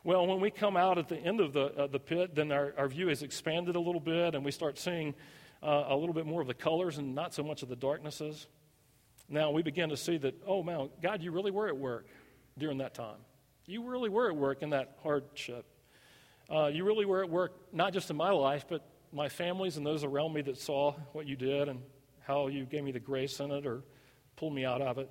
Well, 0.03 0.27
when 0.27 0.41
we 0.41 0.51
come 0.51 0.75
out 0.75 0.97
at 0.97 1.07
the 1.07 1.17
end 1.17 1.39
of 1.39 1.53
the, 1.53 1.65
uh, 1.77 1.87
the 1.87 1.99
pit, 1.99 2.35
then 2.35 2.51
our, 2.51 2.73
our 2.77 2.87
view 2.89 3.09
is 3.09 3.23
expanded 3.23 3.75
a 3.75 3.79
little 3.79 4.01
bit, 4.01 4.35
and 4.35 4.43
we 4.43 4.51
start 4.51 4.77
seeing 4.77 5.13
uh, 5.63 5.85
a 5.87 5.95
little 5.95 6.13
bit 6.13 6.25
more 6.25 6.41
of 6.41 6.47
the 6.47 6.53
colors 6.53 6.97
and 6.97 7.15
not 7.15 7.33
so 7.33 7.43
much 7.43 7.63
of 7.63 7.69
the 7.69 7.75
darknesses. 7.75 8.47
Now 9.29 9.51
we 9.51 9.61
begin 9.61 9.89
to 9.89 9.97
see 9.97 10.17
that, 10.17 10.35
oh, 10.45 10.63
man, 10.63 10.89
God, 11.01 11.21
you 11.21 11.31
really 11.31 11.51
were 11.51 11.67
at 11.67 11.77
work 11.77 12.07
during 12.57 12.79
that 12.79 12.93
time. 12.93 13.17
You 13.65 13.87
really 13.87 14.09
were 14.09 14.29
at 14.29 14.35
work 14.35 14.61
in 14.61 14.71
that 14.71 14.97
hardship. 15.03 15.65
Uh, 16.49 16.67
you 16.67 16.83
really 16.83 17.05
were 17.05 17.23
at 17.23 17.29
work, 17.29 17.53
not 17.71 17.93
just 17.93 18.09
in 18.09 18.17
my 18.17 18.31
life, 18.31 18.65
but 18.67 18.85
my 19.13 19.29
families 19.29 19.77
and 19.77 19.85
those 19.85 20.03
around 20.03 20.33
me 20.33 20.41
that 20.41 20.57
saw 20.57 20.93
what 21.13 21.27
you 21.27 21.35
did 21.35 21.69
and 21.69 21.81
how 22.25 22.47
you 22.47 22.65
gave 22.65 22.83
me 22.83 22.91
the 22.91 22.99
grace 22.99 23.39
in 23.39 23.51
it 23.51 23.65
or 23.65 23.83
pulled 24.35 24.53
me 24.53 24.65
out 24.65 24.81
of 24.81 24.97
it. 24.97 25.09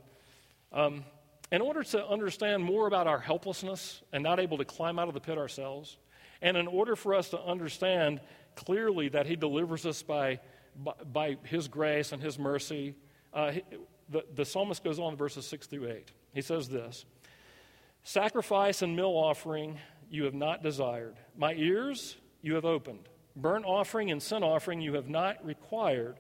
Um, 0.73 1.05
in 1.53 1.61
order 1.61 1.83
to 1.83 2.07
understand 2.07 2.63
more 2.63 2.87
about 2.87 3.07
our 3.07 3.19
helplessness 3.19 4.03
and 4.13 4.23
not 4.23 4.39
able 4.39 4.59
to 4.59 4.65
climb 4.65 4.99
out 4.99 5.09
of 5.09 5.15
the 5.15 5.21
pit 5.21 5.39
ourselves, 5.39 5.97
and 6.43 6.57
in 6.57 6.67
order 6.67 6.95
for 6.95 7.15
us 7.15 7.31
to 7.31 7.41
understand 7.41 8.21
clearly 8.57 9.09
that 9.09 9.27
He 9.27 9.37
delivers 9.37 9.87
us 9.87 10.03
by, 10.03 10.41
by, 10.77 10.93
by 11.13 11.37
His 11.45 11.69
grace 11.69 12.13
and 12.13 12.23
His 12.23 12.39
mercy, 12.39 12.95
uh, 13.33 13.53
he, 13.53 13.63
the, 14.09 14.25
the 14.35 14.45
psalmist 14.45 14.83
goes 14.83 14.99
on 14.99 15.13
in 15.13 15.17
verses 15.17 15.47
6 15.47 15.67
through 15.69 15.89
8. 15.89 16.13
He 16.35 16.43
says 16.43 16.69
this 16.69 17.05
Sacrifice 18.03 18.83
and 18.83 18.97
meal 18.97 19.11
offering 19.11 19.79
you 20.11 20.25
have 20.25 20.35
not 20.35 20.63
desired, 20.63 21.17
my 21.37 21.55
ears 21.55 22.17
you 22.43 22.55
have 22.55 22.65
opened. 22.65 23.09
Burnt 23.37 23.65
offering 23.65 24.11
and 24.11 24.21
sin 24.21 24.43
offering 24.43 24.81
you 24.81 24.95
have 24.95 25.09
not 25.09 25.45
required. 25.45 26.17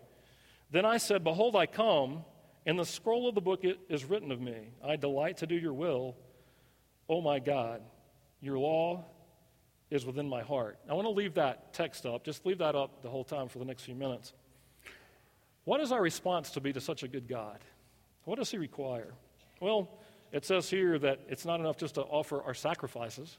Then 0.70 0.84
I 0.84 0.98
said, 0.98 1.24
Behold, 1.24 1.56
I 1.56 1.66
come. 1.66 2.24
In 2.66 2.76
the 2.76 2.84
scroll 2.84 3.28
of 3.28 3.34
the 3.34 3.40
book 3.40 3.64
it 3.64 3.80
is 3.88 4.04
written 4.04 4.30
of 4.30 4.40
me, 4.40 4.68
I 4.84 4.96
delight 4.96 5.38
to 5.38 5.46
do 5.46 5.54
your 5.54 5.72
will, 5.72 6.14
O 7.08 7.20
my 7.20 7.38
God. 7.38 7.80
Your 8.40 8.58
law 8.58 9.04
is 9.90 10.06
within 10.06 10.28
my 10.28 10.42
heart. 10.42 10.78
I 10.88 10.94
want 10.94 11.06
to 11.06 11.10
leave 11.10 11.34
that 11.34 11.72
text 11.72 12.06
up. 12.06 12.24
Just 12.24 12.46
leave 12.46 12.58
that 12.58 12.74
up 12.74 13.02
the 13.02 13.10
whole 13.10 13.24
time 13.24 13.48
for 13.48 13.58
the 13.58 13.64
next 13.64 13.82
few 13.82 13.94
minutes. 13.94 14.32
What 15.64 15.80
is 15.80 15.92
our 15.92 16.00
response 16.00 16.50
to 16.52 16.60
be 16.60 16.72
to 16.72 16.80
such 16.80 17.02
a 17.02 17.08
good 17.08 17.28
God? 17.28 17.58
What 18.24 18.38
does 18.38 18.50
He 18.50 18.58
require? 18.58 19.12
Well, 19.60 19.88
it 20.32 20.44
says 20.44 20.70
here 20.70 20.98
that 20.98 21.20
it's 21.28 21.44
not 21.44 21.60
enough 21.60 21.76
just 21.76 21.96
to 21.96 22.02
offer 22.02 22.42
our 22.42 22.54
sacrifices. 22.54 23.38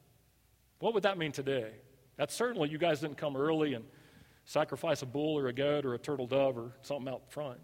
What 0.79 0.93
would 0.93 1.03
that 1.03 1.17
mean 1.17 1.31
today? 1.31 1.71
That's 2.17 2.35
certainly 2.35 2.69
you 2.69 2.77
guys 2.77 2.99
didn't 2.99 3.17
come 3.17 3.37
early 3.37 3.73
and 3.73 3.85
sacrifice 4.45 5.01
a 5.01 5.05
bull 5.05 5.37
or 5.37 5.47
a 5.47 5.53
goat 5.53 5.85
or 5.85 5.93
a 5.93 5.99
turtle 5.99 6.27
dove 6.27 6.57
or 6.57 6.73
something 6.81 7.11
out 7.11 7.31
front. 7.31 7.59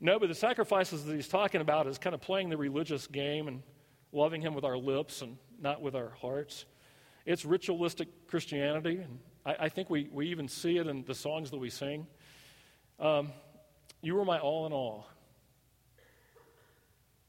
No, 0.00 0.18
but 0.18 0.28
the 0.28 0.34
sacrifices 0.34 1.04
that 1.04 1.14
he's 1.14 1.28
talking 1.28 1.60
about 1.60 1.86
is 1.86 1.98
kind 1.98 2.14
of 2.14 2.20
playing 2.20 2.50
the 2.50 2.56
religious 2.56 3.06
game 3.06 3.48
and 3.48 3.62
loving 4.12 4.40
him 4.40 4.54
with 4.54 4.64
our 4.64 4.76
lips 4.76 5.22
and 5.22 5.36
not 5.60 5.80
with 5.82 5.96
our 5.96 6.10
hearts. 6.20 6.66
It's 7.28 7.44
ritualistic 7.44 8.26
Christianity, 8.26 9.02
and 9.04 9.18
I, 9.44 9.66
I 9.66 9.68
think 9.68 9.90
we, 9.90 10.08
we 10.10 10.28
even 10.28 10.48
see 10.48 10.78
it 10.78 10.86
in 10.86 11.04
the 11.04 11.14
songs 11.14 11.50
that 11.50 11.58
we 11.58 11.68
sing. 11.68 12.06
Um, 12.98 13.32
you 14.00 14.18
are 14.18 14.24
my 14.24 14.38
all 14.38 14.64
in 14.64 14.72
all. 14.72 15.06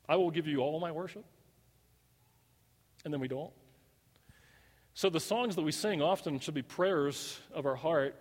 I 0.08 0.16
will 0.16 0.32
give 0.32 0.48
you 0.48 0.60
all 0.60 0.80
my 0.80 0.94
worship. 0.94 1.26
And 3.04 3.14
then 3.14 3.20
we 3.20 3.28
don't. 3.28 3.52
So 4.94 5.10
the 5.10 5.20
songs 5.20 5.58
that 5.58 5.64
we 5.64 5.74
sing 5.74 6.02
often 6.02 6.40
should 6.40 6.54
be 6.54 6.62
prayers 6.62 7.38
of 7.54 7.66
our 7.66 7.76
heart 7.76 8.16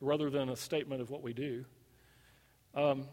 rather 0.00 0.30
than 0.30 0.48
a 0.48 0.56
statement 0.56 1.00
of 1.00 1.10
what 1.10 1.22
we 1.22 1.32
do. 1.32 1.64
Um, 2.74 3.06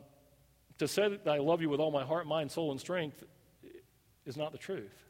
to 0.80 0.88
say 0.88 1.08
that 1.08 1.28
I 1.28 1.38
love 1.38 1.62
you 1.62 1.70
with 1.70 1.80
all 1.80 1.92
my 1.92 2.04
heart, 2.04 2.26
mind, 2.26 2.52
soul, 2.52 2.72
and 2.72 2.80
strength 2.80 3.24
is 4.26 4.36
not 4.36 4.54
the 4.54 4.58
truth. 4.58 5.07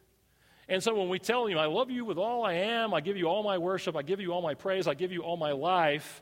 And 0.70 0.84
so 0.84 0.96
when 0.96 1.10
we 1.10 1.20
tell 1.20 1.50
you, 1.50 1.58
I 1.58 1.68
love 1.68 1.90
you 1.90 2.04
with 2.04 2.18
all 2.18 2.46
I 2.46 2.54
am, 2.54 2.94
I 2.94 3.02
give 3.02 3.16
you 3.18 3.28
all 3.28 3.44
my 3.44 3.58
worship, 3.58 3.96
I 3.96 4.02
give 4.02 4.20
you 4.20 4.34
all 4.34 4.42
my 4.42 4.54
praise, 4.54 4.88
I 4.88 4.94
give 4.94 5.12
you 5.12 5.22
all 5.22 5.38
my 5.38 5.52
life, 5.54 6.22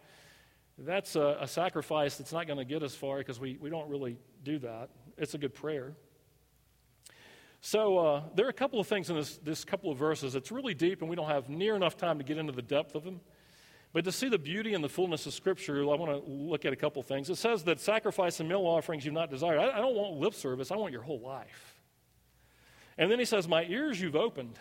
that's 0.77 1.15
a, 1.15 1.37
a 1.41 1.47
sacrifice 1.47 2.17
that's 2.17 2.33
not 2.33 2.47
going 2.47 2.59
to 2.59 2.65
get 2.65 2.83
us 2.83 2.93
far 2.93 3.19
because 3.19 3.39
we, 3.39 3.57
we 3.61 3.69
don't 3.69 3.89
really 3.89 4.17
do 4.43 4.59
that. 4.59 4.89
It's 5.17 5.33
a 5.33 5.37
good 5.37 5.53
prayer. 5.53 5.93
So 7.61 7.97
uh, 7.97 8.23
there 8.35 8.45
are 8.45 8.49
a 8.49 8.53
couple 8.53 8.79
of 8.79 8.87
things 8.87 9.09
in 9.09 9.15
this, 9.15 9.37
this 9.37 9.63
couple 9.63 9.89
of 9.89 9.97
verses. 9.97 10.35
It's 10.35 10.51
really 10.51 10.73
deep, 10.73 11.01
and 11.01 11.09
we 11.09 11.15
don't 11.15 11.29
have 11.29 11.49
near 11.49 11.75
enough 11.75 11.97
time 11.97 12.17
to 12.17 12.23
get 12.23 12.37
into 12.37 12.51
the 12.51 12.61
depth 12.61 12.93
of 12.93 13.03
them. 13.03 13.21
But 13.93 14.03
to 14.03 14.11
see 14.11 14.27
the 14.27 14.37
beauty 14.37 14.73
and 14.73 14.83
the 14.83 14.89
fullness 14.89 15.25
of 15.25 15.33
Scripture, 15.33 15.81
I 15.81 15.95
want 15.95 16.11
to 16.11 16.29
look 16.29 16.65
at 16.65 16.73
a 16.73 16.75
couple 16.75 17.01
things. 17.01 17.29
It 17.29 17.37
says 17.37 17.63
that 17.63 17.79
sacrifice 17.79 18.41
and 18.41 18.49
meal 18.49 18.67
offerings 18.67 19.05
you've 19.05 19.13
not 19.13 19.31
desired. 19.31 19.59
I, 19.59 19.77
I 19.77 19.79
don't 19.79 19.95
want 19.95 20.19
lip 20.19 20.33
service, 20.33 20.69
I 20.69 20.75
want 20.75 20.91
your 20.91 21.01
whole 21.01 21.21
life. 21.21 21.74
And 22.97 23.11
then 23.11 23.19
he 23.19 23.25
says, 23.25 23.47
My 23.47 23.63
ears 23.65 23.99
you've 23.99 24.15
opened. 24.15 24.57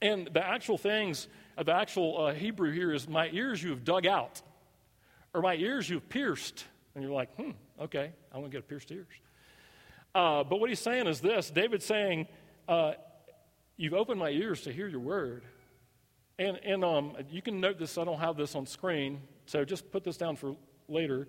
And 0.00 0.28
the 0.32 0.44
actual 0.44 0.78
things, 0.78 1.26
uh, 1.56 1.64
the 1.64 1.74
actual 1.74 2.26
uh, 2.26 2.34
Hebrew 2.34 2.72
here 2.72 2.92
is, 2.92 3.08
My 3.08 3.28
ears 3.32 3.62
you 3.62 3.70
have 3.70 3.84
dug 3.84 4.06
out, 4.06 4.42
or 5.34 5.42
my 5.42 5.54
ears 5.54 5.88
you've 5.88 6.08
pierced. 6.08 6.64
And 6.94 7.04
you're 7.04 7.14
like, 7.14 7.34
hmm, 7.36 7.50
okay, 7.80 8.10
I'm 8.32 8.40
going 8.40 8.50
to 8.50 8.56
get 8.56 8.64
a 8.64 8.66
pierced 8.66 8.90
ears. 8.90 9.06
Uh, 10.14 10.42
but 10.42 10.58
what 10.58 10.68
he's 10.68 10.80
saying 10.80 11.06
is 11.06 11.20
this 11.20 11.50
David's 11.50 11.84
saying, 11.84 12.26
uh, 12.68 12.92
You've 13.80 13.94
opened 13.94 14.18
my 14.18 14.30
ears 14.30 14.62
to 14.62 14.72
hear 14.72 14.88
your 14.88 14.98
word. 14.98 15.44
And, 16.36 16.58
and 16.64 16.84
um, 16.84 17.16
you 17.30 17.40
can 17.40 17.60
note 17.60 17.78
this, 17.78 17.96
I 17.96 18.04
don't 18.04 18.18
have 18.18 18.36
this 18.36 18.56
on 18.56 18.66
screen, 18.66 19.20
so 19.46 19.64
just 19.64 19.92
put 19.92 20.02
this 20.02 20.16
down 20.16 20.34
for 20.34 20.56
later. 20.88 21.28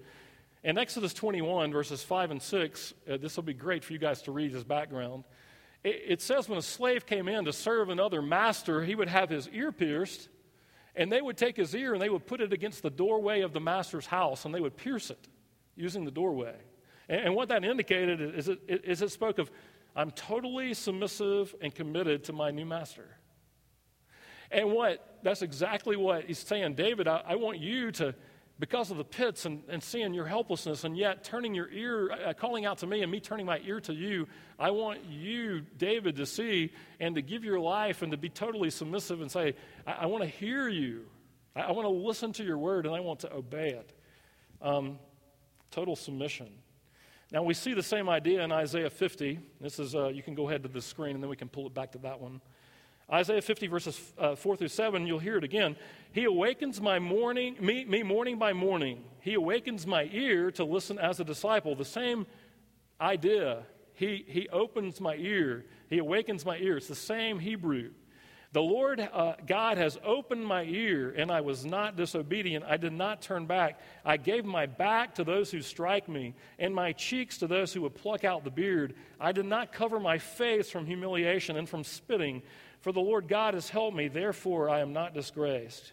In 0.64 0.78
Exodus 0.78 1.14
21, 1.14 1.72
verses 1.72 2.02
5 2.04 2.32
and 2.32 2.42
6, 2.42 2.94
uh, 3.08 3.18
this 3.18 3.36
will 3.36 3.44
be 3.44 3.54
great 3.54 3.84
for 3.84 3.94
you 3.94 4.00
guys 4.00 4.24
to 4.24 4.32
read 4.32 4.56
as 4.56 4.64
background. 4.64 5.26
It 5.84 6.22
says 6.22 6.50
when 6.50 6.60
a 6.60 6.62
slave 6.62 7.06
came 7.06 7.30
in 7.30 7.46
to 7.46 7.54
serve 7.54 7.90
another 7.90 8.22
master, 8.22 8.84
he 8.84 8.96
would 8.96 9.08
have 9.08 9.30
his 9.30 9.48
ear 9.50 9.72
pierced, 9.72 10.28
and 10.94 11.10
they 11.10 11.22
would 11.22 11.38
take 11.38 11.56
his 11.56 11.74
ear 11.74 11.94
and 11.94 12.02
they 12.02 12.10
would 12.10 12.28
put 12.28 12.42
it 12.42 12.52
against 12.52 12.84
the 12.84 12.90
doorway 12.90 13.42
of 13.42 13.54
the 13.54 13.62
master's 13.62 14.06
house, 14.06 14.44
and 14.44 14.54
they 14.54 14.60
would 14.60 14.76
pierce 14.76 15.10
it 15.10 15.28
using 15.76 16.04
the 16.04 16.12
doorway. 16.12 16.56
And, 17.08 17.34
what 17.34 17.50
that 17.50 17.64
indicated 17.64 18.22
is 18.36 18.50
it, 18.50 18.60
is 18.68 19.02
it 19.02 19.10
spoke 19.10 19.40
of, 19.40 19.50
I'm 19.96 20.12
totally 20.12 20.74
submissive 20.74 21.56
and 21.62 21.74
committed 21.74 22.26
to 22.26 22.34
my 22.34 22.52
new 22.52 22.66
master. 22.66 23.18
And 24.52 24.72
what, 24.72 25.20
that's 25.24 25.42
exactly 25.42 25.96
what 25.96 26.26
he's 26.26 26.40
saying. 26.40 26.76
David, 26.76 27.08
I, 27.08 27.24
I 27.26 27.36
want 27.36 27.60
you 27.60 27.92
to 27.94 28.14
because 28.60 28.92
of 28.92 28.98
the 28.98 29.06
pits 29.06 29.46
and, 29.46 29.64
and 29.70 29.82
seeing 29.82 30.14
your 30.14 30.26
helplessness 30.26 30.84
and 30.84 30.98
yet 30.98 31.24
turning 31.24 31.56
your 31.56 31.70
ear, 31.72 32.12
uh, 32.12 32.34
calling 32.34 32.66
out 32.66 32.80
to 32.80 32.88
me 32.88 33.02
and 33.02 33.12
me 33.12 33.22
turning 33.22 33.46
my 33.46 33.60
ear 33.64 33.80
to 33.80 33.94
you, 33.94 34.28
I 34.60 34.72
want 34.72 35.06
you, 35.06 35.62
David, 35.78 36.18
to 36.18 36.26
see 36.26 36.74
and 37.00 37.16
to 37.16 37.22
give 37.22 37.46
your 37.46 37.60
life 37.60 38.02
and 38.02 38.12
to 38.12 38.18
be 38.18 38.28
totally 38.28 38.70
submissive 38.70 39.22
and 39.22 39.32
say, 39.32 39.56
I, 39.88 39.92
I 39.92 40.06
want 40.08 40.24
to 40.24 40.30
hear 40.30 40.68
you. 40.68 41.06
I, 41.56 41.62
I 41.62 41.72
want 41.72 41.86
to 41.86 41.90
listen 41.90 42.34
to 42.34 42.44
your 42.44 42.58
word 42.58 42.86
and 42.86 42.94
I 42.94 43.00
want 43.00 43.22
to 43.22 43.34
obey 43.34 43.70
it. 43.70 43.94
Um, 44.62 45.00
total 45.72 45.96
submission. 45.96 46.50
Now, 47.32 47.44
we 47.44 47.54
see 47.54 47.74
the 47.74 47.84
same 47.84 48.10
idea 48.10 48.44
in 48.44 48.52
Isaiah 48.52 48.90
50. 48.90 49.40
This 49.62 49.80
is, 49.80 49.96
uh, 49.96 50.08
you 50.08 50.24
can 50.24 50.36
go 50.36 50.50
ahead 50.50 50.64
to 50.64 50.70
the 50.70 50.82
screen 50.82 51.14
and 51.14 51.24
then 51.24 51.30
we 51.30 51.36
can 51.38 51.48
pull 51.48 51.66
it 51.68 51.74
back 51.74 51.94
to 51.94 52.00
that 52.00 52.20
one. 52.20 52.42
Isaiah 53.12 53.42
50, 53.42 53.68
verses 53.68 54.14
uh, 54.18 54.36
4 54.36 54.58
through 54.58 54.68
7, 54.68 55.08
you'll 55.08 55.20
hear 55.20 55.38
it 55.38 55.44
again. 55.44 55.76
He 56.12 56.26
awakens 56.26 56.80
my 56.80 57.00
morning, 57.00 57.56
me, 57.60 57.86
me 57.86 58.04
morning 58.04 58.38
by 58.38 58.54
morning. 58.54 59.04
He 59.22 59.34
awakens 59.34 59.88
my 59.88 60.10
ear 60.12 60.52
to 60.52 60.64
listen 60.64 61.00
as 61.00 61.20
a 61.20 61.24
disciple. 61.24 61.76
The 61.76 61.86
same 61.86 62.28
idea. 63.02 63.64
He, 63.94 64.24
he 64.28 64.48
opens 64.50 65.02
my 65.02 65.16
ear. 65.16 65.66
He 65.90 65.98
awakens 65.98 66.46
my 66.46 66.58
ear. 66.58 66.78
It's 66.78 66.88
the 66.88 66.96
same 66.96 67.40
Hebrew. 67.40 67.92
The 68.52 68.62
Lord 68.62 69.00
uh, 69.00 69.34
God 69.46 69.78
has 69.78 70.00
opened 70.04 70.44
my 70.44 70.64
ear, 70.64 71.14
and 71.16 71.30
I 71.30 71.42
was 71.42 71.66
not 71.66 71.96
disobedient. 71.96 72.66
I 72.68 72.78
did 72.78 72.94
not 72.94 73.22
turn 73.22 73.46
back. 73.46 73.80
I 74.04 74.18
gave 74.18 74.44
my 74.44 74.66
back 74.66 75.14
to 75.16 75.24
those 75.24 75.52
who 75.52 75.62
strike 75.62 76.10
me, 76.10 76.34
and 76.58 76.74
my 76.74 76.94
cheeks 76.94 77.38
to 77.40 77.48
those 77.48 77.74
who 77.74 77.84
would 77.84 77.94
pluck 77.94 78.24
out 78.24 78.44
the 78.44 78.50
beard. 78.50 78.96
I 79.20 79.34
did 79.34 79.46
not 79.46 79.72
cover 79.72 80.00
my 80.00 80.18
face 80.18 80.72
from 80.72 80.88
humiliation 80.88 81.58
and 81.58 81.70
from 81.70 81.84
spitting, 81.84 82.42
for 82.82 82.92
the 82.92 83.00
Lord 83.00 83.28
God 83.28 83.54
has 83.54 83.70
helped 83.70 83.96
me. 83.96 84.08
Therefore, 84.08 84.70
I 84.70 84.80
am 84.80 84.94
not 84.94 85.14
disgraced. 85.14 85.92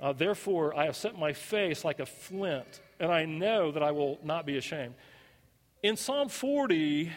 Uh, 0.00 0.12
therefore, 0.12 0.76
I 0.76 0.86
have 0.86 0.96
set 0.96 1.18
my 1.18 1.32
face 1.32 1.84
like 1.84 2.00
a 2.00 2.06
flint, 2.06 2.80
and 2.98 3.12
I 3.12 3.24
know 3.24 3.70
that 3.72 3.82
I 3.82 3.92
will 3.92 4.18
not 4.24 4.46
be 4.46 4.56
ashamed. 4.56 4.94
In 5.82 5.96
Psalm 5.96 6.28
40, 6.28 7.12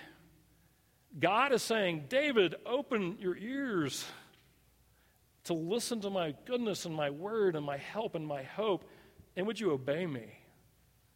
God 1.20 1.52
is 1.52 1.64
saying, 1.64 2.06
David, 2.10 2.56
open 2.66 3.18
your 3.20 3.36
ears 3.38 4.06
to 5.46 5.54
listen 5.54 6.02
to 6.02 6.10
my 6.10 6.34
goodness 6.46 6.86
and 6.86 6.94
my 6.94 7.10
word 7.10 7.56
and 7.56 7.66
my 7.66 7.78
help 7.78 8.16
and 8.16 8.26
my 8.26 8.44
hope, 8.44 8.84
and 9.36 9.48
would 9.48 9.60
you 9.60 9.72
obey 9.72 10.06
me? 10.06 10.26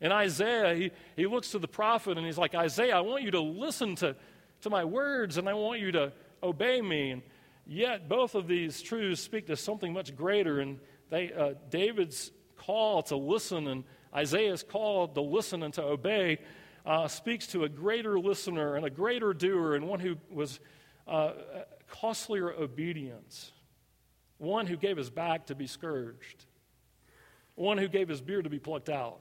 In 0.02 0.12
Isaiah, 0.12 0.74
he, 0.76 0.92
he 1.16 1.28
looks 1.28 1.52
to 1.52 1.60
the 1.60 1.68
prophet 1.68 2.18
and 2.18 2.26
he's 2.26 2.38
like, 2.38 2.56
Isaiah, 2.56 2.96
I 2.96 3.02
want 3.02 3.24
you 3.24 3.32
to 3.32 3.42
listen 3.42 3.96
to, 3.98 4.16
to 4.62 4.70
my 4.70 4.86
words 4.86 5.38
and 5.38 5.50
I 5.50 5.54
want 5.54 5.82
you 5.82 5.92
to 5.92 6.14
obey 6.42 6.82
me. 6.82 7.12
And 7.12 7.22
yet, 7.70 8.10
both 8.10 8.36
of 8.36 8.48
these 8.48 8.82
truths 8.82 9.22
speak 9.22 9.48
to 9.48 9.56
something 9.56 9.94
much 9.94 10.16
greater. 10.16 10.60
And 10.60 10.80
they, 11.10 11.32
uh, 11.32 11.54
David's 11.70 12.32
call 12.58 13.04
to 13.04 13.16
listen 13.16 13.68
and 13.68 13.84
Isaiah's 14.14 14.64
call 14.64 15.08
to 15.08 15.22
listen 15.22 15.64
and 15.64 15.74
to 15.76 15.84
obey 15.84 16.40
uh, 16.86 17.08
speaks 17.08 17.48
to 17.48 17.64
a 17.64 17.70
greater 17.70 18.20
listener 18.20 18.76
and 18.76 18.86
a 18.86 18.90
greater 18.90 19.34
doer 19.34 19.76
and 19.76 19.88
one 19.88 20.00
who 20.00 20.18
was 20.30 20.60
uh, 21.08 21.34
costlier 21.88 22.52
obedience 22.52 23.52
one 24.40 24.66
who 24.66 24.78
gave 24.78 24.98
his 24.98 25.10
back 25.10 25.48
to 25.48 25.56
be 25.56 25.68
scourged, 25.68 26.46
one 27.56 27.78
who 27.78 27.88
gave 27.88 28.08
his 28.08 28.22
beard 28.22 28.46
to 28.46 28.50
be 28.50 28.58
plucked 28.58 28.90
out, 28.90 29.20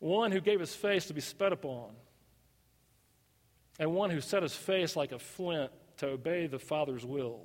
one 0.00 0.32
who 0.32 0.40
gave 0.40 0.60
his 0.60 0.74
face 0.74 1.06
to 1.06 1.14
be 1.14 1.20
sped 1.20 1.52
upon, 1.52 1.92
and 3.78 3.94
one 3.94 4.10
who 4.10 4.20
set 4.20 4.42
his 4.42 4.54
face 4.54 4.96
like 4.96 5.12
a 5.12 5.18
flint 5.18 5.70
to 5.98 6.08
obey 6.08 6.46
the 6.46 6.58
Father's 6.58 7.04
will. 7.04 7.40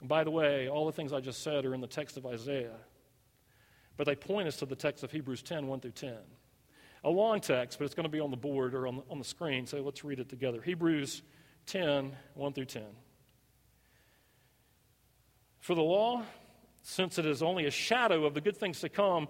And 0.00 0.08
by 0.08 0.24
the 0.24 0.30
way, 0.30 0.68
all 0.68 0.86
the 0.86 0.92
things 0.92 1.12
I 1.12 1.20
just 1.20 1.42
said 1.42 1.64
are 1.64 1.74
in 1.74 1.80
the 1.80 1.86
text 1.86 2.16
of 2.16 2.26
Isaiah, 2.26 2.76
but 3.96 4.04
they 4.06 4.16
point 4.16 4.48
us 4.48 4.56
to 4.56 4.66
the 4.66 4.76
text 4.76 5.04
of 5.04 5.10
Hebrews 5.10 5.42
10 5.42 5.66
1 5.66 5.80
through 5.80 5.90
10. 5.92 6.14
A 7.04 7.10
long 7.10 7.40
text, 7.40 7.78
but 7.78 7.86
it's 7.86 7.94
going 7.94 8.04
to 8.04 8.10
be 8.10 8.20
on 8.20 8.30
the 8.30 8.36
board 8.36 8.74
or 8.74 8.86
on 8.86 8.96
the, 8.96 9.02
on 9.10 9.18
the 9.18 9.24
screen, 9.24 9.66
so 9.66 9.80
let's 9.80 10.04
read 10.04 10.20
it 10.20 10.28
together. 10.28 10.60
Hebrews 10.60 11.22
10 11.66 12.14
1 12.34 12.52
through 12.52 12.64
10. 12.66 12.82
For 15.60 15.74
the 15.74 15.82
law, 15.82 16.22
since 16.82 17.18
it 17.18 17.26
is 17.26 17.42
only 17.42 17.66
a 17.66 17.70
shadow 17.70 18.24
of 18.24 18.34
the 18.34 18.40
good 18.40 18.56
things 18.56 18.80
to 18.80 18.88
come, 18.88 19.28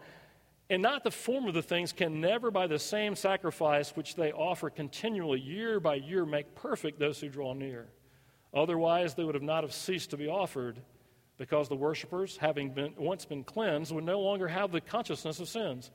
and 0.70 0.80
not 0.80 1.02
the 1.02 1.10
form 1.10 1.46
of 1.46 1.54
the 1.54 1.62
things, 1.62 1.92
can 1.92 2.20
never 2.20 2.52
by 2.52 2.68
the 2.68 2.78
same 2.78 3.16
sacrifice 3.16 3.90
which 3.96 4.14
they 4.14 4.30
offer 4.30 4.70
continually, 4.70 5.40
year 5.40 5.80
by 5.80 5.96
year, 5.96 6.24
make 6.24 6.54
perfect 6.54 7.00
those 7.00 7.20
who 7.20 7.28
draw 7.28 7.52
near. 7.52 7.88
Otherwise, 8.54 9.14
they 9.14 9.24
would 9.24 9.34
have 9.34 9.42
not 9.42 9.64
have 9.64 9.74
ceased 9.74 10.10
to 10.10 10.16
be 10.16 10.28
offered, 10.28 10.80
because 11.38 11.68
the 11.68 11.76
worshippers, 11.76 12.36
having 12.36 12.70
been, 12.70 12.94
once 12.96 13.24
been 13.24 13.42
cleansed, 13.42 13.92
would 13.92 14.04
no 14.04 14.20
longer 14.20 14.46
have 14.46 14.70
the 14.70 14.80
consciousness 14.80 15.40
of 15.40 15.48
sins. 15.48 15.90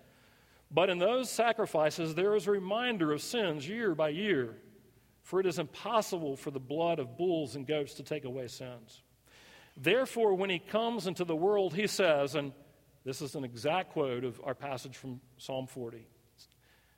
But 0.71 0.89
in 0.89 0.97
those 0.97 1.29
sacrifices, 1.29 2.13
there 2.13 2.35
is 2.35 2.47
a 2.47 2.51
reminder 2.51 3.13
of 3.13 3.21
sins 3.21 3.67
year 3.67 3.95
by 3.95 4.09
year, 4.09 4.57
for 5.21 5.39
it 5.39 5.45
is 5.45 5.57
impossible 5.57 6.35
for 6.35 6.51
the 6.51 6.59
blood 6.59 6.99
of 6.99 7.17
bulls 7.17 7.55
and 7.55 7.65
goats 7.65 7.93
to 7.93 8.03
take 8.03 8.25
away 8.25 8.47
sins. 8.47 9.03
Therefore, 9.77 10.33
when 10.33 10.49
he 10.49 10.59
comes 10.59 11.07
into 11.07 11.23
the 11.23 11.35
world, 11.35 11.75
he 11.75 11.87
says, 11.87 12.35
and 12.35 12.51
this 13.05 13.21
is 13.21 13.35
an 13.35 13.43
exact 13.43 13.91
quote 13.91 14.23
of 14.23 14.41
our 14.43 14.55
passage 14.55 14.97
from 14.97 15.21
Psalm 15.37 15.67
40 15.67 16.07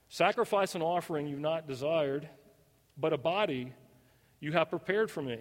Sacrifice 0.10 0.74
and 0.74 0.82
offering 0.82 1.28
you've 1.28 1.40
not 1.40 1.68
desired, 1.68 2.30
but 2.98 3.12
a 3.12 3.18
body 3.18 3.74
you 4.40 4.54
have 4.54 4.70
prepared 4.70 5.12
for 5.12 5.22
me. 5.22 5.38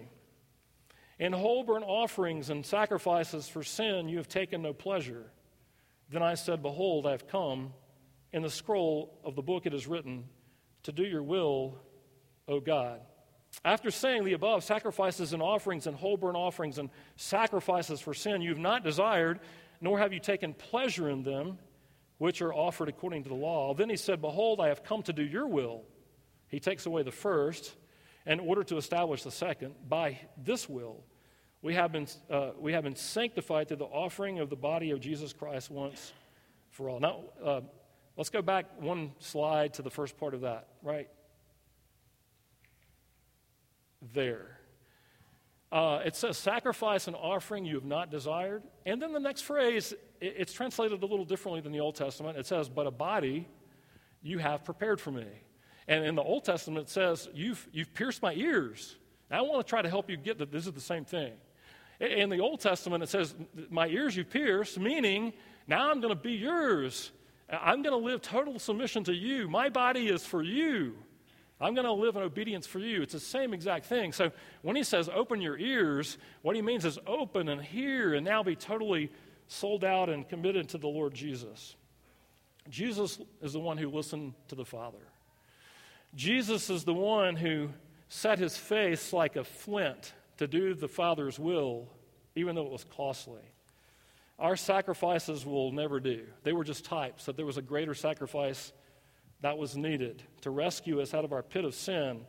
In 1.19 1.31
whole 1.31 1.63
burnt 1.63 1.85
offerings 1.87 2.49
and 2.49 2.65
sacrifices 2.65 3.47
for 3.47 3.63
sin 3.63 4.09
you 4.09 4.17
have 4.17 4.27
taken 4.27 4.61
no 4.61 4.73
pleasure. 4.73 5.31
Then 6.09 6.21
I 6.21 6.35
said, 6.35 6.61
Behold, 6.61 7.07
I 7.07 7.11
have 7.11 7.27
come. 7.27 7.73
In 8.33 8.41
the 8.43 8.49
scroll 8.49 9.17
of 9.23 9.35
the 9.35 9.41
book 9.41 9.65
it 9.65 9.73
is 9.73 9.87
written, 9.87 10.25
To 10.83 10.91
do 10.91 11.03
your 11.03 11.23
will, 11.23 11.79
O 12.47 12.59
God. 12.59 12.99
After 13.63 13.89
saying 13.89 14.25
the 14.25 14.33
above, 14.33 14.65
sacrifices 14.65 15.31
and 15.31 15.41
offerings 15.41 15.87
and 15.87 15.95
whole 15.95 16.17
burnt 16.17 16.35
offerings 16.35 16.77
and 16.77 16.89
sacrifices 17.15 18.01
for 18.01 18.13
sin 18.13 18.41
you've 18.41 18.59
not 18.59 18.83
desired, 18.83 19.39
nor 19.81 19.99
have 19.99 20.13
you 20.13 20.19
taken 20.19 20.53
pleasure 20.53 21.09
in 21.09 21.23
them, 21.23 21.57
which 22.17 22.41
are 22.41 22.53
offered 22.53 22.89
according 22.89 23.23
to 23.23 23.29
the 23.29 23.35
law. 23.35 23.73
Then 23.73 23.89
he 23.89 23.97
said, 23.97 24.21
Behold, 24.21 24.59
I 24.59 24.67
have 24.69 24.83
come 24.83 25.03
to 25.03 25.13
do 25.13 25.23
your 25.23 25.47
will. 25.47 25.83
He 26.47 26.59
takes 26.59 26.85
away 26.85 27.03
the 27.03 27.11
first 27.11 27.75
in 28.25 28.39
order 28.39 28.63
to 28.63 28.77
establish 28.77 29.23
the 29.23 29.31
second. 29.31 29.75
By 29.87 30.19
this 30.37 30.67
will, 30.67 31.03
we 31.61 31.73
have 31.75 31.91
been, 31.91 32.07
uh, 32.29 32.51
we 32.57 32.73
have 32.73 32.83
been 32.83 32.95
sanctified 32.95 33.67
through 33.67 33.77
the 33.77 33.85
offering 33.85 34.39
of 34.39 34.49
the 34.49 34.55
body 34.55 34.91
of 34.91 34.99
Jesus 34.99 35.33
Christ 35.33 35.69
once 35.69 36.13
for 36.71 36.89
all. 36.89 36.99
Now, 36.99 37.23
uh, 37.43 37.61
let's 38.15 38.29
go 38.29 38.41
back 38.41 38.81
one 38.81 39.11
slide 39.19 39.75
to 39.75 39.81
the 39.81 39.91
first 39.91 40.17
part 40.17 40.33
of 40.33 40.41
that, 40.41 40.67
right? 40.81 41.09
there. 44.13 44.56
Uh, 45.71 45.99
it 46.05 46.15
says, 46.15 46.37
sacrifice 46.37 47.07
and 47.07 47.15
offering 47.15 47.65
you 47.65 47.75
have 47.75 47.85
not 47.85 48.09
desired. 48.09 48.63
And 48.85 49.01
then 49.01 49.11
the 49.11 49.19
next 49.19 49.41
phrase, 49.41 49.93
it's 50.21 50.53
translated 50.53 51.03
a 51.03 51.05
little 51.05 51.25
differently 51.25 51.59
than 51.59 51.73
the 51.73 51.81
Old 51.81 51.95
Testament. 51.95 52.37
It 52.37 52.45
says, 52.45 52.69
but 52.69 52.87
a 52.87 52.91
body 52.91 53.47
you 54.21 54.37
have 54.39 54.63
prepared 54.63 55.01
for 55.01 55.11
me. 55.11 55.27
And 55.89 56.05
in 56.05 56.15
the 56.15 56.23
Old 56.23 56.45
Testament, 56.45 56.87
it 56.87 56.89
says, 56.89 57.27
you've, 57.33 57.67
you've 57.73 57.93
pierced 57.93 58.21
my 58.21 58.33
ears. 58.33 58.95
Now, 59.29 59.39
I 59.39 59.41
want 59.41 59.65
to 59.65 59.69
try 59.69 59.81
to 59.81 59.89
help 59.89 60.09
you 60.09 60.15
get 60.15 60.37
that 60.37 60.51
this 60.51 60.67
is 60.67 60.73
the 60.73 60.79
same 60.79 61.03
thing. 61.03 61.33
In 61.99 62.29
the 62.29 62.39
Old 62.39 62.61
Testament, 62.61 63.03
it 63.03 63.09
says, 63.09 63.35
my 63.69 63.87
ears 63.87 64.15
you've 64.15 64.29
pierced, 64.29 64.79
meaning 64.79 65.33
now 65.67 65.89
I'm 65.91 65.99
going 65.99 66.13
to 66.13 66.21
be 66.21 66.33
yours. 66.33 67.11
I'm 67.49 67.81
going 67.81 67.97
to 67.97 68.05
live 68.05 68.21
total 68.21 68.59
submission 68.59 69.03
to 69.05 69.13
you. 69.13 69.49
My 69.49 69.69
body 69.69 70.07
is 70.07 70.25
for 70.25 70.43
you. 70.43 70.95
I'm 71.59 71.73
going 71.73 71.85
to 71.85 71.91
live 71.91 72.15
in 72.15 72.21
obedience 72.21 72.67
for 72.67 72.79
you. 72.79 73.01
It's 73.01 73.13
the 73.13 73.19
same 73.19 73.53
exact 73.53 73.85
thing. 73.85 74.11
So 74.11 74.31
when 74.61 74.75
he 74.75 74.83
says 74.83 75.09
open 75.11 75.41
your 75.41 75.57
ears, 75.57 76.17
what 76.43 76.55
he 76.55 76.61
means 76.61 76.85
is 76.85 76.99
open 77.07 77.49
and 77.49 77.61
hear 77.61 78.13
and 78.13 78.23
now 78.23 78.43
be 78.43 78.55
totally 78.55 79.11
sold 79.47 79.83
out 79.83 80.09
and 80.09 80.27
committed 80.27 80.69
to 80.69 80.77
the 80.77 80.87
Lord 80.87 81.13
Jesus. 81.13 81.75
Jesus 82.69 83.19
is 83.41 83.53
the 83.53 83.59
one 83.59 83.77
who 83.77 83.89
listened 83.89 84.33
to 84.49 84.55
the 84.55 84.65
Father. 84.65 84.99
Jesus 86.15 86.69
is 86.69 86.83
the 86.83 86.93
one 86.93 87.35
who 87.35 87.69
set 88.09 88.39
his 88.39 88.55
face 88.55 89.11
like 89.11 89.35
a 89.35 89.43
flint 89.43 90.13
to 90.37 90.47
do 90.47 90.73
the 90.73 90.87
Father's 90.87 91.39
will, 91.39 91.87
even 92.35 92.55
though 92.55 92.65
it 92.65 92.71
was 92.71 92.85
costly. 92.95 93.41
Our 94.39 94.55
sacrifices 94.55 95.45
will 95.45 95.71
never 95.71 95.99
do. 95.99 96.25
They 96.43 96.53
were 96.53 96.63
just 96.63 96.85
types, 96.85 97.25
that 97.25 97.35
there 97.35 97.45
was 97.45 97.57
a 97.57 97.61
greater 97.61 97.95
sacrifice 97.95 98.71
that 99.41 99.57
was 99.57 99.77
needed 99.77 100.23
to 100.41 100.49
rescue 100.49 101.01
us 101.01 101.13
out 101.13 101.25
of 101.25 101.31
our 101.31 101.43
pit 101.43 101.65
of 101.65 101.75
sin 101.75 102.25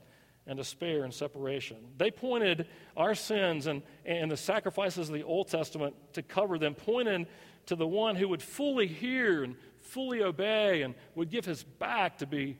and 0.46 0.56
despair 0.56 1.04
and 1.04 1.12
separation. 1.12 1.76
They 1.96 2.11
pointed 2.11 2.66
our 2.96 3.14
sins 3.14 3.66
and, 3.66 3.82
and 4.04 4.30
the 4.30 4.36
sacrifices 4.36 5.09
of 5.09 5.14
the 5.14 5.22
Old 5.22 5.48
Testament 5.48 5.94
to 6.14 6.22
cover 6.22 6.59
them, 6.59 6.74
pointing 6.74 7.26
to 7.66 7.76
the 7.76 7.86
one 7.86 8.16
who 8.16 8.28
would 8.28 8.42
fully 8.42 8.86
hear 8.86 9.44
and 9.44 9.56
fully 9.82 10.22
obey 10.22 10.82
and 10.82 10.94
would 11.14 11.30
give 11.30 11.44
his 11.44 11.62
back 11.62 12.18
to 12.18 12.26
be 12.26 12.59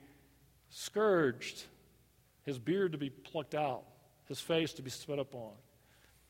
scourged, 0.69 1.63
his 2.43 2.59
beard 2.59 2.91
to 2.91 2.97
be 2.97 3.09
plucked 3.09 3.55
out, 3.55 3.83
his 4.27 4.39
face 4.39 4.73
to 4.73 4.83
be 4.83 4.89
spit 4.91 5.17
upon. 5.17 5.51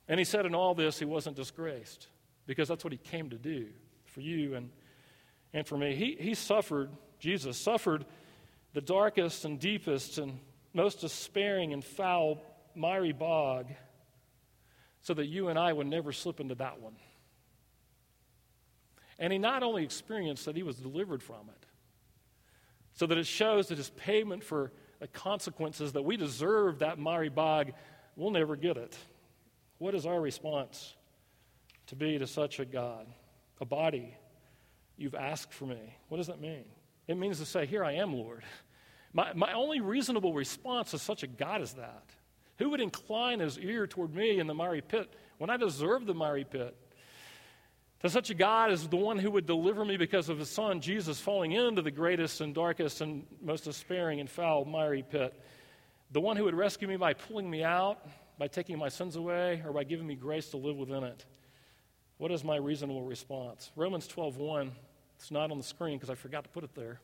And 0.08 0.18
he 0.18 0.24
said 0.24 0.46
in 0.46 0.56
all 0.56 0.74
this, 0.74 0.98
he 0.98 1.06
wasn't 1.06 1.36
disgraced 1.36 2.08
because 2.48 2.68
that's 2.68 2.84
what 2.84 2.94
he 2.94 2.98
came 2.98 3.30
to 3.30 3.38
do 3.38 3.68
for 4.06 4.22
you 4.22 4.56
and, 4.56 4.70
and 5.54 5.68
for 5.68 5.78
me. 5.78 5.94
He, 5.94 6.18
he 6.20 6.34
suffered 6.34 6.90
Jesus 7.20 7.58
suffered 7.58 8.06
the 8.74 8.82
darkest 8.82 9.46
and 9.46 9.60
deepest 9.60 10.18
and 10.18 10.40
most 10.74 11.02
despairing 11.02 11.74
and 11.74 11.84
foul, 11.84 12.44
miry 12.76 13.12
bog 13.12 13.68
so 15.02 15.14
that 15.14 15.26
you 15.26 15.48
and 15.48 15.58
I 15.58 15.72
would 15.72 15.88
never 15.88 16.12
slip 16.12 16.40
into 16.40 16.56
that 16.56 16.80
one. 16.82 16.96
And 19.18 19.34
he 19.34 19.40
not 19.40 19.64
only 19.64 19.84
experienced 19.84 20.46
that, 20.46 20.56
he 20.56 20.64
was 20.64 20.78
delivered 20.78 21.22
from 21.22 21.50
it. 21.50 21.66
So 22.94 23.06
that 23.06 23.18
it 23.18 23.28
shows 23.28 23.68
that 23.68 23.78
his 23.78 23.90
payment 23.92 24.44
for 24.44 24.72
the 25.00 25.08
consequences 25.08 25.94
that 25.94 26.02
we 26.04 26.18
deserve 26.18 26.80
that 26.80 27.00
miry 27.00 27.30
bog, 27.30 27.72
we'll 28.16 28.32
never 28.32 28.56
get 28.56 28.78
it. 28.78 28.98
What 29.78 29.96
is 29.96 30.06
our 30.06 30.20
response 30.20 30.96
to 31.88 31.96
be 31.96 32.18
to 32.18 32.28
such 32.28 32.60
a 32.60 32.66
God? 32.66 33.08
A 33.62 33.66
body 33.66 34.14
you've 34.98 35.16
asked 35.16 35.54
for 35.54 35.66
me. 35.66 35.96
What 36.10 36.18
does 36.18 36.28
that 36.28 36.42
mean? 36.42 36.66
It 37.10 37.18
means 37.18 37.40
to 37.40 37.46
say, 37.46 37.66
Here 37.66 37.84
I 37.84 37.94
am, 37.94 38.14
Lord. 38.14 38.44
My, 39.14 39.34
my 39.34 39.54
only 39.54 39.82
reasonable 39.82 40.36
response 40.36 40.92
to 40.92 41.00
such 41.00 41.24
a 41.24 41.28
God 41.28 41.62
as 41.62 41.74
that, 41.74 42.06
Who 42.60 42.70
would 42.70 42.80
incline 42.80 43.40
his 43.40 43.58
ear 43.58 43.88
toward 43.88 44.14
me 44.14 44.40
in 44.40 44.46
the 44.46 44.54
miry 44.54 44.82
pit 44.82 45.12
when 45.40 45.50
I 45.50 45.58
deserve 45.58 46.06
the 46.06 46.14
miry 46.14 46.46
pit? 46.46 46.78
To 48.02 48.10
such 48.12 48.30
a 48.30 48.36
God 48.36 48.72
as 48.72 48.88
the 48.88 48.96
one 48.96 49.18
who 49.18 49.32
would 49.32 49.48
deliver 49.48 49.84
me 49.84 49.98
because 49.98 50.30
of 50.30 50.38
his 50.38 50.50
son, 50.50 50.82
Jesus, 50.82 51.20
falling 51.20 51.52
into 51.52 51.82
the 51.82 51.92
greatest 51.92 52.42
and 52.42 52.54
darkest 52.54 53.02
and 53.02 53.26
most 53.42 53.64
despairing 53.64 54.20
and 54.20 54.30
foul 54.30 54.64
miry 54.64 55.04
pit. 55.04 55.34
The 56.12 56.22
one 56.22 56.38
who 56.38 56.44
would 56.44 56.56
rescue 56.56 56.88
me 56.88 56.96
by 56.96 57.14
pulling 57.14 57.50
me 57.50 57.64
out, 57.64 58.08
by 58.38 58.48
taking 58.48 58.78
my 58.78 58.88
sins 58.88 59.16
away, 59.16 59.64
or 59.66 59.74
by 59.74 59.84
giving 59.84 60.06
me 60.06 60.16
grace 60.16 60.50
to 60.52 60.58
live 60.58 60.78
within 60.78 61.04
it. 61.04 61.26
What 62.18 62.32
is 62.32 62.44
my 62.44 62.58
reasonable 62.58 63.02
response? 63.02 63.72
Romans 63.76 64.08
12:1. 64.08 64.72
It's 65.20 65.32
not 65.32 65.52
on 65.52 65.58
the 65.58 65.64
screen 65.64 65.98
because 65.98 66.10
I 66.10 66.16
forgot 66.16 66.46
to 66.46 66.50
put 66.50 66.64
it 66.64 66.74
there. 66.76 67.02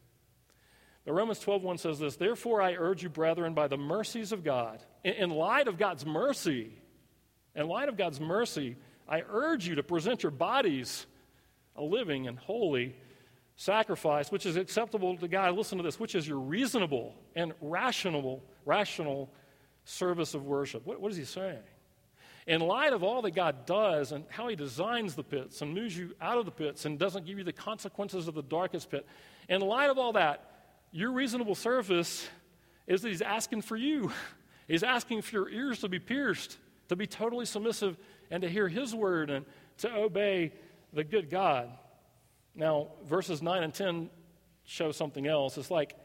But 1.04 1.14
Romans 1.14 1.40
12:1 1.40 1.78
says 1.78 2.00
this, 2.00 2.16
"Therefore 2.16 2.62
I 2.62 2.74
urge 2.74 3.04
you, 3.04 3.10
brethren, 3.10 3.54
by 3.54 3.68
the 3.68 3.78
mercies 3.78 4.32
of 4.32 4.44
God, 4.44 4.82
in 5.04 5.30
light 5.30 5.68
of 5.68 5.78
God's 5.78 6.06
mercy, 6.06 6.82
in 7.54 7.68
light 7.68 7.90
of 7.90 7.98
God's 7.98 8.20
mercy, 8.20 8.78
I 9.08 9.22
urge 9.28 9.68
you 9.68 9.76
to 9.76 9.84
present 9.84 10.24
your 10.24 10.32
bodies 10.32 11.06
a 11.76 11.84
living 11.84 12.28
and 12.28 12.40
holy 12.40 12.96
sacrifice, 13.58 14.32
which 14.32 14.46
is 14.46 14.56
acceptable 14.56 15.18
to 15.18 15.28
God. 15.28 15.56
Listen 15.56 15.78
to 15.78 15.84
this, 15.84 16.00
which 16.00 16.16
is 16.16 16.28
your 16.28 16.40
reasonable 16.40 17.16
and 17.36 17.54
rational, 17.60 18.44
rational 18.66 19.30
service 19.84 20.34
of 20.34 20.46
worship. 20.46 20.86
What, 20.86 21.02
what 21.02 21.12
is 21.12 21.18
he 21.18 21.26
saying? 21.26 21.64
In 22.48 22.62
light 22.62 22.94
of 22.94 23.04
all 23.04 23.24
that 23.24 23.32
God 23.32 23.66
does 23.66 24.12
and 24.12 24.24
how 24.30 24.48
He 24.48 24.56
designs 24.56 25.16
the 25.16 25.24
pits 25.24 25.62
and 25.62 25.74
moves 25.74 25.98
you 25.98 26.14
out 26.22 26.38
of 26.38 26.46
the 26.46 26.52
pits 26.52 26.86
and 26.86 27.00
doesn't 27.00 27.26
give 27.26 27.38
you 27.38 27.44
the 27.44 27.54
consequences 27.54 28.28
of 28.28 28.36
the 28.36 28.44
darkest 28.44 28.92
pit, 28.92 29.06
in 29.50 29.62
light 29.62 29.90
of 29.90 29.98
all 29.98 30.14
that, 30.14 30.52
your 30.92 31.12
reasonable 31.12 31.56
service 31.56 32.28
is 32.88 33.02
that 33.02 33.10
He's 33.10 33.22
asking 33.22 33.62
for 33.64 33.76
you. 33.76 34.12
He's 34.68 34.84
asking 34.84 35.22
for 35.22 35.36
your 35.36 35.50
ears 35.50 35.80
to 35.82 35.90
be 35.90 36.00
pierced, 36.00 36.58
to 36.90 36.96
be 36.96 37.08
totally 37.08 37.46
submissive, 37.46 37.98
and 38.32 38.42
to 38.42 38.50
hear 38.50 38.68
His 38.68 38.94
word 38.94 39.30
and 39.30 39.46
to 39.80 39.94
obey 39.94 40.54
the 40.94 41.04
good 41.04 41.30
God. 41.30 41.70
Now, 42.56 42.90
verses 43.04 43.42
9 43.42 43.64
and 43.64 43.74
10 43.74 44.10
show 44.64 44.92
something 44.92 45.28
else. 45.28 45.58
It's 45.58 45.70
like 45.70 45.96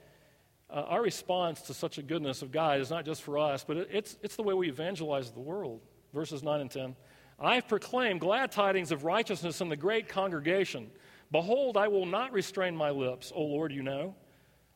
uh, 0.69 0.85
our 0.89 1.03
response 1.03 1.63
to 1.63 1.75
such 1.75 1.99
a 1.99 2.03
goodness 2.03 2.43
of 2.43 2.53
God 2.53 2.81
is 2.81 2.91
not 2.91 3.05
just 3.05 3.23
for 3.23 3.39
us, 3.39 3.65
but 3.65 3.77
it, 3.77 3.89
it's, 3.93 4.19
it's 4.23 4.37
the 4.37 4.43
way 4.43 4.55
we 4.55 4.69
evangelize 4.69 5.31
the 5.31 5.41
world. 5.41 5.81
Verses 6.13 6.43
9 6.43 6.61
and 6.61 6.71
10. 6.71 6.97
I've 7.39 7.69
proclaimed 7.69 8.21
glad 8.21 8.53
tidings 8.53 8.93
of 8.93 9.05
righteousness 9.05 9.61
in 9.61 9.69
the 9.69 9.77
great 9.77 10.09
congregation. 10.09 10.91
Behold, 11.33 11.77
I 11.77 11.89
will 11.89 12.07
not 12.07 12.33
restrain 12.33 12.77
my 12.77 12.91
lips, 12.91 13.33
O 13.35 13.43
Lord, 13.43 13.73
you 13.73 13.83
know. 13.83 14.15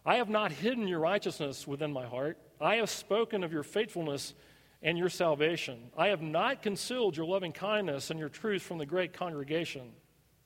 I 0.06 0.16
have 0.16 0.28
not 0.28 0.52
hidden 0.52 0.86
your 0.86 1.00
righteousness 1.00 1.66
within 1.66 1.92
my 1.92 2.06
heart. 2.06 2.38
I 2.60 2.76
have 2.76 2.90
spoken 2.90 3.42
of 3.42 3.52
your 3.52 3.62
faithfulness 3.62 4.34
and 4.82 4.96
your 4.96 5.08
salvation. 5.08 5.90
I 5.96 6.08
have 6.08 6.22
not 6.22 6.62
concealed 6.62 7.16
your 7.16 7.26
loving 7.26 7.52
kindness 7.52 8.10
and 8.10 8.20
your 8.20 8.28
truth 8.28 8.62
from 8.62 8.78
the 8.78 8.86
great 8.86 9.14
congregation. 9.14 9.92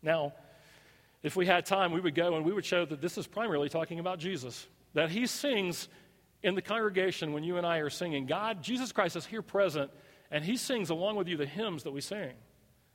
Now, 0.03 0.33
if 1.23 1.35
we 1.35 1.45
had 1.45 1.67
time, 1.67 1.93
we 1.93 2.01
would 2.01 2.15
go 2.15 2.37
and 2.37 2.45
we 2.45 2.53
would 2.53 2.65
show 2.65 2.85
that 2.85 3.01
this 3.01 3.19
is 3.19 3.27
primarily 3.27 3.69
talking 3.69 3.99
about 3.99 4.21
Jesus. 4.21 4.67
That 4.95 5.11
he 5.11 5.27
sings 5.27 5.89
in 6.43 6.55
the 6.55 6.63
congregation 6.63 7.33
when 7.33 7.43
you 7.43 7.57
and 7.57 7.67
I 7.67 7.79
are 7.79 7.91
singing. 7.91 8.27
God, 8.27 8.63
Jesus 8.63 8.93
Christ 8.93 9.17
is 9.17 9.27
here 9.27 9.43
present, 9.43 9.91
and 10.31 10.45
he 10.45 10.57
sings 10.57 10.91
along 10.91 11.17
with 11.17 11.29
you 11.29 11.37
the 11.37 11.47
hymns 11.47 11.85
that 11.85 11.93
we 11.93 12.01
sing. 12.01 12.33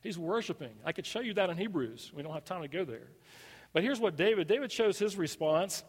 He's 0.02 0.18
worshiping. 0.18 0.74
I 0.86 0.92
could 0.92 1.06
show 1.06 1.22
you 1.22 1.34
that 1.36 1.50
in 1.50 1.58
Hebrews. 1.58 2.12
We 2.14 2.24
don't 2.24 2.34
have 2.34 2.46
time 2.46 2.62
to 2.62 2.68
go 2.68 2.84
there. 2.84 3.08
But 3.72 3.84
here's 3.84 4.00
what 4.00 4.16
David 4.16 4.48
David 4.48 4.72
shows 4.72 5.00
his 5.00 5.18
response. 5.18 5.84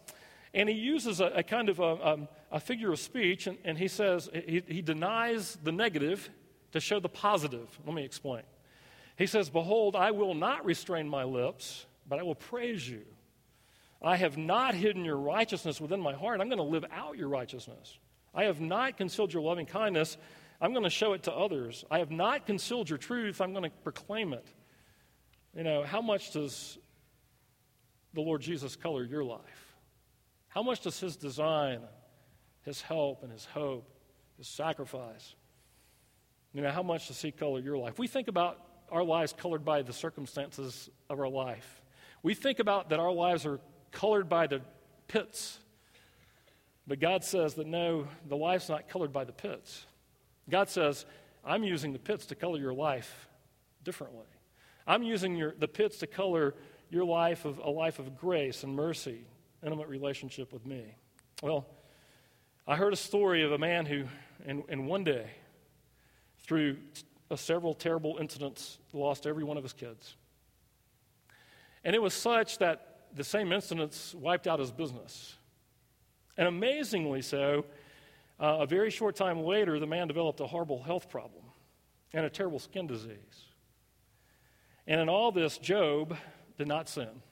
And 0.55 0.69
he 0.69 0.77
uses 0.77 1.21
a, 1.21 1.27
a 1.27 1.43
kind 1.43 1.69
of 1.69 1.81
a, 1.81 2.09
um, 2.09 2.29
a, 2.53 2.61
figure 2.61 2.93
of 2.93 3.01
speech, 3.01 3.49
and, 3.49 3.59
and 3.65 3.77
he 3.77 3.89
says, 3.89 4.31
he, 4.33 4.63
he 4.69 4.83
denies 4.83 5.59
the 5.65 5.73
negative 5.73 6.31
to 6.71 6.79
show 6.79 7.01
the 7.01 7.09
positive. 7.09 7.67
Let 7.85 7.93
me 7.93 8.05
explain. 8.05 8.45
He 9.17 9.27
says, 9.27 9.51
Behold, 9.51 9.97
I 9.97 10.13
will 10.13 10.35
not 10.35 10.65
restrain 10.65 11.09
my 11.09 11.25
lips, 11.25 11.87
but 12.09 12.21
I 12.21 12.23
will 12.23 12.37
praise 12.37 12.89
you. 12.89 13.03
I 14.01 14.17
have 14.17 14.37
not 14.37 14.75
hidden 14.75 15.05
your 15.05 15.17
righteousness 15.17 15.81
within 15.81 16.01
my 16.01 16.13
heart. 16.13 16.41
I'm 16.41 16.49
going 16.49 16.59
to 16.59 16.63
live 16.63 16.85
out 16.93 17.17
your 17.17 17.29
righteousness. 17.29 17.99
I 18.35 18.45
have 18.45 18.61
not 18.61 18.97
concealed 18.97 19.33
your 19.33 19.43
loving 19.43 19.67
kindness. 19.67 20.17
I'm 20.65 20.73
going 20.73 20.85
to 20.85 20.91
show 20.91 21.13
it 21.13 21.25
to 21.25 21.33
others. 21.33 21.85
I 21.91 21.99
have 21.99 22.11
not 22.11 22.47
concealed 22.47 22.89
your 22.89 22.97
truth. 22.97 23.43
I'm 23.43 23.53
going 23.53 23.65
to 23.65 23.77
proclaim 23.83 24.33
it. 24.33 24.47
You 25.55 25.63
know, 25.63 25.83
how 25.83 26.01
much 26.01 26.31
does 26.31 26.79
the 28.15 28.23
Lord 28.23 28.41
Jesus 28.41 28.75
color 28.75 29.05
your 29.05 29.23
life? 29.23 29.75
How 30.49 30.63
much 30.63 30.81
does 30.81 30.99
His 30.99 31.17
design, 31.17 31.81
His 32.63 32.81
help, 32.81 33.23
and 33.23 33.31
His 33.31 33.45
hope, 33.45 33.87
His 34.39 34.49
sacrifice, 34.49 35.35
you 36.55 36.63
know, 36.63 36.71
how 36.71 36.83
much 36.83 37.09
does 37.09 37.21
He 37.21 37.31
color 37.31 37.61
your 37.61 37.77
life? 37.77 37.99
We 37.99 38.07
think 38.07 38.29
about 38.29 38.59
our 38.91 39.05
lives 39.05 39.35
colored 39.37 39.67
by 39.67 39.83
the 39.83 39.93
circumstances 39.93 40.89
of 41.11 41.21
our 41.21 41.29
life. 41.29 41.83
We 42.23 42.33
think 42.33 42.59
about 42.59 42.89
that 42.89 42.99
our 42.99 43.13
lives 43.13 43.45
are 43.45 43.61
colored 43.93 44.31
by 44.31 44.47
the 44.47 44.63
pits. 45.09 45.59
But 46.87 47.01
God 47.01 47.23
says 47.23 47.53
that 47.57 47.67
no, 47.67 48.09
the 48.27 48.37
life's 48.37 48.71
not 48.71 48.89
colored 48.89 49.13
by 49.13 49.25
the 49.25 49.33
pits. 49.33 49.85
God 50.49 50.69
says, 50.69 51.07
I'm 51.45 51.65
using 51.65 51.93
the 51.93 51.99
pits 51.99 52.27
to 52.27 52.35
color 52.35 52.59
your 52.59 52.75
life 52.75 53.29
differently. 53.83 54.27
I'm 54.87 55.03
using 55.03 55.37
your, 55.37 55.55
the 55.59 55.69
pits 55.69 55.99
to 55.99 56.07
color 56.07 56.55
your 56.91 57.05
life 57.05 57.45
of 57.45 57.59
a 57.59 57.71
life 57.71 57.99
of 57.99 58.17
grace 58.17 58.63
and 58.63 58.75
mercy 58.75 59.25
intimate 59.65 59.89
relationship 59.89 60.53
with 60.53 60.67
me. 60.67 60.95
Well, 61.43 61.67
I 62.67 62.77
heard 62.77 62.93
a 62.93 62.97
story 62.97 63.43
of 63.43 63.53
a 63.53 63.59
man 63.59 63.87
who, 63.87 64.05
in, 64.45 64.63
in 64.69 64.87
one 64.87 65.05
day, 65.05 65.27
through 66.47 66.77
several 67.35 67.75
terrible 67.75 68.19
incidents, 68.21 68.79
lost 68.93 69.27
every 69.27 69.45
one 69.45 69.57
of 69.57 69.63
his 69.63 69.73
kids. 69.73 70.17
And 71.83 71.95
it 71.95 72.03
was 72.03 72.15
such 72.15 72.59
that 72.59 73.07
the 73.15 73.25
same 73.25 73.53
incidents 73.53 74.15
wiped 74.15 74.47
out 74.47 74.59
his 74.59 74.71
business. 74.71 75.37
And 76.37 76.49
amazingly 76.49 77.23
so, 77.23 77.65
uh, 78.41 78.59
a 78.61 78.67
very 78.67 78.91
short 78.91 79.17
time 79.17 79.43
later, 79.43 79.79
the 79.79 79.87
man 79.87 80.09
developed 80.09 80.41
a 80.41 80.47
horrible 80.47 80.83
health 80.83 81.09
problem 81.09 81.45
and 82.13 82.27
a 82.27 82.31
terrible 82.31 82.59
skin 82.59 82.87
disease. 82.87 83.47
And 84.87 85.01
in 85.01 85.09
all 85.09 85.33
this, 85.33 85.59
Job 85.59 86.17
did 86.59 86.69
not 86.69 86.89
sin. 86.89 87.23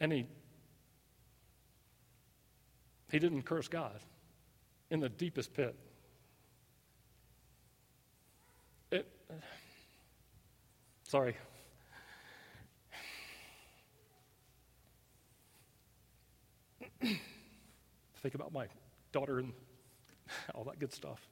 And 0.00 0.12
he 0.12 0.26
he 3.10 3.18
didn't 3.20 3.42
curse 3.42 3.68
God 3.68 4.00
in 4.90 4.98
the 4.98 5.08
deepest 5.08 5.54
pit. 5.54 5.76
It, 8.90 9.06
sorry. 11.04 11.36
Think 18.22 18.34
about 18.34 18.52
my 18.52 18.66
daughter 19.14 19.38
and 19.38 19.52
all 20.54 20.64
that 20.64 20.78
good 20.78 20.92
stuff. 20.92 21.26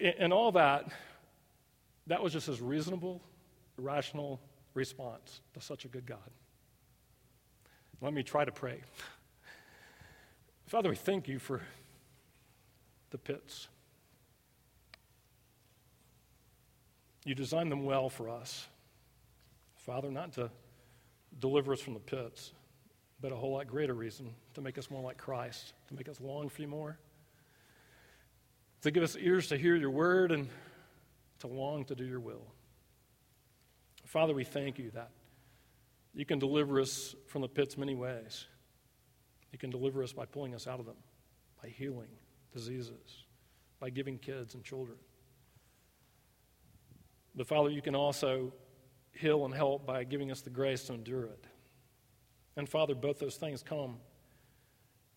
And 0.00 0.32
all 0.32 0.52
that, 0.52 0.86
that 2.06 2.22
was 2.22 2.32
just 2.32 2.46
his 2.46 2.60
reasonable, 2.60 3.20
rational 3.76 4.40
response 4.74 5.40
to 5.54 5.60
such 5.60 5.84
a 5.84 5.88
good 5.88 6.06
God. 6.06 6.30
Let 8.00 8.12
me 8.12 8.22
try 8.22 8.44
to 8.44 8.52
pray. 8.52 8.82
Father, 10.66 10.90
we 10.90 10.96
thank 10.96 11.28
you 11.28 11.38
for 11.38 11.62
the 13.10 13.18
pits. 13.18 13.68
You 17.24 17.34
designed 17.34 17.72
them 17.72 17.84
well 17.84 18.08
for 18.08 18.28
us. 18.28 18.66
Father, 19.76 20.10
not 20.10 20.34
to 20.34 20.50
deliver 21.40 21.72
us 21.72 21.80
from 21.80 21.94
the 21.94 22.00
pits, 22.00 22.52
but 23.26 23.32
a 23.32 23.36
whole 23.36 23.54
lot 23.54 23.66
greater 23.66 23.92
reason 23.92 24.32
to 24.54 24.60
make 24.60 24.78
us 24.78 24.88
more 24.88 25.02
like 25.02 25.16
Christ, 25.16 25.72
to 25.88 25.94
make 25.94 26.08
us 26.08 26.20
long 26.20 26.48
for 26.48 26.62
you 26.62 26.68
more, 26.68 26.96
to 28.82 28.92
give 28.92 29.02
us 29.02 29.16
ears 29.16 29.48
to 29.48 29.56
hear 29.58 29.74
your 29.74 29.90
word 29.90 30.30
and 30.30 30.48
to 31.40 31.48
long 31.48 31.84
to 31.86 31.96
do 31.96 32.04
your 32.04 32.20
will. 32.20 32.46
Father, 34.04 34.32
we 34.32 34.44
thank 34.44 34.78
you 34.78 34.92
that 34.92 35.10
you 36.14 36.24
can 36.24 36.38
deliver 36.38 36.80
us 36.80 37.16
from 37.26 37.42
the 37.42 37.48
pits 37.48 37.76
many 37.76 37.96
ways. 37.96 38.46
You 39.50 39.58
can 39.58 39.70
deliver 39.70 40.04
us 40.04 40.12
by 40.12 40.24
pulling 40.24 40.54
us 40.54 40.68
out 40.68 40.78
of 40.78 40.86
them, 40.86 40.94
by 41.60 41.68
healing 41.70 42.10
diseases, 42.52 43.24
by 43.80 43.90
giving 43.90 44.18
kids 44.18 44.54
and 44.54 44.62
children. 44.62 44.98
But 47.34 47.48
Father, 47.48 47.70
you 47.70 47.82
can 47.82 47.96
also 47.96 48.52
heal 49.10 49.44
and 49.44 49.52
help 49.52 49.84
by 49.84 50.04
giving 50.04 50.30
us 50.30 50.42
the 50.42 50.50
grace 50.50 50.84
to 50.84 50.94
endure 50.94 51.24
it. 51.24 51.44
And 52.56 52.68
Father, 52.68 52.94
both 52.94 53.18
those 53.18 53.36
things 53.36 53.62
come 53.62 53.96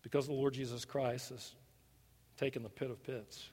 because 0.02 0.26
the 0.26 0.32
Lord 0.32 0.54
Jesus 0.54 0.84
Christ 0.84 1.30
has 1.30 1.54
taken 2.36 2.62
the 2.62 2.68
pit 2.68 2.90
of 2.90 3.02
pits 3.02 3.50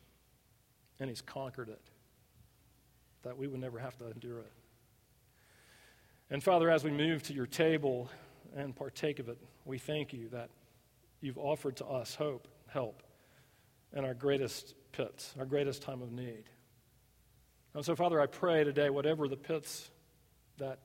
and 0.99 1.09
he's 1.09 1.21
conquered 1.21 1.69
it, 1.69 1.81
that 3.23 3.37
we 3.37 3.47
would 3.47 3.59
never 3.59 3.79
have 3.79 3.97
to 3.97 4.09
endure 4.09 4.39
it. 4.39 4.51
And 6.29 6.43
Father, 6.43 6.69
as 6.69 6.83
we 6.83 6.91
move 6.91 7.23
to 7.23 7.33
your 7.33 7.45
table 7.45 8.09
and 8.55 8.75
partake 8.75 9.19
of 9.19 9.29
it, 9.29 9.37
we 9.65 9.77
thank 9.77 10.11
you 10.13 10.27
that 10.29 10.49
you've 11.21 11.37
offered 11.37 11.77
to 11.77 11.85
us 11.85 12.15
hope, 12.15 12.47
help, 12.67 13.03
in 13.93 14.03
our 14.03 14.13
greatest 14.13 14.73
pits, 14.91 15.33
our 15.39 15.45
greatest 15.45 15.81
time 15.81 16.01
of 16.01 16.11
need. 16.11 16.43
And 17.73 17.85
so, 17.85 17.95
Father, 17.95 18.19
I 18.19 18.25
pray 18.25 18.63
today, 18.63 18.89
whatever 18.89 19.27
the 19.27 19.37
pits 19.37 19.89
that 20.57 20.79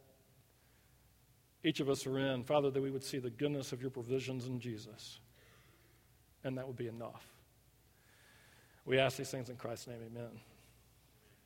each 1.64 1.80
of 1.80 1.88
us 1.88 2.06
are 2.06 2.18
in, 2.18 2.42
Father, 2.44 2.70
that 2.70 2.82
we 2.82 2.90
would 2.90 3.04
see 3.04 3.18
the 3.18 3.30
goodness 3.30 3.72
of 3.72 3.80
your 3.80 3.90
provisions 3.90 4.46
in 4.46 4.58
Jesus. 4.58 5.20
And 6.44 6.58
that 6.58 6.66
would 6.66 6.76
be 6.76 6.88
enough. 6.88 7.24
We 8.84 8.98
ask 8.98 9.16
these 9.16 9.30
things 9.30 9.48
in 9.48 9.56
Christ's 9.56 9.86
name, 9.86 10.00
amen. 10.04 10.40